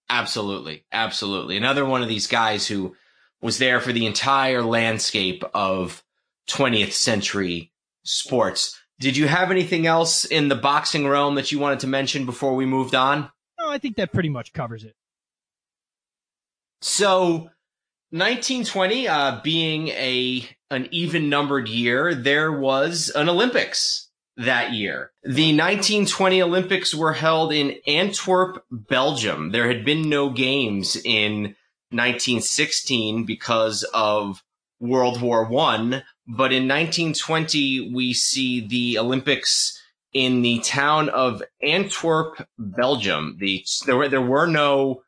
Absolutely, 0.10 0.84
absolutely. 0.92 1.58
Another 1.58 1.86
one 1.86 2.02
of 2.02 2.10
these 2.10 2.26
guys 2.26 2.68
who 2.68 2.96
was 3.40 3.60
there 3.60 3.80
for 3.80 3.94
the 3.94 4.08
entire 4.08 4.64
landscape 4.64 5.44
of 5.54 6.04
20th 6.50 6.94
century 6.94 7.72
sports. 8.04 8.82
Did 9.00 9.16
you 9.16 9.28
have 9.28 9.52
anything 9.52 9.86
else 9.86 10.26
in 10.26 10.48
the 10.50 10.56
boxing 10.56 11.08
realm 11.08 11.36
that 11.36 11.52
you 11.52 11.60
wanted 11.60 11.82
to 11.82 11.88
mention 11.88 12.26
before 12.26 12.56
we 12.56 12.66
moved 12.66 12.96
on? 12.96 13.32
No, 13.60 13.70
I 13.70 13.78
think 13.78 13.98
that 13.98 14.12
pretty 14.12 14.30
much 14.30 14.54
covers 14.54 14.84
it. 14.84 14.96
So, 16.82 17.50
1920 18.10 19.08
uh, 19.08 19.42
being 19.44 19.90
a 19.90 20.48
an 20.74 20.90
even 20.92 21.30
numbered 21.30 21.70
year, 21.70 22.14
there 22.14 22.52
was 22.52 23.10
an 23.16 23.30
Olympics 23.30 24.10
that 24.36 24.74
year. 24.74 25.12
The 25.24 25.56
1920 25.56 26.42
Olympics 26.42 26.94
were 26.94 27.14
held 27.14 27.54
in 27.54 27.76
Antwerp, 27.88 28.66
Belgium. 28.72 29.52
There 29.52 29.68
had 29.68 29.86
been 29.86 30.10
no 30.10 30.30
games 30.30 30.96
in 30.96 31.56
1916 31.92 33.26
because 33.26 33.84
of 33.94 34.44
World 34.80 35.22
War 35.22 35.46
One, 35.46 36.04
but 36.28 36.52
in 36.52 36.68
1920 36.68 37.94
we 37.94 38.14
see 38.14 38.68
the 38.68 38.98
Olympics 38.98 39.80
in 40.14 40.42
the 40.42 40.60
town 40.60 41.10
of 41.10 41.44
Antwerp, 41.62 42.48
Belgium. 42.58 43.38
The 43.40 43.66
there 43.86 43.98
were 43.98 44.08
there 44.10 44.22
were 44.22 44.48
no 44.48 45.03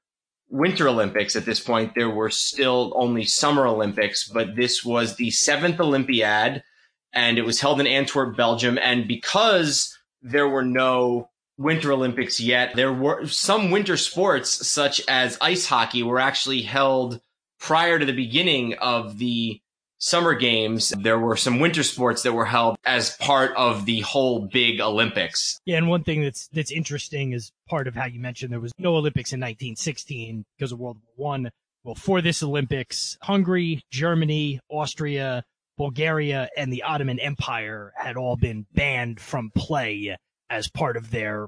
Winter 0.56 0.88
Olympics 0.88 1.36
at 1.36 1.46
this 1.46 1.60
point. 1.60 1.94
There 1.96 2.10
were 2.10 2.30
still 2.30 2.94
only 2.96 3.26
Summer 3.26 3.68
Olympics, 3.68 4.28
but 4.28 4.56
this 4.56 4.86
was 4.86 5.18
the 5.18 5.30
seventh 5.32 5.82
Olympiad, 5.82 6.64
and 7.12 7.38
it 7.38 7.46
was 7.46 7.60
held 7.60 7.82
in 7.82 7.88
Antwerp, 7.88 8.38
Belgium. 8.38 8.80
And 8.82 9.06
because 9.06 9.98
there 10.22 10.48
were 10.48 10.64
no 10.64 11.30
Winter 11.58 11.92
Olympics 11.92 12.40
yet, 12.40 12.74
there 12.76 12.94
were 12.94 13.28
some 13.28 13.70
winter 13.70 13.98
sports 13.98 14.66
such 14.68 15.02
as 15.10 15.38
ice 15.42 15.66
hockey 15.66 16.04
were 16.04 16.20
actually 16.20 16.62
held 16.62 17.20
prior 17.60 18.00
to 18.00 18.06
the 18.06 18.14
beginning 18.14 18.76
of 18.76 19.18
the 19.18 19.60
summer 20.06 20.36
games, 20.36 20.90
there 20.90 21.18
were 21.18 21.36
some 21.36 21.60
winter 21.60 21.82
sports 21.82 22.22
that 22.22 22.34
were 22.34 22.46
held 22.46 22.78
as 22.86 23.18
part 23.18 23.52
of 23.58 23.86
the 23.86 24.02
whole 24.02 24.42
big 24.42 24.80
Olympics. 24.80 25.60
Yeah, 25.66 25.78
and 25.78 25.90
one 25.90 26.04
thing 26.04 26.22
that's 26.22 26.48
that's 26.50 26.72
interesting 26.72 27.34
is 27.34 27.52
part 27.68 27.88
of 27.88 27.96
how 27.96 28.06
you 28.06 28.20
mentioned 28.20 28.54
there 28.54 28.60
was 28.60 28.72
no 28.78 28.96
Olympics 28.96 29.34
in 29.34 29.40
1916 29.40 30.46
because 30.58 30.72
of 30.72 30.80
World 30.80 30.98
War 31.18 31.32
One. 31.32 31.52
Well, 31.84 31.96
for 31.96 32.22
this 32.22 32.44
Olympics, 32.44 33.18
Hungary, 33.24 33.84
Germany, 33.92 34.60
Austria, 34.70 35.44
Bulgaria, 35.78 36.50
and 36.56 36.72
the 36.72 36.84
Ottoman 36.84 37.20
Empire 37.20 37.92
had 37.96 38.16
all 38.16 38.36
been 38.36 38.66
banned 38.74 39.20
from 39.20 39.52
play 39.56 40.16
as 40.50 40.68
part 40.68 40.98
of 40.98 41.12
their, 41.12 41.48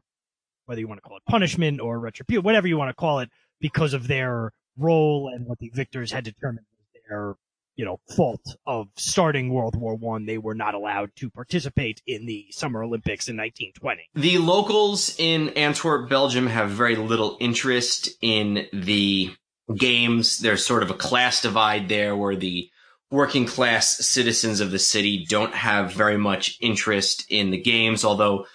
whether 0.66 0.82
you 0.82 0.88
want 0.88 1.02
to 1.02 1.08
call 1.08 1.18
it 1.18 1.24
punishment 1.28 1.80
or 1.80 2.00
retribution, 2.00 2.44
whatever 2.44 2.68
you 2.68 2.78
want 2.78 2.90
to 2.90 2.96
call 2.96 3.20
it, 3.20 3.30
because 3.60 3.94
of 3.94 4.08
their 4.08 4.52
role 4.78 5.32
and 5.34 5.46
what 5.46 5.60
the 5.60 5.72
victors 5.74 6.12
had 6.12 6.24
determined 6.24 6.66
was 6.72 7.02
their 7.10 7.36
you 7.78 7.86
know, 7.86 8.00
fault 8.16 8.58
of 8.66 8.88
starting 8.96 9.54
World 9.54 9.76
War 9.76 9.96
One, 9.96 10.26
they 10.26 10.40
were 10.40 10.56
not 10.56 10.74
allowed 10.74 11.12
to 11.18 11.30
participate 11.30 12.02
in 12.08 12.26
the 12.26 12.48
Summer 12.50 12.84
Olympics 12.84 13.30
in 13.30 13.38
1920. 13.38 14.10
The 14.16 14.40
locals 14.40 15.16
in 15.20 15.50
Antwerp, 15.50 16.10
Belgium, 16.10 16.48
have 16.48 16.72
very 16.72 16.96
little 16.96 17.38
interest 17.40 18.10
in 18.22 18.66
the 18.74 19.32
games. 19.76 20.40
There's 20.40 20.66
sort 20.66 20.82
of 20.82 20.90
a 20.90 20.96
class 20.96 21.42
divide 21.42 21.88
there, 21.88 22.16
where 22.16 22.36
the 22.36 22.68
working 23.12 23.46
class 23.46 23.98
citizens 24.06 24.60
of 24.60 24.72
the 24.72 24.80
city 24.80 25.26
don't 25.30 25.54
have 25.54 25.94
very 25.94 26.18
much 26.18 26.58
interest 26.60 27.26
in 27.30 27.52
the 27.52 27.62
games, 27.62 28.04
although 28.04 28.48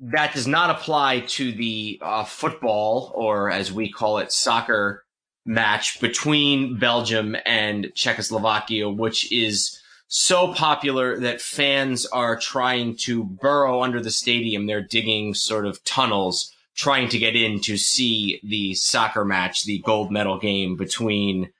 that 0.00 0.34
does 0.34 0.48
not 0.48 0.70
apply 0.70 1.20
to 1.20 1.52
the 1.52 2.00
uh, 2.02 2.24
football, 2.24 3.12
or 3.14 3.48
as 3.48 3.72
we 3.72 3.88
call 3.88 4.18
it, 4.18 4.32
soccer 4.32 5.04
match 5.44 6.00
between 6.00 6.78
Belgium 6.78 7.36
and 7.44 7.92
Czechoslovakia, 7.94 8.88
which 8.88 9.30
is 9.32 9.78
so 10.08 10.52
popular 10.52 11.18
that 11.18 11.40
fans 11.40 12.06
are 12.06 12.38
trying 12.38 12.96
to 12.96 13.24
burrow 13.24 13.82
under 13.82 14.00
the 14.00 14.10
stadium. 14.10 14.66
They're 14.66 14.82
digging 14.82 15.34
sort 15.34 15.66
of 15.66 15.82
tunnels 15.84 16.54
trying 16.74 17.08
to 17.08 17.18
get 17.18 17.36
in 17.36 17.60
to 17.60 17.76
see 17.76 18.40
the 18.42 18.74
soccer 18.74 19.24
match, 19.24 19.64
the 19.64 19.78
gold 19.80 20.10
medal 20.10 20.38
game 20.38 20.76
between 20.76 21.50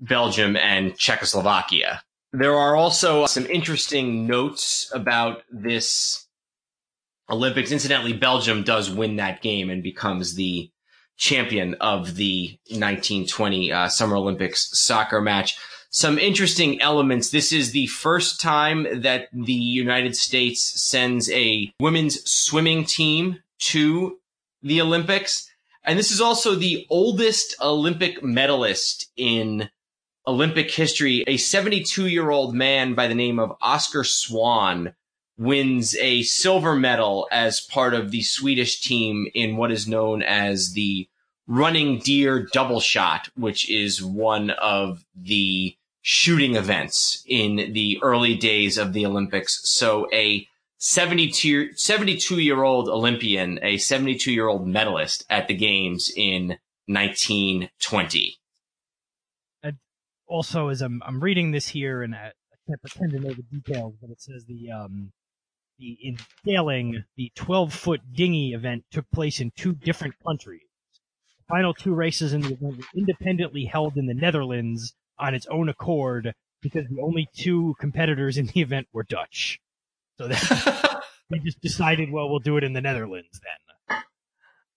Belgium 0.00 0.56
and 0.56 0.96
Czechoslovakia. 0.96 2.02
There 2.32 2.56
are 2.56 2.76
also 2.76 3.26
some 3.26 3.46
interesting 3.46 4.26
notes 4.26 4.90
about 4.94 5.42
this 5.50 6.26
Olympics. 7.30 7.72
Incidentally, 7.72 8.12
Belgium 8.12 8.62
does 8.62 8.90
win 8.90 9.16
that 9.16 9.42
game 9.42 9.70
and 9.70 9.82
becomes 9.82 10.34
the 10.34 10.70
champion 11.18 11.74
of 11.74 12.14
the 12.14 12.58
1920 12.68 13.72
uh, 13.72 13.88
Summer 13.88 14.16
Olympics 14.16 14.70
soccer 14.80 15.20
match. 15.20 15.58
Some 15.90 16.18
interesting 16.18 16.80
elements. 16.80 17.30
This 17.30 17.52
is 17.52 17.72
the 17.72 17.86
first 17.88 18.40
time 18.40 19.02
that 19.02 19.28
the 19.32 19.52
United 19.52 20.16
States 20.16 20.62
sends 20.62 21.30
a 21.30 21.72
women's 21.80 22.30
swimming 22.30 22.84
team 22.84 23.42
to 23.58 24.18
the 24.62 24.80
Olympics. 24.80 25.50
And 25.84 25.98
this 25.98 26.10
is 26.10 26.20
also 26.20 26.54
the 26.54 26.86
oldest 26.90 27.54
Olympic 27.60 28.22
medalist 28.22 29.10
in 29.16 29.70
Olympic 30.26 30.70
history. 30.70 31.24
A 31.26 31.36
72 31.36 32.06
year 32.08 32.30
old 32.30 32.54
man 32.54 32.94
by 32.94 33.08
the 33.08 33.14
name 33.14 33.38
of 33.38 33.56
Oscar 33.60 34.04
Swahn 34.04 34.94
wins 35.38 35.94
a 35.96 36.22
silver 36.22 36.74
medal 36.74 37.28
as 37.30 37.60
part 37.60 37.94
of 37.94 38.10
the 38.10 38.22
Swedish 38.22 38.80
team 38.80 39.28
in 39.34 39.56
what 39.56 39.70
is 39.70 39.86
known 39.86 40.22
as 40.22 40.72
the 40.72 41.08
running 41.46 42.00
deer 42.00 42.46
double 42.52 42.80
shot, 42.80 43.30
which 43.36 43.70
is 43.70 44.02
one 44.02 44.50
of 44.50 45.04
the 45.16 45.74
shooting 46.02 46.56
events 46.56 47.22
in 47.26 47.72
the 47.72 47.98
early 48.02 48.34
days 48.34 48.76
of 48.76 48.92
the 48.92 49.06
Olympics. 49.06 49.60
So 49.64 50.08
a 50.12 50.46
72, 50.78 51.72
72 51.74 52.40
year 52.40 52.62
old 52.62 52.88
Olympian, 52.88 53.58
a 53.62 53.78
72 53.78 54.32
year 54.32 54.48
old 54.48 54.66
medalist 54.66 55.24
at 55.30 55.48
the 55.48 55.54
games 55.54 56.10
in 56.16 56.58
1920. 56.86 58.36
And 59.62 59.76
also, 60.26 60.68
as 60.68 60.82
I'm, 60.82 61.02
I'm 61.04 61.20
reading 61.20 61.52
this 61.52 61.68
here, 61.68 62.02
and 62.02 62.14
I, 62.14 62.28
I 62.28 62.56
can't 62.66 62.80
pretend 62.80 63.12
to 63.12 63.20
know 63.20 63.34
the 63.34 63.42
details, 63.42 63.94
but 64.00 64.10
it 64.10 64.20
says 64.20 64.44
the 64.46 64.70
um, 64.70 65.12
the 65.78 65.96
in 66.02 66.18
sailing, 66.44 67.04
the 67.16 67.32
12 67.34 67.72
foot 67.72 68.00
dinghy 68.12 68.52
event 68.52 68.84
took 68.90 69.10
place 69.10 69.40
in 69.40 69.52
two 69.56 69.72
different 69.72 70.14
countries. 70.26 70.62
The 71.38 71.54
final 71.54 71.74
two 71.74 71.94
races 71.94 72.32
in 72.32 72.42
the 72.42 72.52
event 72.52 72.78
were 72.78 72.84
independently 72.96 73.64
held 73.64 73.96
in 73.96 74.06
the 74.06 74.14
Netherlands 74.14 74.94
on 75.18 75.34
its 75.34 75.46
own 75.46 75.68
accord 75.68 76.34
because 76.60 76.86
the 76.88 77.00
only 77.00 77.28
two 77.36 77.74
competitors 77.80 78.36
in 78.36 78.46
the 78.46 78.60
event 78.60 78.88
were 78.92 79.04
Dutch. 79.04 79.60
So 80.18 80.28
that, 80.28 81.02
they 81.30 81.38
just 81.38 81.60
decided, 81.60 82.10
well, 82.10 82.28
we'll 82.28 82.40
do 82.40 82.56
it 82.56 82.64
in 82.64 82.72
the 82.72 82.80
Netherlands 82.80 83.40
then. 83.42 83.98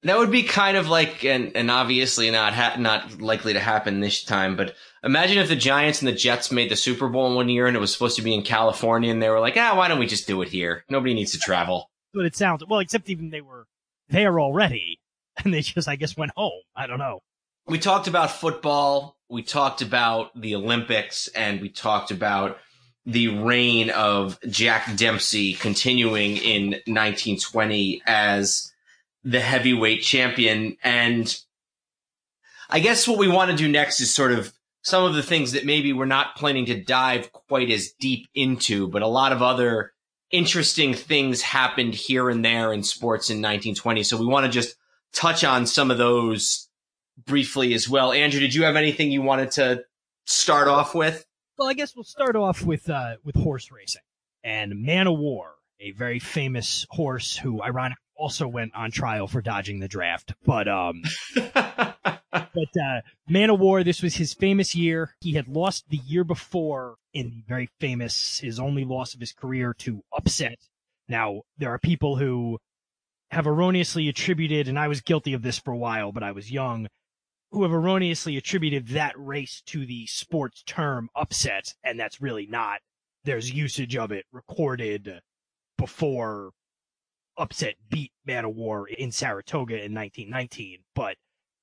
That 0.04 0.18
would 0.18 0.32
be 0.32 0.44
kind 0.44 0.78
of 0.78 0.90
like, 0.90 1.24
and, 1.24 1.56
and 1.56 1.70
obviously 1.70 2.32
not 2.32 2.54
ha- 2.54 2.76
not 2.80 3.22
likely 3.22 3.54
to 3.54 3.60
happen 3.60 4.00
this 4.00 4.24
time. 4.24 4.56
But 4.56 4.74
imagine 5.04 5.38
if 5.38 5.50
the 5.50 5.56
Giants 5.56 6.02
and 6.02 6.08
the 6.08 6.14
Jets 6.14 6.52
made 6.52 6.70
the 6.70 6.76
Super 6.76 7.10
Bowl 7.10 7.28
in 7.28 7.36
one 7.36 7.50
year, 7.50 7.68
and 7.68 7.76
it 7.76 7.80
was 7.80 7.92
supposed 7.94 8.16
to 8.18 8.22
be 8.22 8.34
in 8.34 8.44
California, 8.44 9.12
and 9.12 9.22
they 9.22 9.30
were 9.30 9.40
like, 9.40 9.58
"Ah, 9.58 9.76
why 9.76 9.88
don't 9.88 10.00
we 10.00 10.08
just 10.08 10.28
do 10.28 10.42
it 10.42 10.50
here? 10.50 10.86
Nobody 10.90 11.14
needs 11.14 11.32
to 11.32 11.40
travel." 11.40 11.90
But 12.14 12.26
it 12.26 12.36
sounds 12.36 12.64
well, 12.68 12.80
except 12.80 13.10
even 13.10 13.30
they 13.30 13.42
were 13.42 13.68
there 14.10 14.40
already, 14.40 15.00
and 15.44 15.54
they 15.54 15.62
just, 15.62 15.88
I 15.88 15.96
guess, 15.96 16.18
went 16.18 16.32
home. 16.36 16.62
I 16.76 16.88
don't 16.88 17.00
know. 17.00 17.22
We 17.68 17.80
talked 17.80 18.08
about 18.08 18.32
football. 18.32 19.18
We 19.30 19.44
talked 19.44 19.82
about 19.82 20.40
the 20.40 20.56
Olympics, 20.56 21.28
and 21.30 21.62
we 21.62 21.70
talked 21.70 22.12
about 22.12 22.58
the 23.06 23.30
reign 23.30 23.90
of 23.90 24.38
Jack 24.48 24.96
Dempsey 24.96 25.54
continuing 25.54 26.38
in 26.38 26.72
1920 26.86 28.02
as 28.06 28.72
the 29.24 29.40
heavyweight 29.40 30.04
champion. 30.04 30.78
And 30.84 31.36
I 32.70 32.80
guess 32.80 33.08
what 33.08 33.18
we 33.18 33.28
want 33.28 33.52
to 33.52 33.58
do 33.58 33.68
next 33.68 34.00
is 34.02 34.14
sort 34.14 34.34
of 34.34 34.54
some 34.82 35.04
of 35.04 35.14
the 35.14 35.24
things 35.24 35.52
that 35.52 35.66
maybe 35.66 35.94
we're 35.94 36.06
not 36.06 36.36
planning 36.36 36.66
to 36.66 36.84
dive 36.84 37.32
quite 37.32 37.70
as 37.70 37.92
deep 38.00 38.28
into, 38.34 38.88
but 38.88 39.02
a 39.02 39.08
lot 39.08 39.32
of 39.32 39.42
other 39.42 39.92
interesting 40.32 40.94
things 40.94 41.42
happened 41.42 41.94
here 41.94 42.30
and 42.30 42.44
there 42.44 42.74
in 42.74 42.84
sports 42.84 43.30
in 43.30 43.38
1920. 43.38 44.04
So 44.04 44.18
we 44.18 44.26
want 44.26 44.46
to 44.46 44.52
just 44.52 44.76
touch 45.14 45.44
on 45.44 45.66
some 45.66 45.92
of 45.92 45.98
those 45.98 46.70
briefly 47.26 47.74
as 47.74 47.88
well. 47.88 48.12
Andrew, 48.12 48.40
did 48.40 48.56
you 48.56 48.64
have 48.64 48.76
anything 48.76 49.12
you 49.12 49.22
wanted 49.22 49.52
to 49.52 49.84
start 50.26 50.68
off 50.68 50.96
with? 50.96 51.26
Well, 51.58 51.70
I 51.70 51.74
guess 51.74 51.96
we'll 51.96 52.04
start 52.04 52.36
off 52.36 52.64
with 52.64 52.90
uh, 52.90 53.18
with 53.24 53.36
horse 53.36 53.72
racing 53.72 54.02
and 54.44 54.82
Man 54.82 55.08
O' 55.08 55.14
War, 55.14 55.56
a 55.80 55.92
very 55.92 56.20
famous 56.20 56.86
horse 56.90 57.38
who, 57.38 57.62
ironically, 57.62 58.02
also 58.16 58.48
went 58.48 58.74
on 58.76 58.92
trial 58.92 59.28
for 59.28 59.42
dodging 59.42 59.80
the 59.80 59.88
draft. 59.88 60.34
But 60.46 60.68
um, 60.68 61.02
but 62.32 62.82
uh, 62.82 63.02
Man 63.28 63.50
O' 63.50 63.56
War, 63.56 63.84
this 63.84 64.02
was 64.02 64.16
his 64.16 64.34
famous 64.34 64.76
year. 64.76 65.16
He 65.22 65.34
had 65.34 65.48
lost 65.48 65.90
the 65.90 65.98
year 65.98 66.24
before 66.24 66.96
in 67.14 67.30
the 67.30 67.44
very 67.48 67.70
famous, 67.80 68.40
his 68.40 68.60
only 68.60 68.86
loss 68.86 69.14
of 69.14 69.20
his 69.20 69.34
career 69.34 69.74
to 69.80 70.04
Upset. 70.16 70.60
Now 71.10 71.42
there 71.58 71.72
are 71.72 71.80
people 71.80 72.18
who 72.18 72.60
have 73.32 73.48
erroneously 73.48 74.08
attributed, 74.08 74.68
and 74.68 74.80
I 74.80 74.88
was 74.88 75.02
guilty 75.02 75.34
of 75.34 75.42
this 75.42 75.58
for 75.58 75.72
a 75.72 75.78
while, 75.78 76.12
but 76.12 76.24
I 76.24 76.32
was 76.32 76.52
young, 76.52 76.88
who 77.52 77.64
have 77.64 77.72
erroneously 77.72 78.38
attributed 78.38 78.90
that 78.90 79.14
race 79.18 79.62
to 79.68 79.86
the 79.86 80.06
sports 80.08 80.64
term 80.64 81.10
upset, 81.16 81.74
and 81.84 82.00
that's 82.00 82.22
really 82.22 82.48
not. 82.48 82.80
There's 83.24 83.52
usage 83.52 83.96
of 83.96 84.12
it 84.12 84.26
recorded 84.32 85.20
before 85.78 86.52
upset 87.38 87.76
beat 87.90 88.12
Man 88.26 88.46
O' 88.46 88.50
War 88.50 88.88
in 88.88 89.12
Saratoga 89.12 89.76
in 89.76 89.94
1919. 89.94 90.80
But 90.96 91.18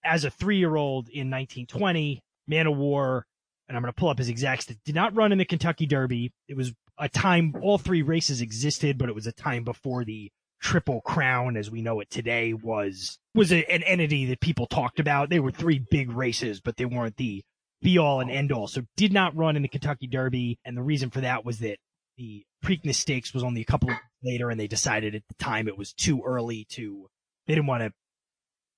as 0.04 0.24
a 0.24 0.30
three 0.30 0.58
year 0.58 0.76
old 0.76 1.08
in 1.08 1.30
1920, 1.30 2.22
Man 2.46 2.66
O' 2.66 2.72
War, 2.72 3.26
and 3.68 3.76
I'm 3.76 3.82
going 3.82 3.92
to 3.92 3.98
pull 3.98 4.08
up 4.08 4.18
his 4.18 4.28
exact 4.28 4.72
did 4.84 4.94
not 4.94 5.14
run 5.14 5.32
in 5.32 5.38
the 5.38 5.44
Kentucky 5.44 5.86
Derby. 5.86 6.32
It 6.48 6.56
was 6.56 6.72
a 6.98 7.08
time, 7.08 7.54
all 7.62 7.78
three 7.78 8.02
races 8.02 8.40
existed, 8.40 8.98
but 8.98 9.08
it 9.08 9.14
was 9.14 9.26
a 9.26 9.32
time 9.32 9.64
before 9.64 10.04
the 10.04 10.30
Triple 10.60 11.00
Crown, 11.02 11.56
as 11.56 11.70
we 11.70 11.82
know 11.82 12.00
it 12.00 12.10
today, 12.10 12.52
was 12.52 13.18
was 13.34 13.52
a, 13.52 13.64
an 13.70 13.82
entity 13.84 14.26
that 14.26 14.40
people 14.40 14.66
talked 14.66 14.98
about. 14.98 15.30
They 15.30 15.40
were 15.40 15.52
three 15.52 15.78
big 15.78 16.10
races, 16.10 16.60
but 16.60 16.76
they 16.76 16.84
weren't 16.84 17.16
the 17.16 17.42
be 17.80 17.98
all 17.98 18.20
and 18.20 18.30
end 18.30 18.50
all. 18.50 18.66
So 18.66 18.82
did 18.96 19.12
not 19.12 19.36
run 19.36 19.54
in 19.54 19.62
the 19.62 19.68
Kentucky 19.68 20.08
Derby, 20.08 20.58
and 20.64 20.76
the 20.76 20.82
reason 20.82 21.10
for 21.10 21.20
that 21.20 21.44
was 21.44 21.60
that 21.60 21.78
the 22.16 22.44
Preakness 22.64 22.96
Stakes 22.96 23.32
was 23.32 23.44
only 23.44 23.60
a 23.60 23.66
couple 23.66 23.90
later, 24.24 24.50
and 24.50 24.58
they 24.58 24.66
decided 24.66 25.14
at 25.14 25.22
the 25.28 25.34
time 25.34 25.68
it 25.68 25.78
was 25.78 25.92
too 25.92 26.22
early 26.24 26.66
to. 26.70 27.08
They 27.46 27.54
didn't 27.54 27.68
want 27.68 27.84
to. 27.84 27.92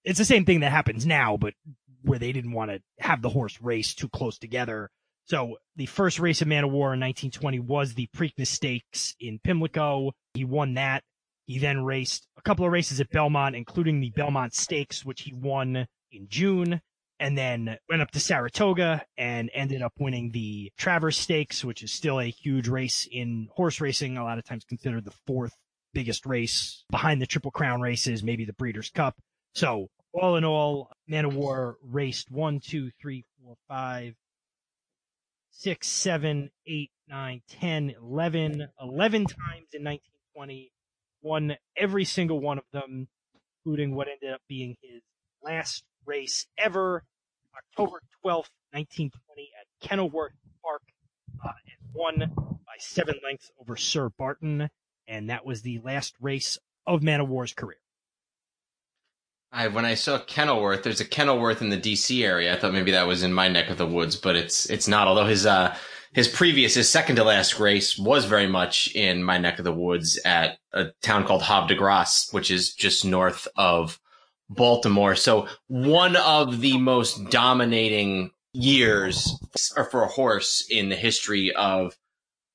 It's 0.05 0.19
the 0.19 0.25
same 0.25 0.45
thing 0.45 0.61
that 0.61 0.73
happens 0.73 1.07
now, 1.07 1.37
but 1.37 1.55
where 2.03 2.19
they 2.19 2.33
didn't 2.33 2.53
want 2.53 2.71
to 2.71 2.81
have 2.99 3.23
the 3.23 3.29
horse 3.29 3.61
race 3.61 3.95
too 3.95 4.09
close 4.09 4.39
together. 4.39 4.91
So 5.27 5.59
the 5.77 5.87
first 5.87 6.19
race 6.19 6.43
of 6.43 6.49
Man 6.49 6.65
O' 6.65 6.69
War 6.69 6.95
in 6.95 7.01
1920 7.01 7.61
was 7.61 7.95
the 7.95 8.09
Preakness 8.17 8.49
Stakes 8.49 9.15
in 9.21 9.39
Pimlico. 9.39 10.13
He 10.35 10.45
won 10.45 10.75
that. 10.75 11.05
He 11.47 11.59
then 11.59 11.85
raced 11.85 12.27
a 12.37 12.43
couple 12.43 12.65
of 12.65 12.73
races 12.73 13.01
at 13.01 13.11
Belmont, 13.11 13.55
including 13.55 14.01
the 14.01 14.11
Belmont 14.11 14.55
Stakes, 14.55 15.05
which 15.05 15.23
he 15.23 15.33
won 15.33 15.87
in 16.11 16.27
June 16.29 16.81
and 17.21 17.37
then 17.37 17.77
went 17.89 18.01
up 18.01 18.11
to 18.11 18.19
Saratoga 18.19 19.05
and 19.19 19.51
ended 19.53 19.83
up 19.83 19.93
winning 19.99 20.31
the 20.31 20.73
Travers 20.79 21.19
Stakes, 21.19 21.63
which 21.63 21.83
is 21.83 21.93
still 21.93 22.19
a 22.19 22.31
huge 22.31 22.67
race 22.67 23.07
in 23.13 23.49
horse 23.55 23.81
racing. 23.81 24.17
A 24.17 24.25
lot 24.25 24.39
of 24.39 24.45
times 24.45 24.65
considered 24.65 25.05
the 25.05 25.15
fourth 25.27 25.55
biggest 25.93 26.25
race 26.25 26.85
behind 26.91 27.21
the 27.21 27.27
Triple 27.27 27.51
Crown 27.51 27.83
races, 27.83 28.23
maybe 28.23 28.47
the 28.47 28.55
Breeders' 28.55 28.91
Cup. 28.91 29.17
So 29.55 29.89
all 30.13 30.37
in 30.37 30.45
all, 30.45 30.91
Man 31.07 31.27
O' 31.27 31.31
War 31.31 31.77
raced 31.83 32.31
one, 32.31 32.61
two, 32.61 32.91
three, 33.01 33.25
four, 33.43 33.57
five, 33.69 34.15
six, 35.51 35.89
seven, 35.89 36.51
eight, 36.67 36.91
nine, 37.09 37.43
ten, 37.49 37.95
eleven, 38.01 38.69
eleven 38.81 39.25
times 39.27 39.69
in 39.73 39.85
1920. 39.85 40.73
Won 41.23 41.57
every 41.77 42.05
single 42.07 42.41
one 42.41 42.57
of 42.57 42.65
them, 42.73 43.07
including 43.59 43.95
what 43.95 44.09
ended 44.09 44.33
up 44.33 44.41
being 44.49 44.77
his 44.81 45.03
last 45.43 45.85
race 46.07 46.47
ever, 46.57 47.05
October 47.55 48.01
12th, 48.25 48.49
1920 48.73 49.51
at 49.61 49.87
Kenilworth 49.87 50.33
Park, 50.63 50.83
uh, 51.45 51.49
and 51.49 51.95
won 51.95 52.19
by 52.39 52.73
seven 52.79 53.17
lengths 53.23 53.51
over 53.61 53.77
Sir 53.77 54.09
Barton. 54.09 54.71
And 55.07 55.29
that 55.29 55.45
was 55.45 55.61
the 55.61 55.81
last 55.85 56.15
race 56.23 56.57
of 56.87 57.03
Man 57.03 57.21
O' 57.21 57.25
War's 57.25 57.53
career. 57.53 57.77
I, 59.53 59.69
when 59.69 59.85
I 59.85 59.95
saw 59.95 60.19
Kenilworth, 60.19 60.83
there's 60.83 61.01
a 61.01 61.05
Kenilworth 61.05 61.61
in 61.61 61.71
the 61.71 61.77
DC 61.77 62.25
area. 62.25 62.55
I 62.55 62.59
thought 62.59 62.73
maybe 62.73 62.93
that 62.93 63.07
was 63.07 63.23
in 63.23 63.33
my 63.33 63.49
neck 63.49 63.69
of 63.69 63.79
the 63.79 63.87
woods, 63.87 64.17
but 64.17 64.37
it's 64.37 64.71
it's 64.71 64.87
not. 64.87 65.09
Although 65.09 65.27
his 65.27 65.45
uh 65.45 65.77
his 66.13 66.29
previous 66.29 66.75
his 66.75 66.89
second 66.89 67.17
to 67.17 67.25
last 67.25 67.59
race 67.59 67.99
was 67.99 68.25
very 68.25 68.47
much 68.47 68.95
in 68.95 69.25
my 69.25 69.39
neck 69.39 69.59
of 69.59 69.65
the 69.65 69.73
woods 69.73 70.21
at 70.25 70.59
a 70.73 70.87
town 71.03 71.27
called 71.27 71.43
Havre 71.43 71.69
de 71.69 71.75
Grace, 71.75 72.29
which 72.31 72.51
is 72.51 72.75
just 72.75 73.05
north 73.05 73.49
of 73.57 74.01
Baltimore. 74.49 75.17
So 75.17 75.49
one 75.67 76.17
of 76.17 76.61
the 76.61 76.79
most 76.79 77.31
dominating 77.31 78.31
years 78.53 79.37
for 79.91 80.03
a 80.03 80.09
horse 80.09 80.67
in 80.71 80.89
the 80.89 80.97
history 80.97 81.53
of 81.55 81.97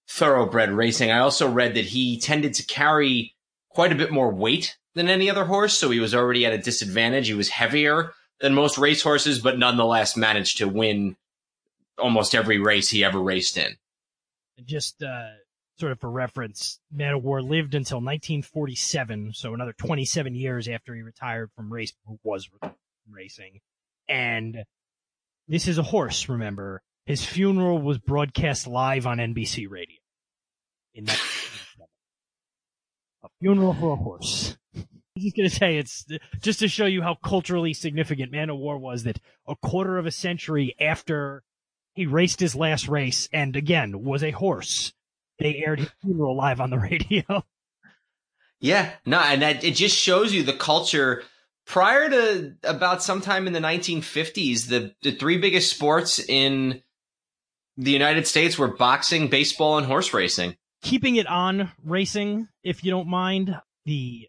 thoroughbred 0.09 0.71
racing. 0.71 1.11
I 1.11 1.19
also 1.19 1.49
read 1.49 1.75
that 1.75 1.85
he 1.85 2.19
tended 2.19 2.53
to 2.55 2.65
carry 2.65 3.35
quite 3.69 3.91
a 3.91 3.95
bit 3.95 4.11
more 4.11 4.33
weight 4.33 4.77
than 4.95 5.09
any 5.09 5.29
other 5.29 5.45
horse, 5.45 5.77
so 5.77 5.91
he 5.91 5.99
was 5.99 6.15
already 6.15 6.45
at 6.45 6.53
a 6.53 6.57
disadvantage. 6.57 7.27
He 7.27 7.33
was 7.33 7.49
heavier 7.49 8.13
than 8.39 8.53
most 8.53 8.77
racehorses, 8.77 9.39
but 9.39 9.59
nonetheless 9.59 10.17
managed 10.17 10.57
to 10.57 10.67
win 10.67 11.15
almost 11.97 12.33
every 12.33 12.59
race 12.59 12.89
he 12.89 13.03
ever 13.03 13.19
raced 13.19 13.57
in. 13.57 13.75
Just 14.65 15.03
uh, 15.03 15.29
sort 15.77 15.91
of 15.91 15.99
for 15.99 16.09
reference, 16.09 16.79
Man 16.91 17.13
O' 17.13 17.17
War 17.17 17.41
lived 17.41 17.75
until 17.75 17.97
1947, 17.97 19.33
so 19.33 19.53
another 19.53 19.73
27 19.73 20.33
years 20.33 20.67
after 20.67 20.95
he 20.95 21.01
retired 21.01 21.51
from 21.55 21.71
race 21.71 21.93
was 22.23 22.49
racing. 23.09 23.59
And 24.07 24.63
this 25.47 25.67
is 25.67 25.77
a 25.77 25.83
horse, 25.83 26.29
remember. 26.29 26.81
His 27.05 27.23
funeral 27.23 27.79
was 27.81 27.99
broadcast 27.99 28.65
live 28.65 29.05
on 29.05 29.17
NBC 29.17 29.69
radio. 29.69 29.97
In 30.93 31.05
that 31.05 31.21
a 33.23 33.27
funeral 33.39 33.73
for 33.73 33.93
a 33.93 33.95
horse. 33.95 34.57
I 35.15 35.21
was 35.21 35.23
just 35.23 35.37
gonna 35.37 35.49
say 35.49 35.77
it's 35.77 36.05
just 36.41 36.59
to 36.59 36.67
show 36.67 36.85
you 36.85 37.01
how 37.01 37.15
culturally 37.15 37.73
significant 37.73 38.33
Man 38.33 38.49
O' 38.49 38.55
War 38.55 38.77
was 38.77 39.03
that 39.03 39.19
a 39.47 39.55
quarter 39.55 39.97
of 39.97 40.05
a 40.05 40.11
century 40.11 40.75
after 40.77 41.41
he 41.93 42.05
raced 42.05 42.41
his 42.41 42.53
last 42.53 42.89
race 42.89 43.29
and 43.31 43.55
again 43.55 44.03
was 44.03 44.23
a 44.23 44.31
horse, 44.31 44.93
they 45.39 45.63
aired 45.65 45.79
his 45.79 45.89
funeral 46.01 46.35
live 46.35 46.59
on 46.59 46.69
the 46.69 46.79
radio. 46.91 47.45
Yeah, 48.59 48.91
no, 49.05 49.19
and 49.19 49.41
that 49.41 49.63
it 49.63 49.75
just 49.75 49.95
shows 49.97 50.33
you 50.33 50.43
the 50.43 50.51
culture 50.51 51.23
prior 51.65 52.09
to 52.09 52.55
about 52.65 53.01
sometime 53.01 53.47
in 53.47 53.53
the 53.53 53.59
1950s. 53.59 54.67
The 54.67 54.93
the 55.01 55.13
three 55.13 55.37
biggest 55.37 55.69
sports 55.69 56.19
in 56.19 56.83
the 57.77 57.91
United 57.91 58.27
States 58.27 58.57
were 58.57 58.75
boxing, 58.75 59.29
baseball, 59.29 59.77
and 59.77 59.87
horse 59.87 60.13
racing. 60.13 60.57
Keeping 60.81 61.15
it 61.15 61.27
on 61.27 61.71
racing, 61.85 62.49
if 62.63 62.83
you 62.83 62.91
don't 62.91 63.07
mind, 63.07 63.57
the 63.85 64.27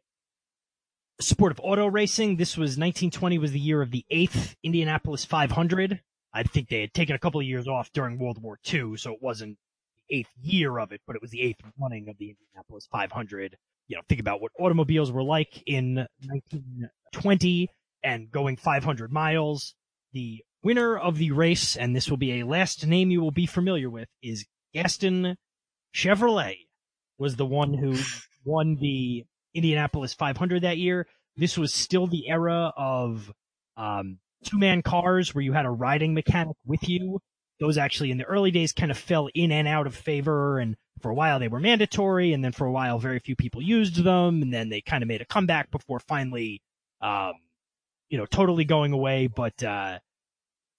sport 1.20 1.52
of 1.52 1.60
auto 1.62 1.86
racing. 1.86 2.36
This 2.36 2.56
was 2.56 2.70
1920 2.70 3.38
was 3.38 3.52
the 3.52 3.60
year 3.60 3.82
of 3.82 3.90
the 3.90 4.04
eighth 4.10 4.56
Indianapolis 4.62 5.24
500. 5.24 6.00
I 6.32 6.42
think 6.42 6.68
they 6.68 6.82
had 6.82 6.92
taken 6.92 7.14
a 7.14 7.18
couple 7.18 7.40
of 7.40 7.46
years 7.46 7.66
off 7.66 7.90
during 7.92 8.18
World 8.18 8.42
War 8.42 8.58
II, 8.72 8.96
so 8.96 9.12
it 9.12 9.22
wasn't 9.22 9.56
the 10.08 10.18
eighth 10.18 10.30
year 10.42 10.78
of 10.78 10.92
it, 10.92 11.00
but 11.06 11.16
it 11.16 11.22
was 11.22 11.30
the 11.30 11.40
eighth 11.40 11.62
running 11.80 12.08
of 12.08 12.18
the 12.18 12.30
Indianapolis 12.30 12.86
500. 12.92 13.56
You 13.88 13.96
know, 13.96 14.02
think 14.08 14.20
about 14.20 14.42
what 14.42 14.52
automobiles 14.58 15.10
were 15.10 15.22
like 15.22 15.62
in 15.66 16.06
1920 16.26 17.70
and 18.02 18.30
going 18.30 18.56
500 18.56 19.10
miles. 19.10 19.74
The 20.12 20.44
winner 20.62 20.98
of 20.98 21.16
the 21.18 21.30
race, 21.30 21.76
and 21.76 21.96
this 21.96 22.10
will 22.10 22.16
be 22.16 22.40
a 22.40 22.46
last 22.46 22.86
name 22.86 23.10
you 23.10 23.22
will 23.22 23.30
be 23.30 23.46
familiar 23.46 23.88
with, 23.88 24.08
is 24.22 24.44
Gaston 24.74 25.36
Chevrolet. 25.94 26.66
Was 27.18 27.36
the 27.36 27.46
one 27.46 27.72
who 27.72 27.96
won 28.44 28.76
the 28.76 29.24
Indianapolis 29.56 30.14
500 30.14 30.62
that 30.62 30.78
year. 30.78 31.06
This 31.36 31.58
was 31.58 31.74
still 31.74 32.06
the 32.06 32.28
era 32.28 32.72
of 32.76 33.32
um, 33.76 34.18
two 34.44 34.58
man 34.58 34.82
cars 34.82 35.34
where 35.34 35.42
you 35.42 35.52
had 35.52 35.66
a 35.66 35.70
riding 35.70 36.14
mechanic 36.14 36.56
with 36.64 36.88
you. 36.88 37.20
Those 37.60 37.78
actually 37.78 38.10
in 38.10 38.18
the 38.18 38.24
early 38.24 38.50
days 38.50 38.72
kind 38.72 38.90
of 38.90 38.98
fell 38.98 39.28
in 39.34 39.50
and 39.50 39.66
out 39.66 39.86
of 39.86 39.94
favor. 39.94 40.58
And 40.58 40.76
for 41.00 41.10
a 41.10 41.14
while 41.14 41.38
they 41.38 41.48
were 41.48 41.60
mandatory. 41.60 42.32
And 42.32 42.44
then 42.44 42.52
for 42.52 42.66
a 42.66 42.72
while, 42.72 42.98
very 42.98 43.18
few 43.18 43.36
people 43.36 43.62
used 43.62 44.02
them. 44.02 44.42
And 44.42 44.52
then 44.52 44.68
they 44.68 44.80
kind 44.80 45.02
of 45.02 45.08
made 45.08 45.20
a 45.20 45.26
comeback 45.26 45.70
before 45.70 46.00
finally, 46.00 46.62
um, 47.00 47.32
you 48.08 48.18
know, 48.18 48.26
totally 48.26 48.64
going 48.64 48.92
away. 48.92 49.26
But, 49.26 49.62
uh, 49.62 49.98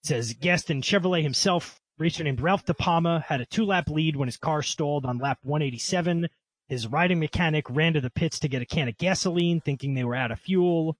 says 0.04 0.32
Gaston 0.34 0.82
Chevrolet 0.82 1.22
himself, 1.22 1.80
racer 1.98 2.24
named 2.24 2.40
Ralph 2.40 2.64
DePalma, 2.64 3.22
had 3.24 3.40
a 3.40 3.46
two 3.46 3.64
lap 3.64 3.88
lead 3.88 4.16
when 4.16 4.28
his 4.28 4.36
car 4.36 4.62
stalled 4.62 5.04
on 5.04 5.18
lap 5.18 5.38
187. 5.42 6.28
His 6.68 6.86
riding 6.86 7.18
mechanic 7.18 7.64
ran 7.70 7.94
to 7.94 8.00
the 8.00 8.10
pits 8.10 8.38
to 8.40 8.48
get 8.48 8.60
a 8.60 8.66
can 8.66 8.88
of 8.88 8.98
gasoline, 8.98 9.60
thinking 9.60 9.94
they 9.94 10.04
were 10.04 10.14
out 10.14 10.30
of 10.30 10.38
fuel. 10.38 10.98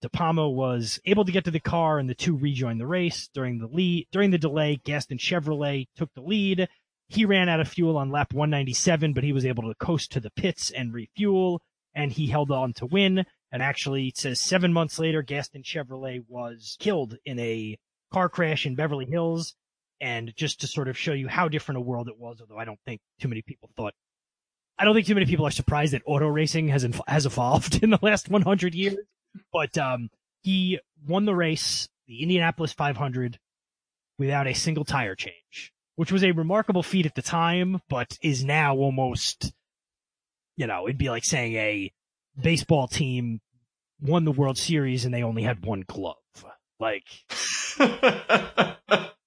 DePalma 0.00 0.54
was 0.54 1.00
able 1.06 1.24
to 1.24 1.32
get 1.32 1.44
to 1.44 1.50
the 1.50 1.58
car 1.58 1.98
and 1.98 2.08
the 2.08 2.14
two 2.14 2.36
rejoined 2.36 2.80
the 2.80 2.86
race. 2.86 3.28
During 3.34 3.58
the 3.58 3.66
lead, 3.66 4.06
during 4.12 4.30
the 4.30 4.38
delay, 4.38 4.76
Gaston 4.84 5.18
Chevrolet 5.18 5.88
took 5.96 6.14
the 6.14 6.20
lead. 6.20 6.68
He 7.08 7.24
ran 7.24 7.48
out 7.48 7.58
of 7.58 7.68
fuel 7.68 7.96
on 7.96 8.10
lap 8.10 8.32
197, 8.32 9.12
but 9.12 9.24
he 9.24 9.32
was 9.32 9.44
able 9.44 9.64
to 9.64 9.74
coast 9.74 10.12
to 10.12 10.20
the 10.20 10.30
pits 10.30 10.70
and 10.70 10.94
refuel, 10.94 11.62
and 11.94 12.12
he 12.12 12.28
held 12.28 12.52
on 12.52 12.72
to 12.74 12.86
win. 12.86 13.26
And 13.50 13.60
actually, 13.60 14.08
it 14.08 14.18
says 14.18 14.38
seven 14.38 14.72
months 14.72 15.00
later, 15.00 15.22
Gaston 15.22 15.64
Chevrolet 15.64 16.22
was 16.28 16.76
killed 16.78 17.16
in 17.24 17.40
a 17.40 17.76
car 18.12 18.28
crash 18.28 18.66
in 18.66 18.76
Beverly 18.76 19.06
Hills. 19.06 19.56
And 20.00 20.32
just 20.36 20.60
to 20.60 20.68
sort 20.68 20.86
of 20.86 20.96
show 20.96 21.12
you 21.12 21.26
how 21.26 21.48
different 21.48 21.78
a 21.78 21.80
world 21.80 22.08
it 22.08 22.18
was, 22.18 22.40
although 22.40 22.58
I 22.58 22.64
don't 22.64 22.78
think 22.86 23.00
too 23.18 23.26
many 23.26 23.42
people 23.42 23.68
thought 23.76 23.94
I 24.78 24.84
don't 24.84 24.94
think 24.94 25.06
too 25.06 25.14
many 25.14 25.26
people 25.26 25.46
are 25.46 25.50
surprised 25.50 25.92
that 25.92 26.02
auto 26.06 26.28
racing 26.28 26.68
has 26.68 26.84
inf- 26.84 27.00
has 27.08 27.26
evolved 27.26 27.82
in 27.82 27.90
the 27.90 27.98
last 28.00 28.28
100 28.28 28.74
years. 28.74 28.96
But 29.52 29.76
um, 29.76 30.10
he 30.42 30.78
won 31.06 31.24
the 31.24 31.34
race, 31.34 31.88
the 32.06 32.22
Indianapolis 32.22 32.72
500, 32.72 33.38
without 34.18 34.46
a 34.46 34.54
single 34.54 34.84
tire 34.84 35.14
change, 35.14 35.72
which 35.96 36.12
was 36.12 36.24
a 36.24 36.32
remarkable 36.32 36.82
feat 36.82 37.06
at 37.06 37.14
the 37.14 37.22
time, 37.22 37.80
but 37.88 38.18
is 38.22 38.44
now 38.44 38.76
almost, 38.76 39.52
you 40.56 40.66
know, 40.66 40.86
it'd 40.86 40.98
be 40.98 41.10
like 41.10 41.24
saying 41.24 41.54
a 41.54 41.92
baseball 42.40 42.86
team 42.86 43.40
won 44.00 44.24
the 44.24 44.32
World 44.32 44.58
Series 44.58 45.04
and 45.04 45.12
they 45.12 45.22
only 45.22 45.42
had 45.42 45.64
one 45.64 45.84
glove. 45.86 46.16
Like. 46.78 47.04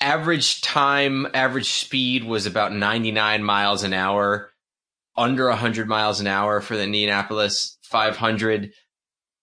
average 0.00 0.60
time, 0.62 1.26
average 1.34 1.68
speed 1.68 2.24
was 2.24 2.46
about 2.46 2.72
99 2.72 3.42
miles 3.42 3.82
an 3.82 3.92
hour, 3.92 4.50
under 5.16 5.48
100 5.48 5.88
miles 5.88 6.20
an 6.20 6.26
hour 6.26 6.60
for 6.60 6.76
the 6.76 6.84
Indianapolis 6.84 7.78
500. 7.82 8.72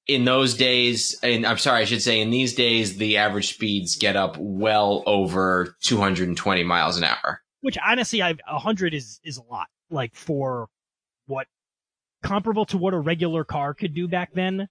In 0.07 0.23
those 0.23 0.53
days, 0.53 1.19
and 1.21 1.45
I'm 1.45 1.57
sorry, 1.57 1.81
I 1.81 1.85
should 1.85 2.01
say 2.01 2.21
in 2.21 2.29
these 2.29 2.55
days, 2.55 2.95
the 2.95 3.17
average 3.17 3.53
speeds 3.53 3.97
get 3.97 4.15
up 4.15 4.37
well 4.39 5.03
over 5.05 5.75
220 5.81 6.63
miles 6.63 6.97
an 6.97 7.03
hour. 7.03 7.41
Which 7.59 7.77
honestly, 7.85 8.21
I 8.21 8.35
100 8.49 8.93
is 8.93 9.19
is 9.25 9.37
a 9.37 9.43
lot. 9.43 9.67
Like 9.89 10.15
for 10.15 10.69
what 11.25 11.47
comparable 12.23 12.65
to 12.67 12.77
what 12.77 12.93
a 12.93 12.99
regular 12.99 13.43
car 13.43 13.73
could 13.73 13.93
do 13.93 14.07
back 14.07 14.33
then. 14.33 14.67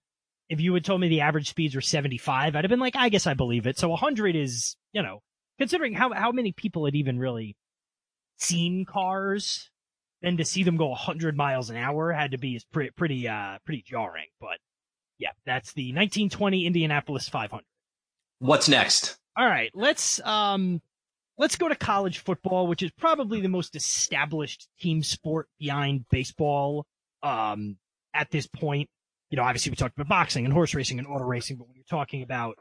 If 0.48 0.60
you 0.60 0.72
had 0.74 0.84
told 0.84 1.00
me 1.00 1.08
the 1.08 1.22
average 1.22 1.50
speeds 1.50 1.74
were 1.74 1.80
75, 1.80 2.54
I'd 2.54 2.64
have 2.64 2.70
been 2.70 2.80
like, 2.80 2.96
I 2.96 3.08
guess 3.08 3.26
I 3.26 3.34
believe 3.34 3.66
it. 3.66 3.78
So 3.78 3.88
100 3.88 4.36
is, 4.36 4.76
you 4.92 5.02
know, 5.02 5.20
considering 5.58 5.94
how 5.94 6.12
how 6.12 6.32
many 6.32 6.52
people 6.52 6.84
had 6.84 6.94
even 6.94 7.18
really 7.18 7.56
seen 8.38 8.84
cars, 8.84 9.70
then 10.22 10.36
to 10.36 10.44
see 10.44 10.62
them 10.62 10.76
go 10.76 10.88
100 10.88 11.36
miles 11.36 11.70
an 11.70 11.76
hour 11.76 12.12
had 12.12 12.32
to 12.32 12.38
be 12.38 12.60
pretty 12.72 12.90
pretty 12.90 13.28
uh 13.28 13.58
pretty 13.64 13.82
jarring. 13.82 14.28
But 14.40 14.58
yeah, 15.18 15.30
that's 15.44 15.72
the 15.72 15.92
1920 15.92 16.66
Indianapolis 16.66 17.28
500. 17.28 17.64
What's 18.38 18.68
next? 18.68 19.16
All 19.36 19.46
right, 19.46 19.70
let's 19.74 20.20
um 20.24 20.80
let's 21.38 21.56
go 21.56 21.68
to 21.68 21.76
college 21.76 22.18
football, 22.18 22.66
which 22.66 22.82
is 22.82 22.90
probably 22.98 23.40
the 23.40 23.48
most 23.48 23.76
established 23.76 24.68
team 24.80 25.02
sport 25.02 25.48
behind 25.58 26.06
baseball 26.10 26.86
um 27.22 27.76
at 28.14 28.30
this 28.30 28.46
point. 28.46 28.88
You 29.30 29.36
know, 29.36 29.42
obviously 29.42 29.70
we 29.70 29.76
talked 29.76 29.96
about 29.96 30.08
boxing 30.08 30.44
and 30.44 30.54
horse 30.54 30.74
racing 30.74 30.98
and 30.98 31.08
auto 31.08 31.24
racing, 31.24 31.56
but 31.56 31.66
when 31.66 31.76
you're 31.76 31.84
talking 31.88 32.22
about 32.22 32.56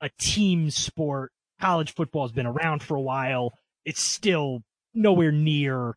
a 0.00 0.10
team 0.18 0.70
sport 0.70 1.30
college 1.60 1.94
football 1.94 2.24
has 2.24 2.32
been 2.32 2.46
around 2.46 2.82
for 2.82 2.96
a 2.96 3.00
while. 3.00 3.54
It's 3.84 4.00
still 4.00 4.62
nowhere 4.94 5.32
near 5.32 5.96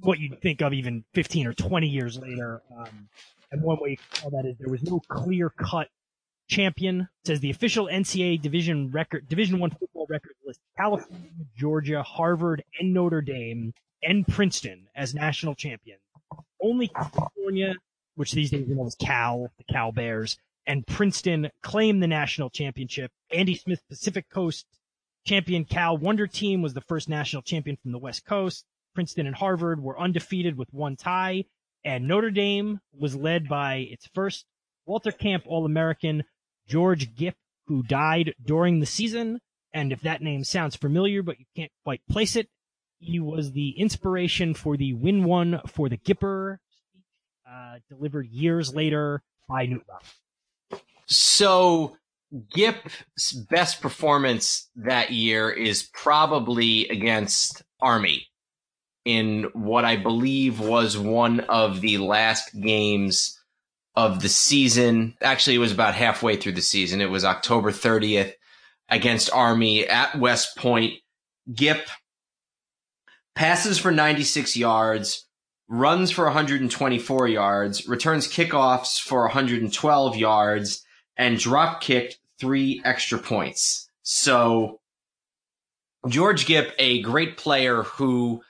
what 0.00 0.18
you'd 0.18 0.40
think 0.40 0.60
of 0.60 0.72
even 0.72 1.04
15 1.14 1.46
or 1.46 1.54
20 1.54 1.86
years 1.86 2.18
later. 2.18 2.62
Um, 2.76 3.08
and 3.52 3.62
one 3.62 3.78
way 3.80 3.98
tell 4.12 4.30
that 4.30 4.46
is 4.46 4.56
there 4.58 4.70
was 4.70 4.82
no 4.82 5.00
clear 5.08 5.50
cut 5.50 5.88
champion. 6.48 7.02
It 7.22 7.26
says 7.26 7.40
the 7.40 7.50
official 7.50 7.86
NCAA 7.86 8.40
division 8.40 8.90
record, 8.90 9.28
division 9.28 9.58
one 9.58 9.70
football 9.70 10.06
record 10.08 10.34
list 10.44 10.60
California, 10.76 11.30
Georgia, 11.56 12.02
Harvard, 12.02 12.64
and 12.78 12.92
Notre 12.92 13.22
Dame 13.22 13.72
and 14.02 14.26
Princeton 14.26 14.86
as 14.94 15.14
national 15.14 15.54
champions. 15.54 16.00
Only 16.60 16.88
California, 16.88 17.74
which 18.16 18.32
these 18.32 18.50
days 18.50 18.68
are 18.68 18.74
known 18.74 18.86
as 18.86 18.94
Cal, 18.94 19.50
the 19.56 19.64
Cal 19.72 19.92
Bears, 19.92 20.38
and 20.66 20.86
Princeton 20.86 21.50
claim 21.62 22.00
the 22.00 22.06
national 22.06 22.50
championship. 22.50 23.10
Andy 23.30 23.54
Smith 23.54 23.82
Pacific 23.88 24.28
Coast 24.30 24.66
champion 25.26 25.64
Cal 25.64 25.96
Wonder 25.96 26.26
Team 26.26 26.62
was 26.62 26.74
the 26.74 26.80
first 26.82 27.08
national 27.08 27.42
champion 27.42 27.76
from 27.82 27.92
the 27.92 27.98
West 27.98 28.24
Coast. 28.24 28.64
Princeton 28.94 29.26
and 29.26 29.36
Harvard 29.36 29.82
were 29.82 29.98
undefeated 29.98 30.56
with 30.56 30.72
one 30.72 30.96
tie, 30.96 31.44
and 31.84 32.06
Notre 32.06 32.30
Dame 32.30 32.80
was 32.92 33.16
led 33.16 33.48
by 33.48 33.86
its 33.90 34.08
first 34.14 34.44
Walter 34.86 35.10
Camp 35.12 35.44
All-American 35.46 36.24
George 36.68 37.14
Gipp, 37.14 37.34
who 37.66 37.82
died 37.82 38.34
during 38.42 38.80
the 38.80 38.86
season. 38.86 39.40
And 39.72 39.92
if 39.92 40.00
that 40.02 40.22
name 40.22 40.44
sounds 40.44 40.76
familiar, 40.76 41.22
but 41.22 41.40
you 41.40 41.46
can't 41.56 41.72
quite 41.82 42.00
place 42.08 42.36
it, 42.36 42.48
he 42.98 43.18
was 43.18 43.52
the 43.52 43.70
inspiration 43.70 44.54
for 44.54 44.76
the 44.76 44.92
win 44.92 45.24
one 45.24 45.60
for 45.66 45.88
the 45.88 45.96
Gipper 45.96 46.58
uh, 47.48 47.78
delivered 47.88 48.28
years 48.28 48.74
later 48.74 49.22
by 49.48 49.66
Knute 49.66 49.84
Rockne. 49.88 50.23
So 51.06 51.96
Gipp's 52.54 53.32
best 53.32 53.80
performance 53.80 54.68
that 54.76 55.12
year 55.12 55.50
is 55.50 55.88
probably 55.92 56.88
against 56.88 57.62
Army 57.80 58.26
in 59.04 59.50
what 59.52 59.84
I 59.84 59.96
believe 59.96 60.60
was 60.60 60.96
one 60.96 61.40
of 61.40 61.80
the 61.80 61.98
last 61.98 62.50
games 62.60 63.38
of 63.94 64.20
the 64.22 64.28
season. 64.28 65.14
Actually, 65.20 65.56
it 65.56 65.60
was 65.60 65.72
about 65.72 65.94
halfway 65.94 66.36
through 66.36 66.52
the 66.52 66.62
season. 66.62 67.00
It 67.00 67.10
was 67.10 67.24
October 67.24 67.70
30th 67.70 68.32
against 68.88 69.32
Army 69.32 69.86
at 69.86 70.18
West 70.18 70.56
Point. 70.56 70.94
Gipp 71.52 71.88
passes 73.34 73.78
for 73.78 73.90
96 73.90 74.56
yards, 74.56 75.26
runs 75.68 76.10
for 76.10 76.24
124 76.24 77.28
yards, 77.28 77.86
returns 77.86 78.26
kickoffs 78.26 78.98
for 78.98 79.22
112 79.22 80.16
yards, 80.16 80.83
and 81.16 81.38
drop 81.38 81.80
kicked 81.80 82.18
three 82.38 82.80
extra 82.84 83.18
points. 83.18 83.88
So 84.02 84.80
George 86.08 86.46
Gipp, 86.46 86.74
a 86.78 87.00
great 87.02 87.36
player 87.36 87.82
who 87.82 88.42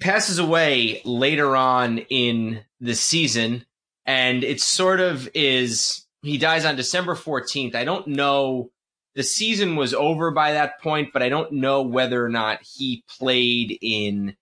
passes 0.00 0.38
away 0.38 1.00
later 1.04 1.56
on 1.56 1.98
in 1.98 2.62
the 2.80 2.94
season, 2.94 3.64
and 4.04 4.44
it 4.44 4.60
sort 4.60 5.00
of 5.00 5.28
is 5.34 6.06
he 6.22 6.38
dies 6.38 6.64
on 6.64 6.76
December 6.76 7.14
14th. 7.14 7.74
I 7.74 7.84
don't 7.84 8.08
know 8.08 8.70
the 9.14 9.22
season 9.22 9.76
was 9.76 9.92
over 9.92 10.30
by 10.30 10.52
that 10.52 10.80
point, 10.80 11.12
but 11.12 11.22
I 11.22 11.28
don't 11.28 11.52
know 11.52 11.82
whether 11.82 12.24
or 12.24 12.30
not 12.30 12.60
he 12.62 13.04
played 13.18 13.78
in 13.82 14.36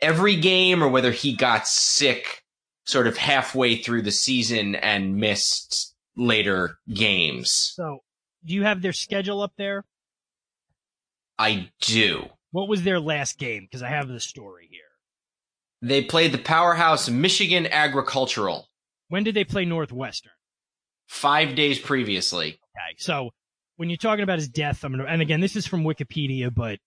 every 0.00 0.36
game 0.36 0.82
or 0.82 0.88
whether 0.88 1.12
he 1.12 1.34
got 1.34 1.66
sick 1.66 2.42
sort 2.86 3.06
of 3.06 3.16
halfway 3.16 3.76
through 3.76 4.02
the 4.02 4.10
season 4.10 4.74
and 4.74 5.16
missed 5.16 5.93
later 6.16 6.78
games. 6.92 7.72
So, 7.74 7.98
do 8.44 8.54
you 8.54 8.62
have 8.64 8.82
their 8.82 8.92
schedule 8.92 9.42
up 9.42 9.52
there? 9.56 9.84
I 11.38 11.70
do. 11.80 12.26
What 12.52 12.68
was 12.68 12.82
their 12.82 13.00
last 13.00 13.38
game? 13.38 13.66
Because 13.68 13.82
I 13.82 13.88
have 13.88 14.08
the 14.08 14.20
story 14.20 14.68
here. 14.70 14.80
They 15.82 16.02
played 16.02 16.32
the 16.32 16.38
powerhouse 16.38 17.08
Michigan 17.08 17.66
Agricultural. 17.66 18.68
When 19.08 19.24
did 19.24 19.34
they 19.34 19.44
play 19.44 19.64
Northwestern? 19.64 20.32
Five 21.08 21.54
days 21.54 21.78
previously. 21.78 22.48
Okay, 22.48 22.96
so 22.98 23.30
when 23.76 23.90
you're 23.90 23.96
talking 23.96 24.22
about 24.22 24.38
his 24.38 24.48
death, 24.48 24.84
I'm 24.84 24.92
gonna, 24.92 25.04
and 25.04 25.20
again, 25.20 25.40
this 25.40 25.56
is 25.56 25.66
from 25.66 25.84
Wikipedia, 25.84 26.54
but 26.54 26.78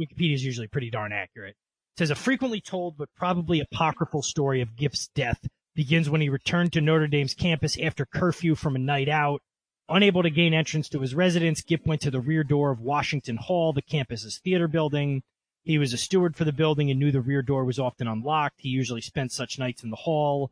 Wikipedia 0.00 0.34
is 0.34 0.44
usually 0.44 0.68
pretty 0.68 0.90
darn 0.90 1.12
accurate. 1.12 1.56
It 1.96 1.98
says 1.98 2.10
a 2.10 2.14
frequently 2.14 2.60
told 2.60 2.96
but 2.96 3.08
probably 3.16 3.60
apocryphal 3.60 4.22
story 4.22 4.62
of 4.62 4.76
Gipp's 4.76 5.08
death 5.14 5.46
begins 5.80 6.10
when 6.10 6.20
he 6.20 6.28
returned 6.28 6.70
to 6.70 6.78
Notre 6.82 7.06
Dame's 7.06 7.32
campus 7.32 7.78
after 7.78 8.04
curfew 8.04 8.54
from 8.54 8.76
a 8.76 8.78
night 8.78 9.08
out. 9.08 9.40
Unable 9.88 10.22
to 10.22 10.28
gain 10.28 10.52
entrance 10.52 10.90
to 10.90 11.00
his 11.00 11.14
residence, 11.14 11.62
Gipp 11.62 11.86
went 11.86 12.02
to 12.02 12.10
the 12.10 12.20
rear 12.20 12.44
door 12.44 12.70
of 12.70 12.82
Washington 12.82 13.38
Hall, 13.38 13.72
the 13.72 13.80
campus's 13.80 14.38
theater 14.44 14.68
building. 14.68 15.22
He 15.62 15.78
was 15.78 15.94
a 15.94 15.96
steward 15.96 16.36
for 16.36 16.44
the 16.44 16.52
building 16.52 16.90
and 16.90 17.00
knew 17.00 17.10
the 17.10 17.22
rear 17.22 17.40
door 17.40 17.64
was 17.64 17.78
often 17.78 18.06
unlocked. 18.06 18.56
He 18.58 18.68
usually 18.68 19.00
spent 19.00 19.32
such 19.32 19.58
nights 19.58 19.82
in 19.82 19.88
the 19.88 19.96
hall. 19.96 20.50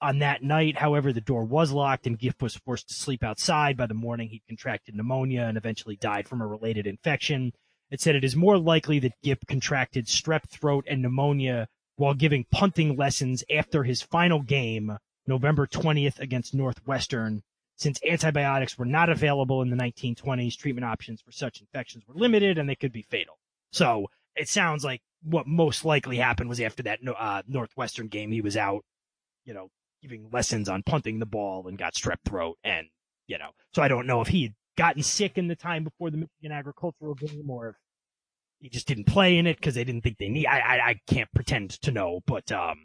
On 0.00 0.18
that 0.20 0.42
night, 0.42 0.78
however, 0.78 1.12
the 1.12 1.20
door 1.20 1.44
was 1.44 1.72
locked 1.72 2.06
and 2.06 2.18
Gipp 2.18 2.40
was 2.40 2.56
forced 2.56 2.88
to 2.88 2.94
sleep 2.94 3.22
outside. 3.22 3.76
By 3.76 3.84
the 3.84 3.92
morning, 3.92 4.30
he 4.30 4.40
contracted 4.48 4.94
pneumonia 4.94 5.42
and 5.42 5.58
eventually 5.58 5.96
died 5.96 6.26
from 6.26 6.40
a 6.40 6.46
related 6.46 6.86
infection. 6.86 7.52
It 7.90 8.00
said 8.00 8.14
it 8.14 8.24
is 8.24 8.34
more 8.34 8.56
likely 8.56 8.98
that 9.00 9.20
Gipp 9.22 9.46
contracted 9.46 10.06
strep 10.06 10.48
throat 10.48 10.86
and 10.88 11.02
pneumonia 11.02 11.68
while 12.00 12.14
giving 12.14 12.46
punting 12.50 12.96
lessons 12.96 13.44
after 13.54 13.84
his 13.84 14.00
final 14.00 14.40
game, 14.40 14.96
November 15.26 15.66
20th 15.66 16.18
against 16.18 16.54
Northwestern. 16.54 17.42
Since 17.76 18.00
antibiotics 18.08 18.78
were 18.78 18.86
not 18.86 19.10
available 19.10 19.60
in 19.60 19.68
the 19.68 19.76
1920s, 19.76 20.56
treatment 20.56 20.86
options 20.86 21.20
for 21.20 21.30
such 21.30 21.60
infections 21.60 22.04
were 22.08 22.14
limited 22.14 22.56
and 22.56 22.66
they 22.66 22.74
could 22.74 22.90
be 22.90 23.02
fatal. 23.02 23.38
So 23.70 24.06
it 24.34 24.48
sounds 24.48 24.82
like 24.82 25.02
what 25.22 25.46
most 25.46 25.84
likely 25.84 26.16
happened 26.16 26.48
was 26.48 26.58
after 26.58 26.82
that 26.84 27.00
uh, 27.06 27.42
Northwestern 27.46 28.08
game, 28.08 28.32
he 28.32 28.40
was 28.40 28.56
out, 28.56 28.82
you 29.44 29.52
know, 29.52 29.68
giving 30.00 30.30
lessons 30.32 30.70
on 30.70 30.82
punting 30.82 31.18
the 31.18 31.26
ball 31.26 31.68
and 31.68 31.76
got 31.76 31.92
strep 31.92 32.20
throat. 32.24 32.56
And, 32.64 32.86
you 33.26 33.36
know, 33.36 33.50
so 33.74 33.82
I 33.82 33.88
don't 33.88 34.06
know 34.06 34.22
if 34.22 34.28
he 34.28 34.44
had 34.44 34.54
gotten 34.78 35.02
sick 35.02 35.36
in 35.36 35.48
the 35.48 35.56
time 35.56 35.84
before 35.84 36.10
the 36.10 36.16
Michigan 36.16 36.52
agricultural 36.52 37.14
game 37.14 37.50
or 37.50 37.68
if 37.68 37.76
he 38.60 38.68
just 38.68 38.86
didn't 38.86 39.04
play 39.04 39.36
in 39.36 39.46
it 39.46 39.56
because 39.56 39.74
they 39.74 39.84
didn't 39.84 40.02
think 40.02 40.18
they 40.18 40.28
need, 40.28 40.46
I, 40.46 40.60
I, 40.60 40.88
I 40.90 41.00
can't 41.06 41.28
pretend 41.34 41.70
to 41.82 41.90
know, 41.90 42.20
but, 42.26 42.52
um, 42.52 42.78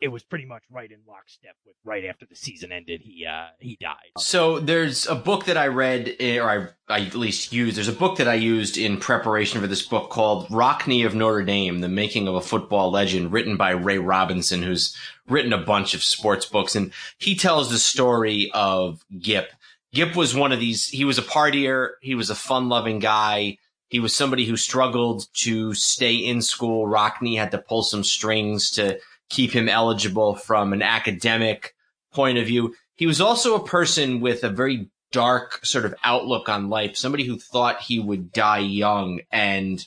it 0.00 0.08
was 0.08 0.24
pretty 0.24 0.46
much 0.46 0.62
right 0.70 0.90
in 0.90 0.98
lockstep 1.06 1.54
with 1.66 1.76
right 1.84 2.04
after 2.04 2.24
the 2.26 2.34
season 2.34 2.72
ended. 2.72 3.02
He 3.02 3.26
uh, 3.26 3.48
he 3.58 3.76
died. 3.80 3.96
So 4.18 4.58
there's 4.58 5.06
a 5.06 5.14
book 5.14 5.44
that 5.44 5.56
I 5.56 5.66
read, 5.66 6.16
eh, 6.18 6.38
or 6.38 6.72
I, 6.88 6.94
I 6.94 7.06
at 7.06 7.14
least 7.14 7.52
used. 7.52 7.76
There's 7.76 7.88
a 7.88 7.92
book 7.92 8.16
that 8.18 8.28
I 8.28 8.34
used 8.34 8.78
in 8.78 8.96
preparation 8.96 9.60
for 9.60 9.66
this 9.66 9.82
book 9.82 10.10
called 10.10 10.48
Rockne 10.48 11.04
of 11.04 11.14
Notre 11.14 11.44
Dame: 11.44 11.80
The 11.80 11.88
Making 11.88 12.28
of 12.28 12.34
a 12.34 12.40
Football 12.40 12.90
Legend, 12.90 13.32
written 13.32 13.56
by 13.56 13.70
Ray 13.70 13.98
Robinson, 13.98 14.62
who's 14.62 14.96
written 15.28 15.52
a 15.52 15.58
bunch 15.58 15.94
of 15.94 16.02
sports 16.02 16.46
books, 16.46 16.74
and 16.74 16.92
he 17.18 17.36
tells 17.36 17.70
the 17.70 17.78
story 17.78 18.50
of 18.54 19.04
Gipp. 19.18 19.50
Gipp 19.92 20.16
was 20.16 20.34
one 20.34 20.52
of 20.52 20.60
these. 20.60 20.88
He 20.88 21.04
was 21.04 21.18
a 21.18 21.22
partier. 21.22 21.90
He 22.00 22.14
was 22.14 22.30
a 22.30 22.34
fun-loving 22.34 23.00
guy. 23.00 23.58
He 23.90 23.98
was 23.98 24.14
somebody 24.14 24.46
who 24.46 24.56
struggled 24.56 25.26
to 25.42 25.74
stay 25.74 26.14
in 26.14 26.42
school. 26.42 26.86
Rockne 26.86 27.36
had 27.36 27.50
to 27.50 27.58
pull 27.58 27.82
some 27.82 28.04
strings 28.04 28.70
to 28.72 29.00
keep 29.28 29.50
him 29.50 29.68
eligible 29.68 30.36
from 30.36 30.72
an 30.72 30.80
academic 30.80 31.74
point 32.12 32.38
of 32.38 32.46
view. 32.46 32.74
He 32.94 33.06
was 33.06 33.20
also 33.20 33.56
a 33.56 33.66
person 33.66 34.20
with 34.20 34.44
a 34.44 34.48
very 34.48 34.88
dark 35.10 35.64
sort 35.66 35.84
of 35.84 35.94
outlook 36.04 36.48
on 36.48 36.68
life, 36.68 36.96
somebody 36.96 37.24
who 37.24 37.36
thought 37.36 37.82
he 37.82 37.98
would 37.98 38.30
die 38.32 38.58
young. 38.58 39.20
And 39.32 39.84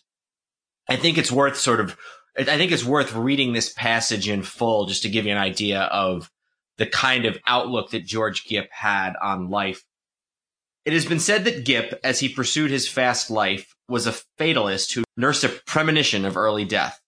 I 0.90 0.98
think 0.98 1.18
it's 1.18 1.32
worth 1.32 1.58
sort 1.58 1.80
of, 1.80 1.96
I 2.38 2.44
think 2.44 2.74
it's 2.74 2.84
worth 2.84 3.16
reading 3.16 3.54
this 3.54 3.72
passage 3.72 4.28
in 4.28 4.44
full 4.44 4.86
just 4.86 5.04
to 5.04 5.10
give 5.10 5.26
you 5.26 5.32
an 5.32 5.38
idea 5.38 5.84
of 5.84 6.30
the 6.78 6.88
kind 6.88 7.26
of 7.26 7.38
outlook 7.48 7.92
that 7.92 8.06
George 8.06 8.44
Gipp 8.44 8.70
had 8.72 9.14
on 9.22 9.50
life. 9.50 9.82
It 10.84 10.92
has 10.92 11.06
been 11.06 11.22
said 11.22 11.46
that 11.46 11.64
Gipp, 11.64 11.98
as 12.04 12.20
he 12.20 12.28
pursued 12.28 12.70
his 12.70 12.90
fast 12.90 13.32
life, 13.32 13.73
was 13.88 14.08
a 14.08 14.16
fatalist 14.38 14.94
who 14.94 15.04
nursed 15.18 15.44
a 15.44 15.50
premonition 15.50 16.26
of 16.26 16.38
early 16.38 16.66
death. 16.66 17.00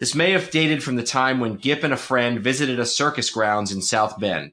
This 0.00 0.14
may 0.14 0.32
have 0.32 0.50
dated 0.50 0.82
from 0.82 0.96
the 0.96 1.02
time 1.02 1.40
when 1.40 1.56
Gipp 1.56 1.84
and 1.84 1.92
a 1.92 1.98
friend 1.98 2.40
visited 2.40 2.80
a 2.80 2.86
circus 2.86 3.30
grounds 3.30 3.72
in 3.72 3.82
South 3.82 4.18
Bend. 4.18 4.52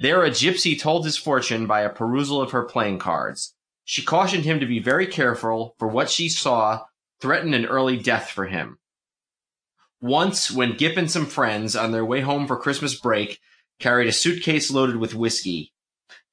There, 0.00 0.24
a 0.24 0.30
gypsy 0.30 0.78
told 0.78 1.04
his 1.04 1.16
fortune 1.16 1.66
by 1.66 1.82
a 1.82 1.90
perusal 1.90 2.42
of 2.42 2.50
her 2.50 2.64
playing 2.64 2.98
cards. 2.98 3.54
She 3.84 4.02
cautioned 4.02 4.44
him 4.44 4.58
to 4.60 4.66
be 4.66 4.80
very 4.80 5.06
careful, 5.06 5.76
for 5.78 5.86
what 5.86 6.10
she 6.10 6.28
saw 6.28 6.84
threatened 7.20 7.54
an 7.54 7.66
early 7.66 7.96
death 7.96 8.30
for 8.30 8.46
him. 8.46 8.78
Once, 10.00 10.50
when 10.50 10.76
Gipp 10.76 10.96
and 10.96 11.10
some 11.10 11.26
friends, 11.26 11.76
on 11.76 11.92
their 11.92 12.04
way 12.04 12.20
home 12.20 12.48
for 12.48 12.56
Christmas 12.56 12.98
break, 12.98 13.38
carried 13.78 14.08
a 14.08 14.12
suitcase 14.12 14.70
loaded 14.70 14.96
with 14.96 15.14
whiskey, 15.14 15.72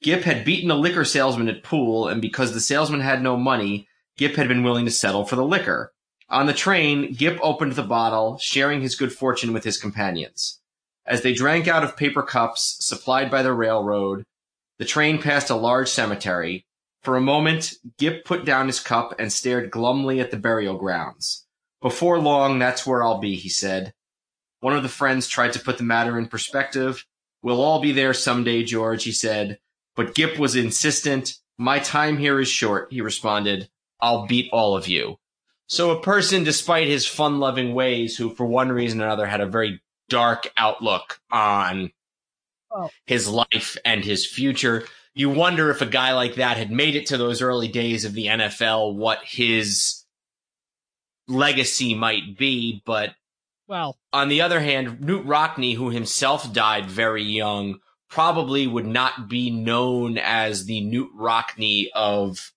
Gipp 0.01 0.23
had 0.23 0.45
beaten 0.45 0.71
a 0.71 0.75
liquor 0.75 1.03
salesman 1.03 1.49
at 1.49 1.61
pool, 1.61 2.07
and 2.07 2.21
because 2.21 2.53
the 2.53 2.61
salesman 2.61 3.01
had 3.01 3.21
no 3.21 3.35
money, 3.35 3.88
Gipp 4.19 4.35
had 4.35 4.49
been 4.49 4.63
willing 4.63 4.83
to 4.83 4.91
settle 4.91 5.23
for 5.23 5.37
the 5.37 5.45
liquor. 5.45 5.93
On 6.27 6.45
the 6.45 6.53
train, 6.53 7.13
Gipp 7.13 7.39
opened 7.41 7.75
the 7.75 7.83
bottle, 7.83 8.37
sharing 8.37 8.81
his 8.81 8.95
good 8.95 9.13
fortune 9.13 9.53
with 9.53 9.63
his 9.63 9.77
companions. 9.77 10.59
As 11.05 11.21
they 11.21 11.31
drank 11.31 11.69
out 11.69 11.85
of 11.85 11.95
paper 11.95 12.21
cups 12.21 12.75
supplied 12.81 13.31
by 13.31 13.43
the 13.43 13.53
railroad, 13.53 14.25
the 14.77 14.83
train 14.83 15.21
passed 15.21 15.49
a 15.49 15.55
large 15.55 15.87
cemetery. 15.87 16.65
For 17.01 17.15
a 17.15 17.21
moment, 17.21 17.75
Gipp 17.97 18.25
put 18.25 18.43
down 18.43 18.67
his 18.67 18.81
cup 18.81 19.15
and 19.17 19.31
stared 19.31 19.71
glumly 19.71 20.19
at 20.19 20.31
the 20.31 20.37
burial 20.37 20.75
grounds. 20.75 21.45
Before 21.81 22.19
long, 22.19 22.59
that's 22.59 22.85
where 22.85 23.01
I'll 23.01 23.19
be, 23.19 23.37
he 23.37 23.47
said. 23.47 23.93
One 24.59 24.75
of 24.75 24.83
the 24.83 24.89
friends 24.89 25.29
tried 25.29 25.53
to 25.53 25.61
put 25.61 25.77
the 25.77 25.85
matter 25.85 26.19
in 26.19 26.27
perspective. 26.27 27.05
We'll 27.41 27.61
all 27.61 27.79
be 27.79 27.93
there 27.93 28.13
someday, 28.13 28.65
George, 28.65 29.05
he 29.05 29.13
said. 29.13 29.59
But 29.95 30.13
Gipp 30.13 30.37
was 30.37 30.57
insistent. 30.57 31.37
My 31.57 31.79
time 31.79 32.17
here 32.17 32.37
is 32.41 32.49
short, 32.49 32.91
he 32.91 32.99
responded. 32.99 33.69
I'll 34.01 34.27
beat 34.27 34.49
all 34.51 34.75
of 34.75 34.87
you. 34.87 35.17
So 35.67 35.91
a 35.91 36.01
person, 36.01 36.43
despite 36.43 36.87
his 36.87 37.05
fun-loving 37.05 37.73
ways, 37.73 38.17
who 38.17 38.29
for 38.31 38.45
one 38.45 38.71
reason 38.71 39.01
or 39.01 39.05
another 39.05 39.27
had 39.27 39.41
a 39.41 39.45
very 39.45 39.81
dark 40.09 40.51
outlook 40.57 41.21
on 41.31 41.91
oh. 42.71 42.89
his 43.05 43.27
life 43.27 43.77
and 43.85 44.03
his 44.03 44.25
future, 44.25 44.85
you 45.13 45.29
wonder 45.29 45.69
if 45.69 45.81
a 45.81 45.85
guy 45.85 46.13
like 46.13 46.35
that 46.35 46.57
had 46.57 46.71
made 46.71 46.95
it 46.95 47.07
to 47.07 47.17
those 47.17 47.41
early 47.41 47.67
days 47.67 48.05
of 48.05 48.13
the 48.13 48.25
NFL, 48.25 48.95
what 48.95 49.19
his 49.23 50.05
legacy 51.27 51.93
might 51.93 52.37
be. 52.37 52.81
But 52.85 53.11
well, 53.67 53.97
on 54.11 54.29
the 54.29 54.41
other 54.41 54.61
hand, 54.61 54.99
Knute 55.01 55.27
Rockne, 55.27 55.75
who 55.75 55.89
himself 55.91 56.51
died 56.51 56.89
very 56.89 57.23
young, 57.23 57.79
probably 58.09 58.65
would 58.65 58.87
not 58.87 59.29
be 59.29 59.51
known 59.51 60.17
as 60.17 60.65
the 60.65 60.81
Knute 60.81 61.11
Rockne 61.13 61.89
of 61.93 62.51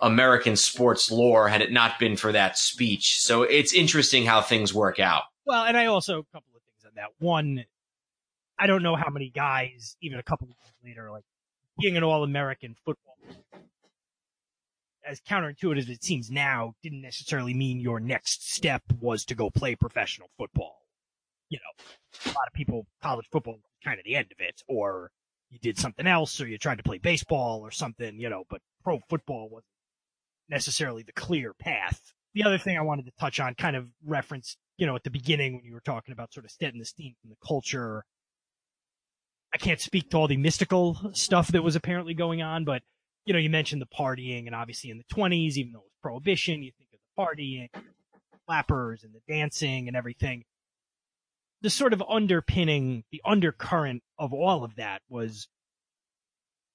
American 0.00 0.56
sports 0.56 1.10
lore 1.10 1.48
had 1.48 1.62
it 1.62 1.72
not 1.72 1.98
been 1.98 2.16
for 2.16 2.32
that 2.32 2.58
speech. 2.58 3.20
So 3.20 3.42
it's 3.42 3.72
interesting 3.72 4.26
how 4.26 4.42
things 4.42 4.74
work 4.74 5.00
out. 5.00 5.22
Well, 5.46 5.64
and 5.64 5.76
I 5.76 5.86
also, 5.86 6.18
a 6.18 6.24
couple 6.24 6.52
of 6.54 6.62
things 6.62 6.84
on 6.84 6.92
that. 6.96 7.10
One, 7.18 7.64
I 8.58 8.66
don't 8.66 8.82
know 8.82 8.96
how 8.96 9.10
many 9.10 9.30
guys, 9.30 9.96
even 10.00 10.18
a 10.18 10.22
couple 10.22 10.48
of 10.48 10.54
years 10.60 10.74
later, 10.84 11.10
like 11.10 11.24
being 11.78 11.96
an 11.96 12.02
all 12.02 12.24
American 12.24 12.74
football, 12.84 13.16
as 15.06 15.20
counterintuitive 15.20 15.78
as 15.78 15.88
it 15.88 16.02
seems 16.02 16.30
now, 16.30 16.74
didn't 16.82 17.02
necessarily 17.02 17.54
mean 17.54 17.80
your 17.80 18.00
next 18.00 18.52
step 18.52 18.82
was 19.00 19.24
to 19.26 19.34
go 19.34 19.50
play 19.50 19.76
professional 19.76 20.28
football. 20.36 20.82
You 21.48 21.58
know, 21.58 22.32
a 22.32 22.34
lot 22.34 22.48
of 22.48 22.52
people, 22.54 22.86
college 23.02 23.26
football 23.30 23.60
kind 23.84 24.00
of 24.00 24.04
the 24.04 24.16
end 24.16 24.32
of 24.32 24.40
it, 24.40 24.62
or 24.66 25.12
you 25.50 25.60
did 25.60 25.78
something 25.78 26.08
else, 26.08 26.40
or 26.40 26.48
you 26.48 26.58
tried 26.58 26.78
to 26.78 26.82
play 26.82 26.98
baseball 26.98 27.60
or 27.60 27.70
something, 27.70 28.18
you 28.18 28.28
know, 28.28 28.44
but 28.50 28.60
pro 28.82 29.00
football 29.08 29.48
was 29.48 29.62
necessarily 30.48 31.02
the 31.02 31.12
clear 31.12 31.52
path. 31.54 32.12
The 32.34 32.44
other 32.44 32.58
thing 32.58 32.76
I 32.76 32.82
wanted 32.82 33.06
to 33.06 33.12
touch 33.18 33.40
on, 33.40 33.54
kind 33.54 33.76
of 33.76 33.88
reference 34.04 34.56
you 34.76 34.86
know, 34.86 34.94
at 34.94 35.04
the 35.04 35.10
beginning 35.10 35.54
when 35.54 35.64
you 35.64 35.72
were 35.72 35.80
talking 35.80 36.12
about 36.12 36.32
sort 36.32 36.44
of 36.44 36.50
setting 36.50 36.78
the 36.78 36.84
steam 36.84 37.14
from 37.20 37.30
the 37.30 37.46
culture. 37.46 38.04
I 39.54 39.58
can't 39.58 39.80
speak 39.80 40.10
to 40.10 40.18
all 40.18 40.28
the 40.28 40.36
mystical 40.36 41.12
stuff 41.14 41.48
that 41.48 41.62
was 41.62 41.76
apparently 41.76 42.14
going 42.14 42.42
on, 42.42 42.64
but 42.64 42.82
you 43.24 43.32
know, 43.32 43.38
you 43.38 43.50
mentioned 43.50 43.80
the 43.80 43.86
partying 43.86 44.46
and 44.46 44.54
obviously 44.54 44.90
in 44.90 44.98
the 44.98 45.14
20s, 45.14 45.56
even 45.56 45.72
though 45.72 45.80
it 45.80 45.84
was 45.84 45.92
prohibition, 46.02 46.62
you 46.62 46.72
think 46.76 46.90
of 46.92 47.00
the 47.00 47.22
partying, 47.22 47.68
flappers 48.46 49.02
and 49.02 49.14
the 49.14 49.20
dancing 49.32 49.88
and 49.88 49.96
everything. 49.96 50.44
The 51.62 51.70
sort 51.70 51.94
of 51.94 52.02
underpinning, 52.08 53.04
the 53.10 53.22
undercurrent 53.24 54.02
of 54.18 54.32
all 54.32 54.62
of 54.62 54.76
that 54.76 55.00
was 55.08 55.48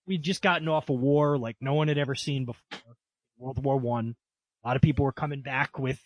we'd 0.08 0.24
just 0.24 0.42
gotten 0.42 0.68
off 0.68 0.90
a 0.90 0.94
war 0.94 1.38
like 1.38 1.58
no 1.62 1.76
one 1.76 1.88
had 1.88 2.00
ever 2.00 2.16
seen 2.16 2.46
before. 2.46 2.80
World 3.42 3.64
War 3.64 3.78
One. 3.78 4.16
A 4.64 4.68
lot 4.68 4.76
of 4.76 4.82
people 4.82 5.04
were 5.06 5.12
coming 5.12 5.42
back 5.42 5.80
with 5.80 6.00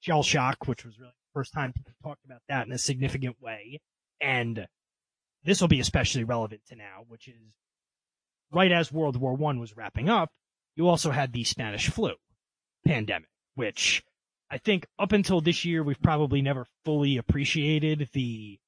shell 0.00 0.22
shock, 0.22 0.66
which 0.66 0.84
was 0.84 0.98
really 0.98 1.10
the 1.12 1.32
first 1.38 1.52
time 1.52 1.72
people 1.72 1.92
talked 2.02 2.24
about 2.24 2.40
that 2.48 2.66
in 2.66 2.72
a 2.72 2.78
significant 2.78 3.40
way. 3.40 3.80
And 4.20 4.66
this 5.44 5.60
will 5.60 5.68
be 5.68 5.80
especially 5.80 6.24
relevant 6.24 6.62
to 6.68 6.76
now, 6.76 7.04
which 7.06 7.28
is 7.28 7.54
right 8.50 8.72
as 8.72 8.90
World 8.92 9.16
War 9.16 9.34
One 9.34 9.60
was 9.60 9.76
wrapping 9.76 10.08
up, 10.08 10.30
you 10.74 10.88
also 10.88 11.10
had 11.10 11.32
the 11.32 11.44
Spanish 11.44 11.88
flu 11.90 12.14
pandemic, 12.86 13.28
which 13.54 14.02
I 14.50 14.58
think 14.58 14.86
up 14.98 15.12
until 15.12 15.40
this 15.40 15.64
year, 15.64 15.82
we've 15.82 16.00
probably 16.00 16.40
never 16.40 16.66
fully 16.84 17.16
appreciated 17.16 18.08
the 18.12 18.58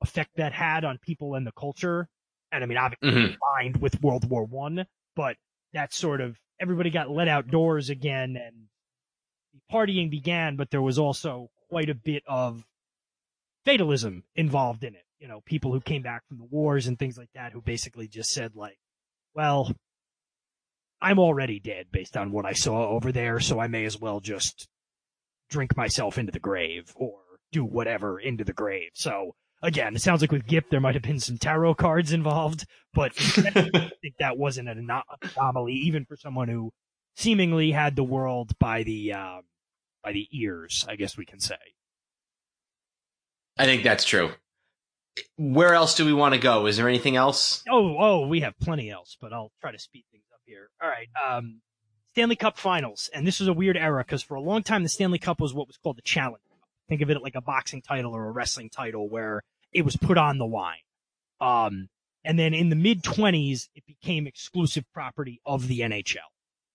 effect 0.00 0.30
that 0.36 0.52
had 0.52 0.84
on 0.84 0.98
people 0.98 1.34
and 1.34 1.46
the 1.46 1.52
culture. 1.52 2.08
And 2.50 2.64
I 2.64 2.66
mean, 2.66 2.78
obviously 2.78 3.10
Mhm. 3.10 3.30
combined 3.32 3.76
with 3.76 4.02
World 4.02 4.28
War 4.28 4.44
One, 4.44 4.86
but 5.14 5.36
that 5.72 5.92
sort 5.92 6.20
of 6.20 6.40
everybody 6.60 6.90
got 6.90 7.10
let 7.10 7.28
outdoors 7.28 7.90
again 7.90 8.36
and 8.36 8.66
the 9.54 9.60
partying 9.72 10.10
began, 10.10 10.56
but 10.56 10.70
there 10.70 10.82
was 10.82 10.98
also 10.98 11.48
quite 11.68 11.88
a 11.90 11.94
bit 11.94 12.22
of 12.26 12.64
fatalism 13.64 14.24
involved 14.36 14.84
in 14.84 14.94
it. 14.94 15.04
You 15.18 15.28
know, 15.28 15.40
people 15.44 15.72
who 15.72 15.80
came 15.80 16.02
back 16.02 16.22
from 16.28 16.38
the 16.38 16.44
wars 16.44 16.86
and 16.86 16.98
things 16.98 17.18
like 17.18 17.30
that 17.34 17.52
who 17.52 17.60
basically 17.60 18.08
just 18.08 18.30
said 18.30 18.54
like, 18.54 18.78
well, 19.34 19.72
I'm 21.00 21.18
already 21.18 21.60
dead 21.60 21.86
based 21.90 22.16
on 22.16 22.30
what 22.30 22.44
I 22.44 22.52
saw 22.52 22.88
over 22.88 23.10
there, 23.10 23.40
so 23.40 23.58
I 23.58 23.68
may 23.68 23.84
as 23.84 23.98
well 23.98 24.20
just 24.20 24.68
drink 25.48 25.76
myself 25.76 26.18
into 26.18 26.32
the 26.32 26.38
grave 26.38 26.92
or 26.94 27.18
do 27.52 27.64
whatever 27.64 28.20
into 28.20 28.44
the 28.44 28.52
grave. 28.52 28.90
So 28.94 29.34
again, 29.62 29.94
it 29.94 30.02
sounds 30.02 30.20
like 30.20 30.32
with 30.32 30.46
Gipp 30.46 30.70
there 30.70 30.80
might 30.80 30.94
have 30.94 31.02
been 31.02 31.20
some 31.20 31.38
tarot 31.38 31.74
cards 31.74 32.12
involved, 32.12 32.66
but 32.94 33.12
I 33.18 33.90
think 34.00 34.14
that 34.18 34.36
wasn't 34.36 34.68
an 34.68 34.88
anomaly, 35.36 35.74
even 35.74 36.04
for 36.04 36.16
someone 36.16 36.48
who 36.48 36.72
seemingly 37.16 37.72
had 37.72 37.96
the 37.96 38.04
world 38.04 38.58
by 38.58 38.82
the 38.82 39.12
um, 39.12 39.42
by 40.02 40.12
the 40.12 40.28
ears, 40.32 40.86
I 40.88 40.96
guess 40.96 41.16
we 41.16 41.26
can 41.26 41.40
say. 41.40 41.56
I 43.58 43.66
think 43.66 43.82
that's 43.82 44.04
true. 44.04 44.30
Where 45.36 45.74
else 45.74 45.94
do 45.96 46.06
we 46.06 46.14
want 46.14 46.34
to 46.34 46.40
go? 46.40 46.66
Is 46.66 46.76
there 46.76 46.88
anything 46.88 47.16
else? 47.16 47.62
Oh, 47.68 47.96
oh, 47.98 48.26
we 48.26 48.40
have 48.40 48.58
plenty 48.58 48.90
else, 48.90 49.18
but 49.20 49.32
I'll 49.32 49.52
try 49.60 49.72
to 49.72 49.78
speed 49.78 50.04
things 50.10 50.24
up 50.32 50.40
here. 50.46 50.70
All 50.82 50.88
right. 50.88 51.08
Um, 51.28 51.60
Stanley 52.12 52.36
Cup 52.36 52.56
Finals, 52.56 53.10
and 53.12 53.26
this 53.26 53.38
was 53.38 53.48
a 53.48 53.52
weird 53.52 53.76
era 53.76 54.02
because 54.02 54.22
for 54.22 54.36
a 54.36 54.40
long 54.40 54.62
time 54.62 54.82
the 54.82 54.88
Stanley 54.88 55.18
Cup 55.18 55.40
was 55.40 55.52
what 55.52 55.66
was 55.66 55.76
called 55.76 55.98
the 55.98 56.02
Challenge 56.02 56.40
Think 56.90 57.02
of 57.02 57.10
it 57.10 57.22
like 57.22 57.36
a 57.36 57.40
boxing 57.40 57.82
title 57.82 58.16
or 58.16 58.26
a 58.26 58.32
wrestling 58.32 58.68
title 58.68 59.08
where 59.08 59.44
it 59.72 59.84
was 59.84 59.96
put 59.96 60.18
on 60.18 60.38
the 60.38 60.46
line. 60.46 60.78
Um, 61.40 61.88
and 62.24 62.38
then 62.38 62.54
in 62.54 62.68
the 62.68 62.76
mid 62.76 63.02
20s, 63.02 63.68
it 63.74 63.84
became 63.86 64.26
exclusive 64.26 64.84
property 64.92 65.40
of 65.46 65.68
the 65.68 65.80
NHL. 65.80 66.16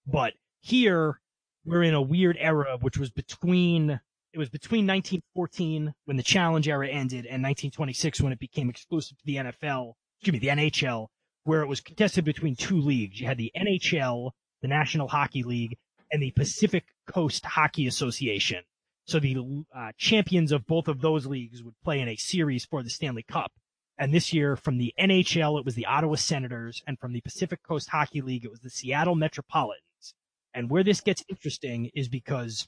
But 0.08 0.34
here, 0.62 1.20
we're 1.66 1.84
in 1.84 1.94
a 1.94 2.02
weird 2.02 2.38
era, 2.40 2.78
which 2.80 2.98
was 2.98 3.10
between 3.10 4.00
it 4.34 4.40
was 4.40 4.50
between 4.50 4.86
1914 4.86 5.94
when 6.04 6.18
the 6.18 6.24
challenge 6.24 6.68
era 6.68 6.90
ended 6.90 7.26
and 7.26 7.42
1926 7.42 8.20
when 8.20 8.34
it 8.34 8.40
became 8.40 8.70
exclusive 8.70 9.18
to 9.18 9.26
the 9.26 9.38
NFL, 9.38 9.94
excuse 10.20 10.34
me, 10.34 10.40
the 10.40 10.48
NHL, 10.48 11.08
where 11.46 11.62
it 11.62 11.68
was 11.68 11.80
contested 11.80 12.26
between 12.26 12.56
two 12.56 12.82
leagues. 12.82 13.20
You 13.20 13.28
had 13.28 13.38
the 13.38 13.54
NHL, 13.56 14.32
the 14.62 14.68
National 14.68 15.08
Hockey 15.08 15.44
League, 15.44 15.78
and 16.12 16.22
the 16.22 16.32
Pacific 16.32 16.84
Coast 17.08 17.46
Hockey 17.46 17.88
Association. 17.88 18.64
So 19.08 19.20
the 19.20 19.64
uh, 19.76 19.92
champions 19.98 20.52
of 20.52 20.66
both 20.66 20.88
of 20.88 21.02
those 21.02 21.26
leagues 21.26 21.64
would 21.64 21.80
play 21.84 22.00
in 22.00 22.08
a 22.08 22.16
series 22.16 22.66
for 22.66 22.82
the 22.82 22.90
Stanley 22.90 23.24
Cup. 23.24 23.52
And 23.98 24.14
this 24.14 24.34
year, 24.34 24.56
from 24.56 24.78
the 24.78 24.94
NHL, 25.00 25.58
it 25.60 25.66
was 25.66 25.76
the 25.76 25.86
Ottawa 25.86 26.16
Senators, 26.16 26.84
and 26.86 27.00
from 27.00 27.14
the 27.14 27.22
Pacific 27.22 27.64
Coast 27.64 27.90
Hockey 27.90 28.22
League, 28.22 28.44
it 28.44 28.52
was 28.52 28.60
the 28.60 28.70
Seattle 28.70 29.16
Metropolitans. 29.16 30.14
And 30.54 30.70
where 30.70 30.84
this 30.84 31.02
gets 31.02 31.24
interesting 31.30 31.92
is 31.94 32.10
because 32.10 32.68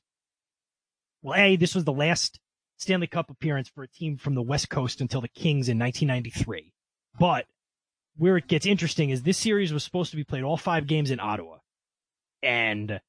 well, 1.21 1.37
A, 1.37 1.55
this 1.55 1.75
was 1.75 1.83
the 1.83 1.91
last 1.91 2.39
Stanley 2.77 3.07
Cup 3.07 3.29
appearance 3.29 3.69
for 3.69 3.83
a 3.83 3.87
team 3.87 4.17
from 4.17 4.35
the 4.35 4.41
West 4.41 4.69
Coast 4.69 5.01
until 5.01 5.21
the 5.21 5.27
Kings 5.27 5.67
in 5.67 5.79
1993. 5.79 6.73
But 7.19 7.45
where 8.15 8.37
it 8.37 8.47
gets 8.47 8.65
interesting 8.65 9.09
is 9.09 9.23
this 9.23 9.37
series 9.37 9.73
was 9.73 9.83
supposed 9.83 10.11
to 10.11 10.17
be 10.17 10.23
played 10.23 10.43
all 10.43 10.57
five 10.57 10.87
games 10.87 11.11
in 11.11 11.19
Ottawa. 11.19 11.57
And 12.43 13.01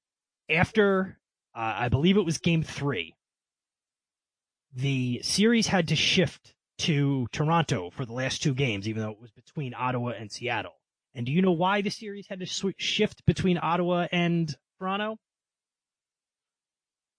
after, 0.49 1.19
uh, 1.55 1.75
I 1.77 1.89
believe 1.89 2.17
it 2.17 2.25
was 2.25 2.39
game 2.39 2.63
three, 2.63 3.15
the 4.75 5.21
series 5.23 5.67
had 5.67 5.89
to 5.89 5.97
shift 5.97 6.55
to 6.79 7.27
Toronto 7.33 7.91
for 7.91 8.05
the 8.05 8.13
last 8.13 8.43
two 8.43 8.55
games, 8.55 8.89
even 8.89 9.03
though 9.03 9.11
it 9.11 9.21
was 9.21 9.33
between 9.33 9.75
Ottawa 9.75 10.11
and 10.11 10.31
Seattle. 10.31 10.75
And 11.15 11.27
do 11.27 11.33
you 11.33 11.43
know 11.43 11.53
why 11.53 11.83
the 11.83 11.91
series 11.91 12.27
had 12.29 12.41
to 12.41 12.47
sw- 12.47 12.77
shift 12.77 13.27
between 13.27 13.59
Ottawa 13.61 14.07
and 14.13 14.55
Toronto? 14.79 15.19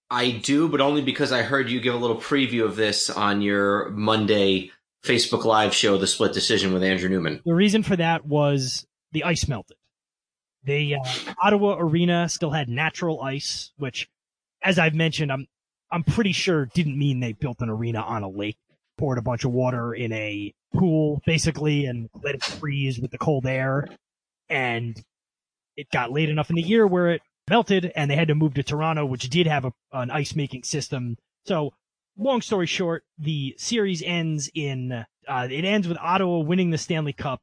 I 0.10 0.32
do, 0.32 0.70
but 0.70 0.82
only 0.82 1.02
because 1.02 1.32
I 1.32 1.44
heard 1.44 1.70
you 1.70 1.80
give 1.80 1.94
a 1.94 1.98
little 1.98 2.18
preview 2.18 2.64
of 2.64 2.76
this 2.76 3.10
on 3.10 3.42
your 3.42 3.90
Monday 3.90 4.72
Facebook 5.04 5.46
Live 5.46 5.74
show, 5.74 5.98
The 5.98 6.08
Split 6.08 6.34
Decision 6.34 6.74
with 6.74 6.84
Andrew 6.84 7.10
Newman. 7.10 7.42
The 7.46 7.54
reason 7.54 7.84
for 7.84 7.96
that 7.96 8.26
was 8.26 8.88
the 9.12 9.24
ice 9.24 9.48
melted. 9.48 9.78
The 10.64 10.96
uh, 10.96 11.00
Ottawa 11.44 11.78
arena 11.78 12.28
still 12.28 12.52
had 12.52 12.70
natural 12.70 13.22
ice, 13.22 13.72
which, 13.78 14.10
as 14.64 14.80
I've 14.80 14.96
mentioned, 14.96 15.32
I'm 15.32 15.48
I'm 15.92 16.04
pretty 16.04 16.32
sure 16.32 16.68
didn't 16.68 16.98
mean 16.98 17.20
they 17.20 17.34
built 17.34 17.62
an 17.62 17.70
arena 17.70 18.02
on 18.02 18.24
a 18.24 18.30
lake, 18.30 18.58
poured 18.98 19.18
a 19.18 19.24
bunch 19.24 19.44
of 19.44 19.52
water 19.52 19.94
in 19.94 20.12
a 20.12 20.54
pool, 20.74 21.22
basically, 21.26 21.86
and 21.86 22.10
let 22.24 22.36
it 22.36 22.44
freeze 22.44 23.00
with 23.00 23.12
the 23.12 23.18
cold 23.18 23.46
air, 23.46 23.88
and 24.50 25.02
it 25.76 25.88
got 25.92 26.12
late 26.12 26.30
enough 26.30 26.50
in 26.50 26.56
the 26.56 26.62
year 26.62 26.86
where 26.86 27.10
it 27.10 27.22
melted, 27.50 27.92
and 27.96 28.10
they 28.10 28.16
had 28.16 28.28
to 28.28 28.36
move 28.36 28.54
to 28.54 28.64
Toronto, 28.64 29.06
which 29.06 29.30
did 29.30 29.48
have 29.48 29.66
a, 29.66 29.72
an 29.92 30.12
ice 30.12 30.36
making 30.36 30.64
system. 30.64 31.18
So, 31.46 31.72
long 32.18 32.42
story 32.42 32.68
short, 32.68 33.04
the 33.18 33.56
series 33.58 34.04
ends 34.04 34.50
in 34.54 35.06
uh, 35.28 35.48
it 35.50 35.66
ends 35.66 35.88
with 35.88 35.98
Ottawa 36.00 36.40
winning 36.40 36.70
the 36.70 36.78
Stanley 36.78 37.14
Cup 37.14 37.42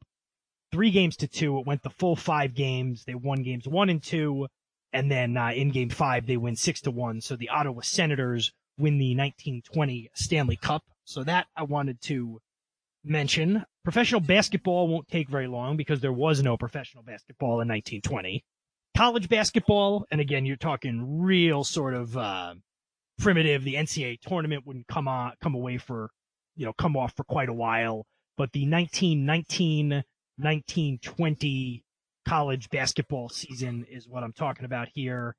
three 0.73 0.91
games 0.91 1.17
to 1.17 1.29
two. 1.29 1.59
It 1.59 1.67
went 1.67 1.83
the 1.83 1.91
full 1.91 2.17
five 2.17 2.55
games. 2.55 3.05
They 3.07 3.15
won 3.15 3.43
games 3.43 3.67
one 3.67 3.89
and 3.89 4.03
two, 4.03 4.47
and 4.97 5.11
then 5.11 5.37
uh, 5.37 5.51
in 5.51 5.71
game 5.71 5.91
five 5.91 6.27
they 6.27 6.39
win 6.39 6.57
six 6.57 6.81
to 6.81 6.91
one. 6.91 7.21
So 7.21 7.37
the 7.37 7.51
Ottawa 7.51 7.83
Senators 7.83 8.53
win 8.79 8.97
the 8.97 9.15
1920 9.15 10.11
Stanley 10.15 10.57
Cup. 10.57 10.85
So 11.05 11.23
that 11.25 11.47
I 11.55 11.65
wanted 11.65 12.01
to 12.03 12.41
mention. 13.05 13.65
Professional 13.85 14.23
basketball 14.23 14.89
won't 14.89 15.07
take 15.09 15.29
very 15.29 15.49
long 15.49 15.77
because 15.77 16.01
there 16.01 16.15
was 16.15 16.43
no 16.43 16.57
professional 16.57 17.05
basketball 17.05 17.61
in 17.61 17.69
1920. 17.69 18.43
College 18.97 19.29
basketball, 19.29 20.07
and 20.11 20.21
again, 20.21 20.47
you're 20.47 20.57
talking 20.57 21.21
real 21.21 21.63
sort 21.63 21.93
of 21.93 22.17
uh, 22.17 22.55
primitive. 23.19 23.63
The 23.63 23.75
NCAA 23.75 24.21
tournament 24.23 24.67
wouldn't 24.67 24.89
come 24.89 25.07
on, 25.07 25.35
come 25.43 25.55
away 25.55 25.77
for, 25.77 26.09
you 26.57 26.65
know, 26.65 26.73
come 26.73 26.97
off 26.97 27.15
for 27.15 27.25
quite 27.25 27.51
a 27.51 27.53
while. 27.53 28.07
But 28.39 28.53
the 28.53 28.67
1919 28.67 30.03
1920 30.39 31.85
college 32.27 32.69
basketball 32.71 33.29
season 33.29 33.87
is 33.91 34.09
what 34.09 34.23
I'm 34.23 34.33
talking 34.33 34.65
about 34.65 34.89
here. 34.93 35.37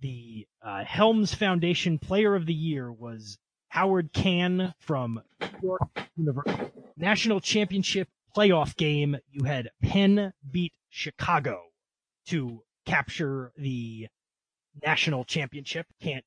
The 0.00 0.46
uh, 0.62 0.84
Helms 0.84 1.34
Foundation 1.34 1.98
Player 1.98 2.34
of 2.34 2.46
the 2.46 2.54
Year 2.54 2.92
was 2.92 3.38
Howard 3.68 4.12
Cann 4.12 4.74
from 4.80 5.22
York 5.62 5.82
University. 6.16 6.70
National 6.96 7.40
Championship 7.40 8.08
playoff 8.36 8.76
game. 8.76 9.16
You 9.30 9.44
had 9.44 9.70
Penn 9.82 10.32
beat 10.50 10.72
Chicago 10.90 11.60
to 12.26 12.62
capture 12.84 13.52
the 13.56 14.08
national 14.84 15.24
championship. 15.24 15.86
Can't 16.00 16.24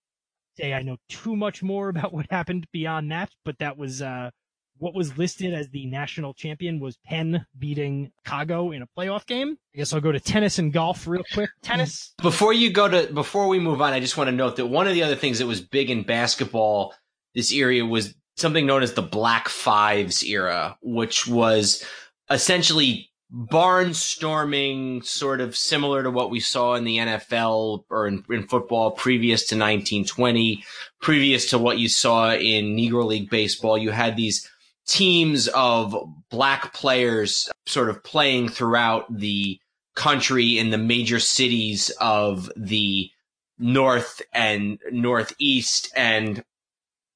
say 0.57 0.73
I 0.73 0.81
know 0.81 0.97
too 1.09 1.36
much 1.36 1.61
more 1.61 1.89
about 1.89 2.13
what 2.13 2.27
happened 2.29 2.67
beyond 2.71 3.11
that, 3.11 3.29
but 3.43 3.59
that 3.59 3.77
was 3.77 4.01
uh, 4.01 4.31
what 4.78 4.93
was 4.93 5.17
listed 5.17 5.53
as 5.53 5.69
the 5.69 5.86
national 5.86 6.34
champion 6.34 6.80
was 6.80 6.97
Penn 7.05 7.45
beating 7.57 8.11
Chicago 8.23 8.71
in 8.71 8.82
a 8.82 8.88
playoff 8.97 9.26
game. 9.26 9.57
I 9.73 9.78
guess 9.78 9.93
I'll 9.93 10.01
go 10.01 10.11
to 10.11 10.19
tennis 10.19 10.59
and 10.59 10.73
golf 10.73 11.07
real 11.07 11.23
quick. 11.34 11.49
Tennis. 11.61 12.13
Before 12.21 12.53
you 12.53 12.71
go 12.71 12.88
to 12.88 13.13
before 13.13 13.47
we 13.47 13.59
move 13.59 13.82
on, 13.82 13.93
I 13.93 13.99
just 13.99 14.17
want 14.17 14.30
to 14.30 14.36
note 14.36 14.57
that 14.57 14.67
one 14.67 14.88
of 14.88 14.93
the 14.93 15.03
other 15.03 15.15
things 15.15 15.39
that 15.39 15.47
was 15.47 15.61
big 15.61 15.89
in 15.89 16.03
basketball 16.03 16.93
this 17.34 17.53
area 17.53 17.86
was 17.86 18.15
something 18.38 18.65
known 18.65 18.84
as 18.84 18.93
the 18.93 19.01
Black 19.01 19.49
Fives 19.49 20.23
era, 20.23 20.78
which 20.82 21.28
was 21.28 21.86
essentially 22.30 23.11
barnstorming, 23.34 25.03
sort 25.03 25.41
of 25.41 25.55
similar 25.55 26.03
to 26.03 26.11
what 26.11 26.30
we 26.30 26.39
saw 26.39 26.76
in 26.76 26.84
the 26.84 26.97
NFL 26.97 27.84
or 27.89 28.07
in, 28.07 28.23
in, 28.30 28.47
football 28.47 28.91
previous 28.91 29.41
to 29.47 29.55
1920, 29.55 30.63
previous 31.01 31.49
to 31.49 31.57
what 31.57 31.80
you 31.80 31.89
saw 31.89 32.34
in 32.34 32.76
Negro 32.76 33.05
League 33.05 33.30
baseball. 33.30 33.78
You 33.78 33.91
had 33.91 34.15
these 34.15 34.49
teams 34.88 35.47
of 35.49 35.95
black 36.29 36.73
players 36.73 37.49
sort 37.65 37.89
of 37.89 38.03
playing 38.03 38.49
throughout 38.49 39.05
the 39.15 39.59
country 39.95 40.57
in 40.57 40.69
the 40.69 40.77
major 40.77 41.19
cities 41.19 41.91
of 41.99 42.51
the 42.55 43.09
north 43.57 44.21
and 44.33 44.79
northeast. 44.91 45.91
And 45.95 46.43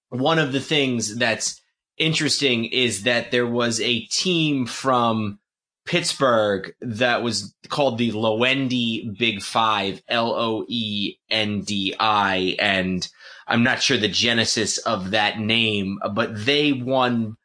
one 0.09 0.39
of 0.39 0.51
the 0.51 0.61
things 0.61 1.17
that's 1.17 1.61
interesting 1.97 2.65
is 2.65 3.03
that 3.03 3.31
there 3.31 3.47
was 3.47 3.79
a 3.81 4.01
team 4.05 4.65
from 4.65 5.39
Pittsburgh 5.85 6.73
that 6.81 7.23
was 7.23 7.53
called 7.67 7.97
the 7.97 8.11
Loendi 8.11 9.17
Big 9.17 9.41
Five, 9.41 10.01
L 10.07 10.33
O 10.33 10.65
E 10.67 11.15
N 11.29 11.61
D 11.61 11.95
I. 11.99 12.55
And 12.59 13.07
I'm 13.47 13.63
not 13.63 13.81
sure 13.81 13.97
the 13.97 14.07
genesis 14.07 14.77
of 14.77 15.11
that 15.11 15.39
name, 15.39 15.99
but 16.13 16.45
they 16.45 16.71
won 16.73 17.37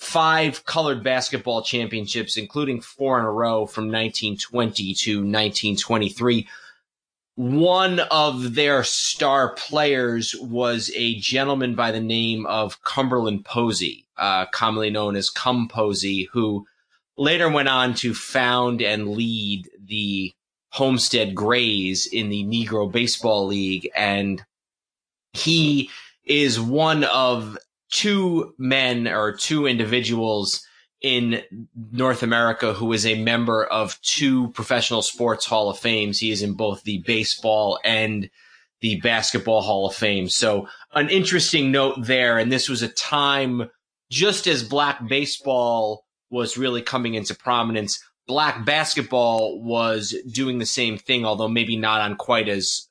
five 0.00 0.64
colored 0.64 1.04
basketball 1.04 1.60
championships, 1.62 2.38
including 2.38 2.80
four 2.80 3.18
in 3.18 3.24
a 3.26 3.30
row 3.30 3.66
from 3.66 3.84
1920 3.84 4.94
to 4.94 5.16
1923. 5.18 6.48
One 7.34 8.00
of 8.10 8.54
their 8.54 8.82
star 8.82 9.54
players 9.54 10.34
was 10.40 10.90
a 10.96 11.16
gentleman 11.16 11.74
by 11.74 11.92
the 11.92 12.00
name 12.00 12.46
of 12.46 12.82
Cumberland 12.82 13.44
Posey, 13.44 14.06
uh, 14.16 14.46
commonly 14.46 14.88
known 14.88 15.16
as 15.16 15.28
Cum 15.28 15.68
Posey, 15.68 16.28
who 16.32 16.66
later 17.18 17.50
went 17.50 17.68
on 17.68 17.92
to 17.96 18.14
found 18.14 18.80
and 18.80 19.10
lead 19.10 19.68
the 19.84 20.32
Homestead 20.70 21.34
Grays 21.34 22.06
in 22.06 22.30
the 22.30 22.44
Negro 22.44 22.90
Baseball 22.90 23.46
League. 23.46 23.90
And 23.94 24.42
he 25.34 25.90
is 26.24 26.58
one 26.58 27.04
of 27.04 27.58
two 27.90 28.54
men 28.58 29.08
or 29.08 29.32
two 29.32 29.66
individuals 29.66 30.64
in 31.00 31.42
North 31.92 32.22
America 32.22 32.72
who 32.72 32.92
is 32.92 33.06
a 33.06 33.22
member 33.22 33.64
of 33.64 34.00
two 34.02 34.48
professional 34.48 35.02
sports 35.02 35.46
Hall 35.46 35.70
of 35.70 35.78
Fames. 35.78 36.18
He 36.18 36.30
is 36.30 36.42
in 36.42 36.54
both 36.54 36.82
the 36.82 36.98
baseball 37.06 37.78
and 37.84 38.28
the 38.80 39.00
basketball 39.00 39.62
Hall 39.62 39.86
of 39.86 39.94
Fame. 39.94 40.28
So 40.28 40.68
an 40.92 41.08
interesting 41.08 41.70
note 41.70 41.96
there. 41.98 42.38
And 42.38 42.50
this 42.52 42.68
was 42.68 42.82
a 42.82 42.88
time 42.88 43.70
just 44.10 44.46
as 44.46 44.62
black 44.62 45.06
baseball 45.06 46.04
was 46.30 46.58
really 46.58 46.82
coming 46.82 47.14
into 47.14 47.34
prominence. 47.34 48.02
Black 48.26 48.64
basketball 48.64 49.60
was 49.62 50.14
doing 50.30 50.58
the 50.58 50.66
same 50.66 50.98
thing, 50.98 51.24
although 51.24 51.48
maybe 51.48 51.76
not 51.76 52.00
on 52.00 52.16
quite 52.16 52.48
as 52.48 52.88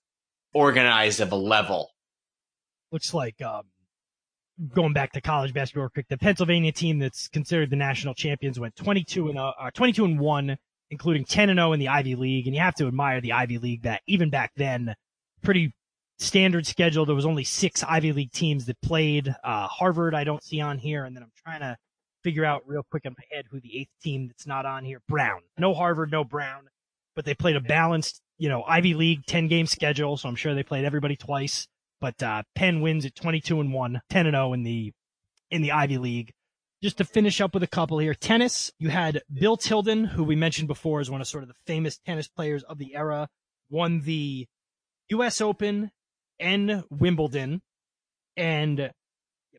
organized 0.53 1.21
of 1.21 1.31
a 1.31 1.35
level. 1.37 1.91
Looks 2.91 3.13
like 3.13 3.41
um, 3.41 3.63
going 4.73 4.93
back 4.93 5.11
to 5.13 5.21
college 5.21 5.53
basketball 5.53 5.89
quick, 5.89 6.07
the 6.09 6.17
Pennsylvania 6.17 6.71
team 6.71 6.99
that's 6.99 7.27
considered 7.27 7.69
the 7.69 7.75
national 7.75 8.13
champions 8.13 8.59
went 8.59 8.75
22 8.75 9.29
and 9.29 9.39
uh, 9.39 9.53
uh 9.59 9.71
22 9.71 10.05
and 10.05 10.19
1, 10.19 10.57
including 10.91 11.25
10 11.25 11.49
and 11.49 11.57
0 11.57 11.73
in 11.73 11.79
the 11.79 11.87
Ivy 11.87 12.15
League. 12.15 12.47
And 12.47 12.55
you 12.55 12.61
have 12.61 12.75
to 12.75 12.87
admire 12.87 13.21
the 13.21 13.33
Ivy 13.33 13.57
League 13.57 13.83
that 13.83 14.01
even 14.07 14.29
back 14.29 14.51
then, 14.55 14.95
pretty 15.41 15.73
standard 16.17 16.67
schedule. 16.67 17.05
There 17.05 17.15
was 17.15 17.25
only 17.25 17.43
six 17.43 17.83
Ivy 17.83 18.11
League 18.11 18.31
teams 18.31 18.65
that 18.65 18.79
played. 18.81 19.33
Uh, 19.43 19.67
Harvard, 19.67 20.13
I 20.13 20.23
don't 20.23 20.43
see 20.43 20.61
on 20.61 20.77
here. 20.77 21.05
And 21.05 21.15
then 21.15 21.23
I'm 21.23 21.31
trying 21.43 21.61
to 21.61 21.77
figure 22.23 22.45
out 22.45 22.63
real 22.65 22.83
quick 22.91 23.05
in 23.05 23.15
my 23.17 23.23
head 23.35 23.45
who 23.49 23.59
the 23.61 23.79
eighth 23.79 23.91
team 24.01 24.27
that's 24.27 24.45
not 24.45 24.65
on 24.65 24.83
here. 24.83 25.01
Brown. 25.07 25.41
No 25.57 25.73
Harvard, 25.73 26.11
no 26.11 26.23
Brown, 26.23 26.67
but 27.15 27.25
they 27.25 27.33
played 27.33 27.55
a 27.55 27.61
balanced, 27.61 28.21
you 28.37 28.49
know, 28.49 28.63
Ivy 28.63 28.93
League 28.93 29.25
10 29.25 29.47
game 29.47 29.65
schedule. 29.65 30.17
So 30.17 30.27
I'm 30.27 30.35
sure 30.35 30.53
they 30.53 30.63
played 30.63 30.85
everybody 30.85 31.15
twice. 31.15 31.67
But 32.01 32.21
uh, 32.23 32.43
Penn 32.55 32.81
wins 32.81 33.05
at 33.05 33.15
22 33.15 33.59
and 33.59 33.73
1, 33.73 34.01
10 34.09 34.27
and 34.27 34.35
0 34.35 34.53
in 34.53 34.63
the 34.63 34.93
in 35.51 35.61
the 35.61 35.71
Ivy 35.71 35.97
League. 35.97 36.33
Just 36.81 36.97
to 36.99 37.03
finish 37.03 37.41
up 37.41 37.53
with 37.53 37.63
a 37.63 37.67
couple 37.67 37.99
here, 37.99 38.13
tennis. 38.13 38.71
You 38.79 38.89
had 38.89 39.21
Bill 39.31 39.57
Tilden, 39.57 40.05
who 40.05 40.23
we 40.23 40.35
mentioned 40.35 40.69
before 40.69 41.01
is 41.01 41.11
one 41.11 41.19
of 41.19 41.27
sort 41.27 41.43
of 41.43 41.49
the 41.49 41.55
famous 41.65 41.97
tennis 41.97 42.29
players 42.29 42.63
of 42.63 42.77
the 42.77 42.95
era, 42.95 43.27
won 43.69 44.01
the 44.01 44.47
U.S. 45.09 45.41
Open 45.41 45.91
and 46.39 46.83
Wimbledon, 46.89 47.61
and 48.37 48.91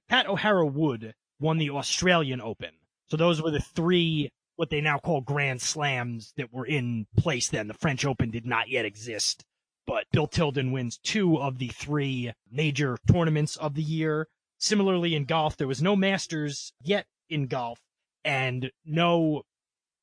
Pat 0.09 0.27
O'Hara 0.27 0.65
Wood 0.65 1.15
won 1.39 1.59
the 1.59 1.71
Australian 1.71 2.41
Open. 2.41 2.71
So 3.09 3.19
those 3.19 3.43
were 3.43 3.51
the 3.51 3.61
three 3.61 4.31
what 4.57 4.71
they 4.71 4.81
now 4.81 4.99
call 4.99 5.21
Grand 5.21 5.61
Slams 5.61 6.33
that 6.37 6.53
were 6.53 6.67
in 6.67 7.07
place 7.17 7.49
then. 7.49 7.67
The 7.67 7.75
French 7.75 8.05
Open 8.05 8.31
did 8.31 8.47
not 8.47 8.69
yet 8.69 8.85
exist 8.85 9.45
but 9.91 10.07
Bill 10.13 10.29
Tilden 10.29 10.71
wins 10.71 10.99
two 10.99 11.37
of 11.41 11.59
the 11.59 11.67
three 11.67 12.33
major 12.49 12.97
tournaments 13.11 13.57
of 13.57 13.75
the 13.75 13.83
year. 13.83 14.29
Similarly 14.57 15.17
in 15.17 15.25
golf, 15.25 15.57
there 15.57 15.67
was 15.67 15.83
no 15.83 15.97
Masters 15.97 16.73
yet 16.81 17.07
in 17.29 17.49
golf 17.49 17.81
and 18.25 18.71
no, 18.85 19.43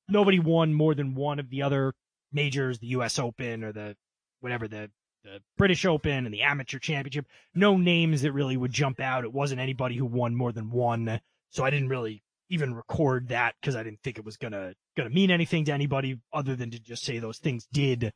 nobody 0.10 0.40
won 0.40 0.74
more 0.74 0.94
than 0.94 1.16
one 1.16 1.40
of 1.40 1.50
the 1.50 1.62
other 1.62 1.94
majors, 2.34 2.80
the 2.80 2.88
US 2.88 3.18
Open 3.18 3.64
or 3.64 3.72
the, 3.72 3.96
whatever, 4.42 4.68
the, 4.68 4.92
the 5.24 5.40
British 5.58 5.86
Open 5.86 6.26
and 6.26 6.34
the 6.34 6.42
Amateur 6.42 6.80
Championship. 6.80 7.26
No 7.56 7.78
names 7.78 8.24
that 8.24 8.34
really 8.34 8.58
would 8.58 8.74
jump 8.74 9.00
out. 9.00 9.24
It 9.24 9.32
wasn't 9.32 9.62
anybody 9.62 9.96
who 9.96 10.06
won 10.06 10.36
more 10.36 10.52
than 10.52 10.70
one. 10.70 11.22
So 11.52 11.64
I 11.64 11.70
didn't 11.70 11.88
really 11.88 12.24
even 12.50 12.74
record 12.74 13.30
that 13.30 13.56
because 13.62 13.78
I 13.78 13.84
didn't 13.84 14.02
think 14.04 14.18
it 14.18 14.26
was 14.26 14.36
gonna, 14.36 14.74
gonna 14.98 15.12
mean 15.12 15.32
anything 15.32 15.64
to 15.64 15.72
anybody 15.72 16.20
other 16.34 16.58
than 16.58 16.72
to 16.72 16.80
just 16.80 17.06
say 17.06 17.20
those 17.20 17.38
things 17.38 17.70
did 17.72 18.12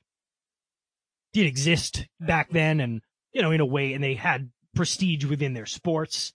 did 1.33 1.45
exist 1.45 2.07
back 2.19 2.47
mm-hmm. 2.47 2.57
then 2.57 2.79
and, 2.79 3.01
you 3.33 3.41
know, 3.41 3.51
in 3.51 3.61
a 3.61 3.65
way, 3.65 3.93
and 3.93 4.03
they 4.03 4.15
had 4.15 4.51
prestige 4.75 5.25
within 5.25 5.53
their 5.53 5.65
sports. 5.65 6.33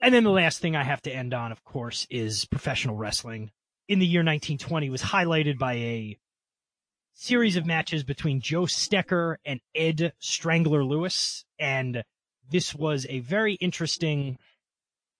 And 0.00 0.12
then 0.14 0.24
the 0.24 0.30
last 0.30 0.60
thing 0.60 0.76
I 0.76 0.84
have 0.84 1.02
to 1.02 1.14
end 1.14 1.32
on, 1.32 1.52
of 1.52 1.64
course, 1.64 2.06
is 2.10 2.44
professional 2.44 2.96
wrestling. 2.96 3.50
In 3.88 3.98
the 3.98 4.06
year 4.06 4.20
1920 4.20 4.90
was 4.90 5.02
highlighted 5.02 5.58
by 5.58 5.74
a 5.74 6.18
series 7.14 7.56
of 7.56 7.64
matches 7.64 8.04
between 8.04 8.40
Joe 8.40 8.62
Stecher 8.62 9.36
and 9.44 9.60
Ed 9.74 10.12
Strangler 10.18 10.84
Lewis. 10.84 11.44
And 11.58 12.04
this 12.50 12.74
was 12.74 13.06
a 13.08 13.20
very 13.20 13.54
interesting 13.54 14.38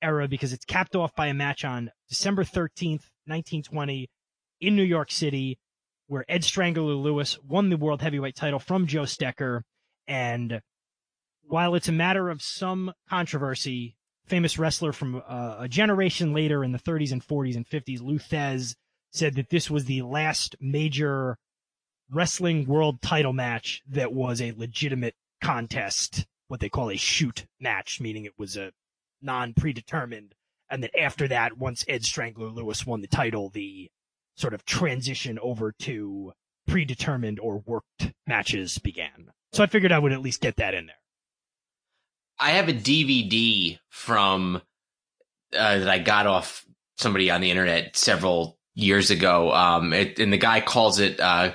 era 0.02 0.28
because 0.28 0.52
it's 0.52 0.64
capped 0.64 0.94
off 0.94 1.14
by 1.14 1.28
a 1.28 1.34
match 1.34 1.64
on 1.64 1.90
December 2.08 2.44
13th, 2.44 3.08
1920 3.24 4.10
in 4.60 4.76
New 4.76 4.82
York 4.82 5.10
City 5.10 5.58
where 6.06 6.24
Ed 6.28 6.44
Strangler 6.44 6.94
Lewis 6.94 7.38
won 7.42 7.68
the 7.68 7.76
world 7.76 8.02
heavyweight 8.02 8.36
title 8.36 8.58
from 8.58 8.86
Joe 8.86 9.02
Stecher. 9.02 9.62
And 10.06 10.60
while 11.42 11.74
it's 11.74 11.88
a 11.88 11.92
matter 11.92 12.28
of 12.28 12.42
some 12.42 12.92
controversy, 13.08 13.96
famous 14.26 14.58
wrestler 14.58 14.92
from 14.92 15.22
uh, 15.28 15.56
a 15.60 15.68
generation 15.68 16.32
later 16.32 16.64
in 16.64 16.72
the 16.72 16.78
30s 16.78 17.12
and 17.12 17.26
40s 17.26 17.56
and 17.56 17.66
50s, 17.66 18.00
Lou 18.00 18.18
Thesz, 18.18 18.74
said 19.12 19.34
that 19.34 19.50
this 19.50 19.70
was 19.70 19.84
the 19.84 20.02
last 20.02 20.56
major 20.60 21.38
wrestling 22.10 22.66
world 22.66 23.00
title 23.02 23.32
match 23.32 23.82
that 23.88 24.12
was 24.12 24.40
a 24.40 24.52
legitimate 24.52 25.14
contest, 25.42 26.26
what 26.48 26.60
they 26.60 26.68
call 26.68 26.90
a 26.90 26.96
shoot 26.96 27.46
match, 27.60 28.00
meaning 28.00 28.24
it 28.24 28.38
was 28.38 28.56
a 28.56 28.72
non 29.22 29.54
predetermined. 29.54 30.34
And 30.68 30.82
that 30.82 30.98
after 30.98 31.28
that, 31.28 31.56
once 31.56 31.84
Ed 31.88 32.04
Strangler 32.04 32.48
Lewis 32.48 32.84
won 32.84 33.00
the 33.00 33.06
title, 33.06 33.50
the 33.50 33.88
sort 34.36 34.54
of 34.54 34.64
transition 34.64 35.38
over 35.40 35.72
to 35.80 36.32
predetermined 36.66 37.40
or 37.40 37.62
worked 37.66 38.12
matches 38.26 38.78
began. 38.78 39.32
So 39.52 39.62
I 39.62 39.66
figured 39.66 39.92
I 39.92 39.98
would 39.98 40.12
at 40.12 40.22
least 40.22 40.40
get 40.40 40.56
that 40.56 40.74
in 40.74 40.86
there. 40.86 40.96
I 42.38 42.50
have 42.50 42.68
a 42.68 42.74
DVD 42.74 43.78
from 43.88 44.60
uh, 45.56 45.78
that 45.78 45.88
I 45.88 45.98
got 45.98 46.26
off 46.26 46.66
somebody 46.98 47.30
on 47.30 47.40
the 47.40 47.50
internet 47.50 47.96
several 47.96 48.58
years 48.74 49.10
ago, 49.10 49.52
um, 49.52 49.92
it, 49.92 50.18
and 50.18 50.32
the 50.32 50.38
guy 50.38 50.60
calls 50.60 50.98
it 50.98 51.18
uh, 51.18 51.52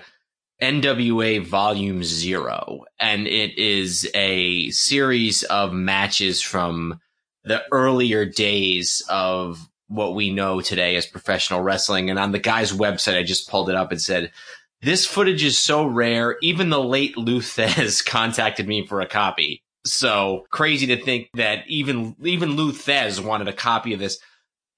NWA 0.61 1.45
Volume 1.45 2.03
Zero, 2.03 2.85
and 2.99 3.27
it 3.27 3.57
is 3.57 4.09
a 4.13 4.69
series 4.71 5.43
of 5.43 5.73
matches 5.73 6.41
from 6.41 6.99
the 7.43 7.63
earlier 7.71 8.25
days 8.25 9.03
of 9.09 9.67
what 9.91 10.15
we 10.15 10.31
know 10.31 10.61
today 10.61 10.95
as 10.95 11.05
professional 11.05 11.61
wrestling. 11.61 12.09
And 12.09 12.17
on 12.17 12.31
the 12.31 12.39
guy's 12.39 12.71
website, 12.71 13.17
I 13.17 13.23
just 13.23 13.49
pulled 13.49 13.69
it 13.69 13.75
up 13.75 13.91
and 13.91 14.01
said, 14.01 14.31
this 14.81 15.05
footage 15.05 15.43
is 15.43 15.59
so 15.59 15.85
rare. 15.85 16.37
Even 16.41 16.69
the 16.69 16.81
late 16.81 17.17
Lou 17.17 17.39
Thesz 17.39 18.03
contacted 18.05 18.67
me 18.67 18.87
for 18.87 19.01
a 19.01 19.07
copy. 19.07 19.61
So 19.85 20.45
crazy 20.49 20.87
to 20.87 21.03
think 21.03 21.29
that 21.33 21.65
even, 21.67 22.15
even 22.23 22.55
Lou 22.55 22.71
Thesz 22.71 23.23
wanted 23.23 23.47
a 23.47 23.53
copy 23.53 23.93
of 23.93 23.99
this. 23.99 24.19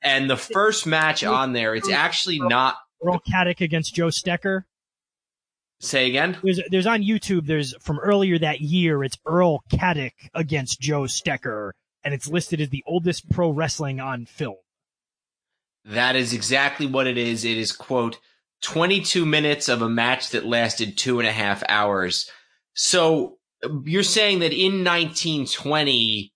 And 0.02 0.30
the 0.30 0.38
first 0.38 0.86
match 0.86 1.24
on 1.24 1.54
there, 1.54 1.76
it's 1.76 1.90
actually 1.90 2.40
not 2.40 2.76
Earl 3.06 3.22
Caddock 3.26 3.62
against 3.62 3.96
Joe 3.96 4.08
Stecher. 4.08 4.64
Say 5.80 6.08
again. 6.10 6.38
There's 6.44 6.62
there's 6.70 6.88
on 6.88 7.04
YouTube. 7.04 7.46
There's 7.46 7.76
from 7.82 8.00
earlier 8.00 8.40
that 8.40 8.62
year. 8.62 9.04
It's 9.04 9.18
Earl 9.26 9.64
Caddock 9.70 10.14
against 10.34 10.80
Joe 10.80 11.04
Stecher, 11.04 11.72
and 12.04 12.14
it's 12.14 12.28
listed 12.28 12.62
as 12.62 12.70
the 12.70 12.84
oldest 12.88 13.30
pro 13.30 13.50
wrestling 13.50 14.00
on 14.00 14.26
film. 14.26 14.56
That 15.86 16.16
is 16.16 16.34
exactly 16.34 16.86
what 16.86 17.08
it 17.08 17.18
is. 17.18 17.44
It 17.44 17.58
is, 17.58 17.72
quote, 17.72 18.20
22 18.62 19.26
minutes 19.26 19.68
of 19.68 19.82
a 19.82 19.90
match 19.90 20.30
that 20.30 20.46
lasted 20.46 20.98
two 20.98 21.20
and 21.20 21.28
a 21.28 21.32
half 21.32 21.64
hours. 21.68 22.30
So 22.74 23.38
you're 23.84 24.04
saying 24.04 24.40
that 24.40 24.54
in 24.54 24.84
1920, 24.84 26.32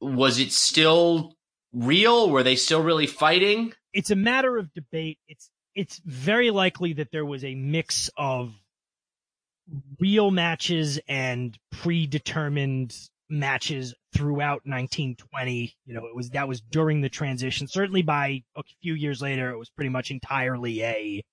was 0.00 0.38
it 0.38 0.52
still 0.52 1.36
real? 1.72 2.30
Were 2.30 2.42
they 2.42 2.56
still 2.56 2.82
really 2.82 3.06
fighting? 3.06 3.74
It's 3.92 4.10
a 4.10 4.16
matter 4.16 4.56
of 4.56 4.72
debate. 4.74 5.18
It's 5.28 5.50
it's 5.74 6.00
very 6.04 6.50
likely 6.50 6.92
that 6.94 7.10
there 7.10 7.26
was 7.26 7.44
a 7.44 7.54
mix 7.54 8.08
of 8.16 8.52
real 9.98 10.30
matches 10.30 11.00
and 11.08 11.58
predetermined 11.72 12.96
matches 13.28 13.94
throughout 14.14 14.62
1920. 14.64 15.74
You 15.86 15.94
know, 15.94 16.06
it 16.06 16.14
was 16.14 16.30
that 16.30 16.48
was 16.48 16.60
during 16.60 17.00
the 17.00 17.08
transition. 17.08 17.66
Certainly 17.66 18.02
by 18.02 18.42
a 18.56 18.62
few 18.82 18.94
years 18.94 19.22
later, 19.22 19.50
it 19.50 19.58
was 19.58 19.70
pretty 19.70 19.90
much 19.90 20.10
entirely 20.10 20.82
a 20.82 21.24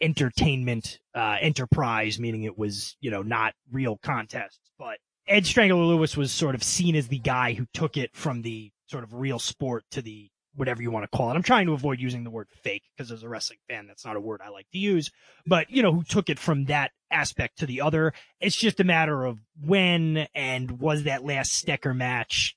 entertainment 0.00 1.00
uh, 1.14 1.36
enterprise, 1.40 2.18
meaning 2.18 2.44
it 2.44 2.58
was 2.58 2.96
you 3.00 3.10
know 3.10 3.22
not 3.22 3.54
real 3.70 3.98
contests. 4.02 4.70
But 4.78 4.98
Ed 5.26 5.46
Strangler 5.46 5.84
Lewis 5.84 6.16
was 6.16 6.32
sort 6.32 6.54
of 6.54 6.62
seen 6.62 6.94
as 6.94 7.08
the 7.08 7.18
guy 7.18 7.54
who 7.54 7.66
took 7.72 7.96
it 7.96 8.10
from 8.14 8.42
the 8.42 8.70
sort 8.86 9.04
of 9.04 9.14
real 9.14 9.38
sport 9.38 9.84
to 9.90 10.02
the 10.02 10.30
whatever 10.56 10.82
you 10.82 10.90
want 10.90 11.08
to 11.10 11.16
call 11.16 11.30
it. 11.30 11.34
I'm 11.34 11.42
trying 11.42 11.66
to 11.66 11.72
avoid 11.72 12.00
using 12.00 12.24
the 12.24 12.30
word 12.30 12.48
fake 12.62 12.82
because 12.96 13.12
as 13.12 13.22
a 13.22 13.28
wrestling 13.28 13.58
fan, 13.68 13.86
that's 13.86 14.04
not 14.04 14.16
a 14.16 14.20
word 14.20 14.40
I 14.44 14.48
like 14.48 14.68
to 14.72 14.78
use, 14.78 15.10
but 15.46 15.70
you 15.70 15.82
know, 15.82 15.92
who 15.92 16.02
took 16.02 16.28
it 16.28 16.38
from 16.38 16.64
that 16.64 16.90
aspect 17.10 17.58
to 17.58 17.66
the 17.66 17.80
other. 17.80 18.12
It's 18.40 18.56
just 18.56 18.80
a 18.80 18.84
matter 18.84 19.24
of 19.24 19.38
when 19.64 20.26
and 20.34 20.80
was 20.80 21.04
that 21.04 21.24
last 21.24 21.64
Stecher 21.64 21.94
match. 21.94 22.56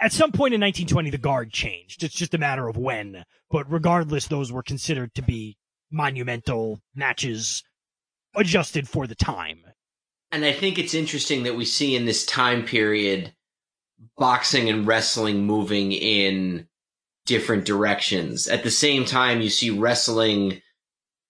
At 0.00 0.12
some 0.12 0.30
point 0.30 0.54
in 0.54 0.60
1920, 0.60 1.10
the 1.10 1.18
guard 1.18 1.52
changed. 1.52 2.02
It's 2.02 2.14
just 2.14 2.34
a 2.34 2.38
matter 2.38 2.68
of 2.68 2.76
when, 2.76 3.24
but 3.50 3.70
regardless, 3.70 4.26
those 4.26 4.52
were 4.52 4.62
considered 4.62 5.14
to 5.14 5.22
be 5.22 5.56
monumental 5.90 6.80
matches 6.94 7.62
adjusted 8.34 8.88
for 8.88 9.06
the 9.06 9.14
time. 9.14 9.64
And 10.30 10.44
I 10.44 10.52
think 10.52 10.78
it's 10.78 10.92
interesting 10.92 11.44
that 11.44 11.56
we 11.56 11.64
see 11.64 11.96
in 11.96 12.04
this 12.04 12.26
time 12.26 12.64
period 12.64 13.32
boxing 14.18 14.68
and 14.68 14.86
wrestling 14.86 15.44
moving 15.44 15.92
in 15.92 16.68
different 17.26 17.66
directions. 17.66 18.48
At 18.48 18.62
the 18.62 18.70
same 18.70 19.04
time, 19.04 19.42
you 19.42 19.50
see 19.50 19.70
wrestling 19.70 20.62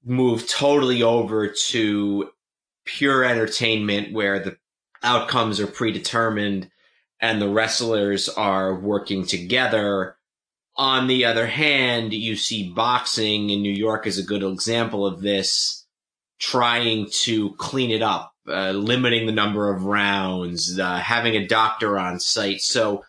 move 0.05 0.47
totally 0.47 1.03
over 1.03 1.49
to 1.49 2.31
pure 2.85 3.25
entertainment 3.25 4.13
where 4.13 4.39
the 4.39 4.57
outcomes 5.03 5.59
are 5.59 5.67
predetermined 5.67 6.71
and 7.21 7.43
the 7.43 7.49
wrestlers 7.49 8.29
are 8.29 8.79
working 8.79 9.27
together. 9.27 10.17
On 10.77 11.07
the 11.07 11.25
other 11.25 11.47
hand, 11.47 12.13
you 12.13 12.37
see 12.37 12.71
boxing 12.71 13.51
in 13.51 13.63
New 13.63 13.73
York 13.73 14.07
is 14.07 14.19
a 14.19 14.23
good 14.23 14.45
example 14.45 15.07
of 15.07 15.23
this, 15.23 15.87
trying 16.39 17.09
to 17.11 17.55
clean 17.55 17.91
it 17.91 18.03
up, 18.03 18.33
uh, 18.47 18.71
limiting 18.71 19.27
the 19.27 19.33
number 19.33 19.75
of 19.75 19.85
rounds, 19.85 20.79
uh, 20.79 20.99
having 20.99 21.35
a 21.35 21.47
doctor 21.47 21.99
on 21.99 22.21
site. 22.21 22.61
So 22.61 23.05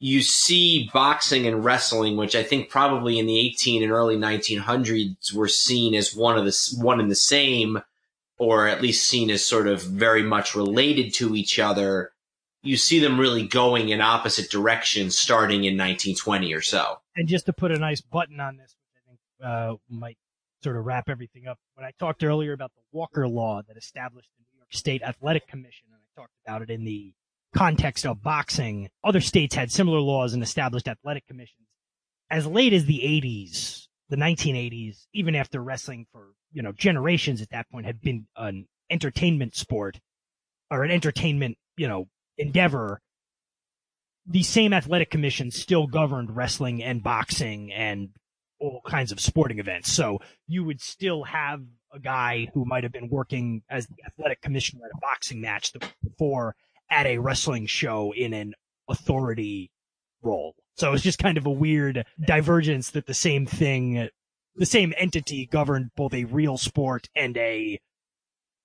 you 0.00 0.22
see 0.22 0.88
boxing 0.92 1.46
and 1.46 1.64
wrestling, 1.64 2.16
which 2.16 2.36
I 2.36 2.42
think 2.42 2.70
probably 2.70 3.18
in 3.18 3.26
the 3.26 3.38
18 3.38 3.82
and 3.82 3.92
early 3.92 4.16
1900s 4.16 5.32
were 5.32 5.48
seen 5.48 5.94
as 5.94 6.14
one 6.14 6.38
of 6.38 6.44
the 6.44 6.76
one 6.78 7.00
and 7.00 7.10
the 7.10 7.16
same, 7.16 7.82
or 8.38 8.68
at 8.68 8.80
least 8.80 9.08
seen 9.08 9.30
as 9.30 9.44
sort 9.44 9.66
of 9.66 9.82
very 9.82 10.22
much 10.22 10.54
related 10.54 11.12
to 11.14 11.34
each 11.34 11.58
other. 11.58 12.12
You 12.62 12.76
see 12.76 13.00
them 13.00 13.18
really 13.18 13.46
going 13.46 13.88
in 13.88 14.00
opposite 14.00 14.50
directions 14.50 15.18
starting 15.18 15.64
in 15.64 15.74
1920 15.74 16.54
or 16.54 16.60
so. 16.60 16.98
And 17.16 17.26
just 17.26 17.46
to 17.46 17.52
put 17.52 17.72
a 17.72 17.78
nice 17.78 18.00
button 18.00 18.38
on 18.40 18.56
this, 18.56 18.76
I 18.94 19.00
think 19.08 19.18
uh, 19.42 19.76
might 19.88 20.18
sort 20.62 20.76
of 20.76 20.84
wrap 20.84 21.08
everything 21.08 21.46
up. 21.48 21.58
When 21.74 21.84
I 21.84 21.92
talked 21.98 22.22
earlier 22.22 22.52
about 22.52 22.72
the 22.74 22.82
Walker 22.92 23.26
Law 23.26 23.62
that 23.66 23.76
established 23.76 24.28
the 24.38 24.44
New 24.52 24.58
York 24.58 24.72
State 24.72 25.02
Athletic 25.02 25.48
Commission, 25.48 25.86
and 25.92 26.00
I 26.00 26.20
talked 26.20 26.34
about 26.44 26.62
it 26.62 26.70
in 26.70 26.84
the 26.84 27.12
context 27.54 28.06
of 28.06 28.22
boxing, 28.22 28.88
other 29.04 29.20
states 29.20 29.54
had 29.54 29.72
similar 29.72 30.00
laws 30.00 30.34
and 30.34 30.42
established 30.42 30.88
athletic 30.88 31.26
commissions. 31.26 31.66
As 32.30 32.46
late 32.46 32.72
as 32.72 32.84
the 32.84 33.00
80s, 33.00 33.86
the 34.08 34.16
1980s, 34.16 35.06
even 35.14 35.34
after 35.34 35.62
wrestling 35.62 36.06
for, 36.12 36.28
you 36.52 36.62
know, 36.62 36.72
generations 36.72 37.40
at 37.40 37.50
that 37.50 37.70
point 37.70 37.86
had 37.86 38.00
been 38.00 38.26
an 38.36 38.66
entertainment 38.90 39.54
sport 39.56 40.00
or 40.70 40.84
an 40.84 40.90
entertainment, 40.90 41.56
you 41.76 41.88
know, 41.88 42.08
endeavor, 42.36 43.00
the 44.26 44.42
same 44.42 44.72
athletic 44.72 45.10
commission 45.10 45.50
still 45.50 45.86
governed 45.86 46.36
wrestling 46.36 46.82
and 46.82 47.02
boxing 47.02 47.72
and 47.72 48.10
all 48.60 48.82
kinds 48.86 49.12
of 49.12 49.20
sporting 49.20 49.58
events. 49.58 49.90
So 49.92 50.18
you 50.46 50.64
would 50.64 50.80
still 50.80 51.24
have 51.24 51.62
a 51.92 51.98
guy 51.98 52.48
who 52.52 52.64
might 52.64 52.82
have 52.82 52.92
been 52.92 53.08
working 53.08 53.62
as 53.70 53.86
the 53.86 53.96
athletic 54.06 54.42
commissioner 54.42 54.84
at 54.84 54.90
a 54.90 55.00
boxing 55.00 55.40
match 55.40 55.72
before 56.02 56.54
at 56.90 57.06
a 57.06 57.18
wrestling 57.18 57.66
show 57.66 58.12
in 58.12 58.32
an 58.32 58.54
authority 58.88 59.70
role. 60.22 60.54
So 60.76 60.92
it's 60.92 61.02
just 61.02 61.18
kind 61.18 61.38
of 61.38 61.46
a 61.46 61.50
weird 61.50 62.04
divergence 62.24 62.90
that 62.90 63.06
the 63.06 63.14
same 63.14 63.46
thing, 63.46 64.08
the 64.54 64.66
same 64.66 64.94
entity 64.96 65.46
governed 65.46 65.90
both 65.96 66.14
a 66.14 66.24
real 66.24 66.56
sport 66.56 67.08
and 67.16 67.36
a, 67.36 67.80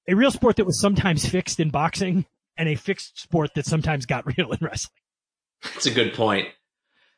a 0.07 0.13
real 0.13 0.31
sport 0.31 0.57
that 0.57 0.65
was 0.65 0.79
sometimes 0.79 1.25
fixed 1.25 1.59
in 1.59 1.69
boxing 1.69 2.25
and 2.55 2.69
a 2.69 2.75
fixed 2.75 3.19
sport 3.19 3.51
that 3.55 3.65
sometimes 3.65 4.05
got 4.05 4.25
real 4.37 4.51
in 4.51 4.59
wrestling. 4.61 5.01
That's 5.63 5.85
a 5.85 5.93
good 5.93 6.13
point. 6.13 6.49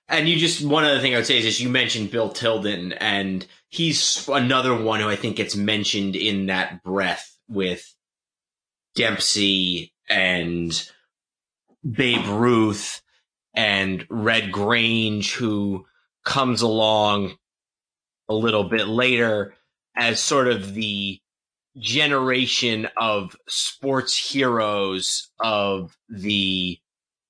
And 0.08 0.30
you 0.30 0.38
just, 0.38 0.64
one 0.64 0.86
other 0.86 1.00
thing 1.00 1.14
I 1.14 1.18
would 1.18 1.26
say 1.26 1.40
is 1.40 1.46
just 1.46 1.60
you 1.60 1.70
mentioned 1.70 2.12
Bill 2.12 2.30
Tilden 2.30 2.94
and 2.94 3.46
he's 3.70 4.30
another 4.30 4.76
one 4.76 5.00
who 5.00 5.10
I 5.10 5.16
think 5.16 5.36
gets 5.36 5.56
mentioned 5.56 6.16
in 6.16 6.46
that 6.46 6.84
breath 6.84 7.36
with 7.50 7.92
Dempsey 8.96 9.92
and 10.08 10.90
Babe 11.90 12.26
Ruth 12.28 13.02
and 13.54 14.06
Red 14.10 14.52
Grange, 14.52 15.34
who 15.34 15.86
comes 16.24 16.62
along 16.62 17.36
a 18.28 18.34
little 18.34 18.64
bit 18.64 18.88
later 18.88 19.56
as 19.96 20.20
sort 20.20 20.48
of 20.48 20.74
the 20.74 21.20
generation 21.78 22.88
of 22.98 23.36
sports 23.48 24.18
heroes 24.18 25.30
of 25.40 25.98
the 26.10 26.80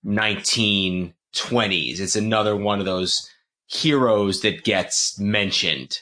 1920s. 0.06 2.00
It's 2.00 2.16
another 2.16 2.56
one 2.56 2.80
of 2.80 2.86
those 2.86 3.30
heroes 3.68 4.42
that 4.42 4.64
gets 4.64 5.20
mentioned. 5.20 6.02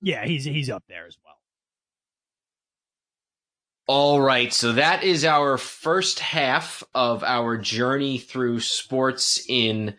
Yeah, 0.00 0.26
he's 0.26 0.44
he's 0.44 0.70
up 0.70 0.84
there 0.88 1.06
as. 1.06 1.16
All 3.86 4.18
right, 4.18 4.50
so 4.50 4.72
that 4.72 5.02
is 5.04 5.26
our 5.26 5.58
first 5.58 6.18
half 6.18 6.82
of 6.94 7.22
our 7.22 7.58
journey 7.58 8.16
through 8.16 8.60
sports 8.60 9.44
in 9.46 9.94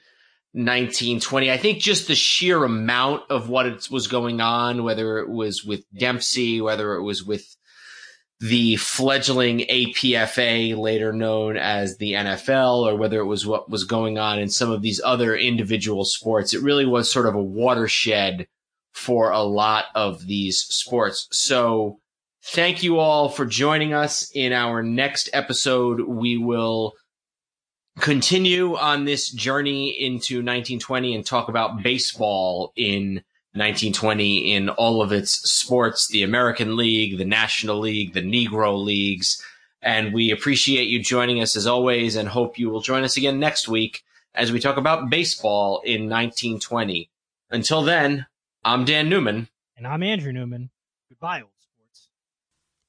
1920. 0.53 1.51
I 1.51 1.57
think 1.57 1.79
just 1.79 2.07
the 2.07 2.15
sheer 2.15 2.63
amount 2.63 3.29
of 3.29 3.47
what 3.47 3.67
it 3.67 3.91
was 3.91 4.07
going 4.07 4.41
on, 4.41 4.83
whether 4.83 5.19
it 5.19 5.29
was 5.29 5.63
with 5.63 5.83
Dempsey, 5.93 6.61
whether 6.61 6.95
it 6.95 7.03
was 7.03 7.23
with 7.23 7.55
the 8.39 8.75
fledgling 8.77 9.59
APFA, 9.59 10.75
later 10.75 11.13
known 11.13 11.55
as 11.55 11.97
the 11.97 12.13
NFL, 12.13 12.87
or 12.87 12.95
whether 12.95 13.19
it 13.19 13.25
was 13.25 13.45
what 13.45 13.69
was 13.69 13.83
going 13.83 14.17
on 14.17 14.39
in 14.39 14.49
some 14.49 14.71
of 14.71 14.81
these 14.81 14.99
other 15.03 15.35
individual 15.35 16.05
sports, 16.05 16.55
it 16.55 16.63
really 16.63 16.85
was 16.87 17.11
sort 17.11 17.27
of 17.27 17.35
a 17.35 17.43
watershed 17.43 18.47
for 18.93 19.29
a 19.29 19.43
lot 19.43 19.85
of 19.93 20.25
these 20.25 20.61
sports. 20.61 21.27
So, 21.31 21.99
Thank 22.49 22.83
you 22.83 22.99
all 22.99 23.29
for 23.29 23.43
joining 23.43 23.93
us. 23.93 24.29
In 24.31 24.53
our 24.53 24.83
next 24.83 25.31
episode, 25.33 26.01
we 26.01 26.37
will 26.37 26.93
continue 27.99 28.75
on 28.75 29.05
this 29.05 29.31
journey 29.31 29.89
into 29.89 30.35
1920 30.35 31.15
and 31.15 31.25
talk 31.25 31.49
about 31.49 31.81
baseball 31.81 32.71
in 32.75 33.15
1920 33.53 34.53
in 34.53 34.69
all 34.69 35.01
of 35.01 35.11
its 35.11 35.31
sports, 35.49 36.07
the 36.07 36.21
American 36.21 36.75
League, 36.75 37.17
the 37.17 37.25
National 37.25 37.79
League, 37.79 38.13
the 38.13 38.21
Negro 38.21 38.77
Leagues. 38.81 39.43
And 39.81 40.13
we 40.13 40.29
appreciate 40.29 40.87
you 40.87 41.01
joining 41.01 41.41
us 41.41 41.55
as 41.55 41.65
always 41.65 42.15
and 42.15 42.29
hope 42.29 42.59
you 42.59 42.69
will 42.69 42.81
join 42.81 43.03
us 43.03 43.17
again 43.17 43.39
next 43.39 43.67
week 43.67 44.03
as 44.35 44.51
we 44.51 44.59
talk 44.59 44.77
about 44.77 45.09
baseball 45.09 45.81
in 45.83 46.09
1920. 46.09 47.09
Until 47.49 47.81
then, 47.81 48.27
I'm 48.63 48.85
Dan 48.85 49.09
Newman. 49.09 49.47
And 49.75 49.87
I'm 49.87 50.03
Andrew 50.03 50.31
Newman. 50.31 50.69
Goodbye. 51.09 51.43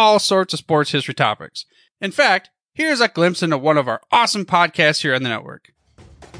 all 0.00 0.18
sorts 0.18 0.54
of 0.54 0.58
sports 0.58 0.92
history 0.92 1.12
topics. 1.12 1.66
In 2.00 2.10
fact, 2.10 2.48
here's 2.72 3.02
a 3.02 3.08
glimpse 3.08 3.42
into 3.42 3.58
one 3.58 3.76
of 3.76 3.86
our 3.86 4.00
awesome 4.10 4.46
podcasts 4.46 5.02
here 5.02 5.14
on 5.14 5.22
the 5.22 5.28
network. 5.28 5.72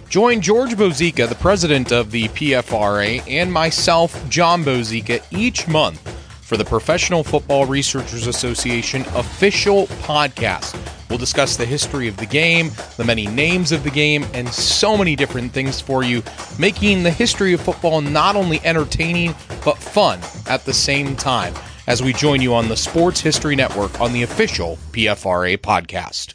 Join 0.09 0.41
George 0.41 0.71
Bozeka, 0.71 1.29
the 1.29 1.35
president 1.35 1.93
of 1.93 2.11
the 2.11 2.29
PFRA, 2.29 3.23
and 3.29 3.53
myself, 3.53 4.29
John 4.31 4.65
Bozeka, 4.65 5.23
each 5.31 5.69
month 5.69 6.01
for 6.43 6.57
the 6.57 6.65
Professional 6.65 7.23
Football 7.23 7.67
Researchers 7.67 8.27
Association 8.27 9.03
official 9.15 9.89
podcast. 9.89 10.75
We'll 11.11 11.19
discuss 11.19 11.59
the 11.59 11.67
history 11.67 12.09
of 12.09 12.17
the 12.17 12.25
game, 12.25 12.71
the 12.97 13.05
many 13.05 13.27
names 13.27 13.73
of 13.73 13.85
the 13.85 13.91
game, 13.91 14.25
and 14.33 14.49
so 14.49 14.97
many 14.97 15.17
different 15.17 15.53
things 15.53 15.83
for 15.83 16.03
you, 16.03 16.23
making 16.59 17.03
the 17.03 17.11
history 17.11 17.53
of 17.53 17.61
football 17.61 18.01
not 18.01 18.37
only 18.37 18.59
entertaining, 18.65 19.35
but 19.67 19.77
fun 19.77 20.19
at 20.49 20.65
the 20.65 20.73
same 20.73 21.15
time 21.15 21.53
as 21.87 22.03
we 22.03 22.13
join 22.13 22.41
you 22.41 22.55
on 22.55 22.69
the 22.69 22.77
Sports 22.77 23.21
History 23.21 23.57
Network 23.57 24.01
on 24.01 24.13
the 24.13 24.23
official 24.23 24.79
PFRA 24.93 25.59
podcast. 25.59 26.35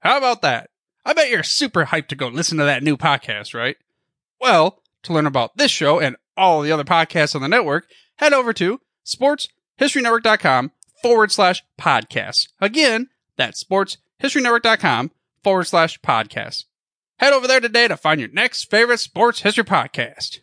How 0.00 0.18
about 0.18 0.42
that? 0.42 0.70
I 1.04 1.12
bet 1.12 1.30
you're 1.30 1.42
super 1.42 1.84
hyped 1.84 2.08
to 2.08 2.16
go 2.16 2.28
listen 2.28 2.58
to 2.58 2.64
that 2.64 2.82
new 2.82 2.96
podcast, 2.96 3.54
right? 3.54 3.76
Well, 4.40 4.82
to 5.04 5.12
learn 5.12 5.26
about 5.26 5.56
this 5.56 5.70
show 5.70 6.00
and 6.00 6.16
all 6.36 6.62
the 6.62 6.72
other 6.72 6.84
podcasts 6.84 7.34
on 7.34 7.42
the 7.42 7.48
network, 7.48 7.86
head 8.16 8.32
over 8.32 8.52
to 8.54 8.80
sportshistorynetwork.com 9.04 10.72
forward 11.02 11.32
slash 11.32 11.62
podcasts. 11.78 12.48
Again, 12.60 13.08
that's 13.36 13.62
sportshistorynetwork.com 13.62 15.10
forward 15.42 15.64
slash 15.64 16.00
podcasts. 16.00 16.64
Head 17.18 17.32
over 17.32 17.46
there 17.46 17.60
today 17.60 17.88
to 17.88 17.96
find 17.96 18.20
your 18.20 18.30
next 18.30 18.70
favorite 18.70 18.98
sports 18.98 19.42
history 19.42 19.64
podcast. 19.64 20.40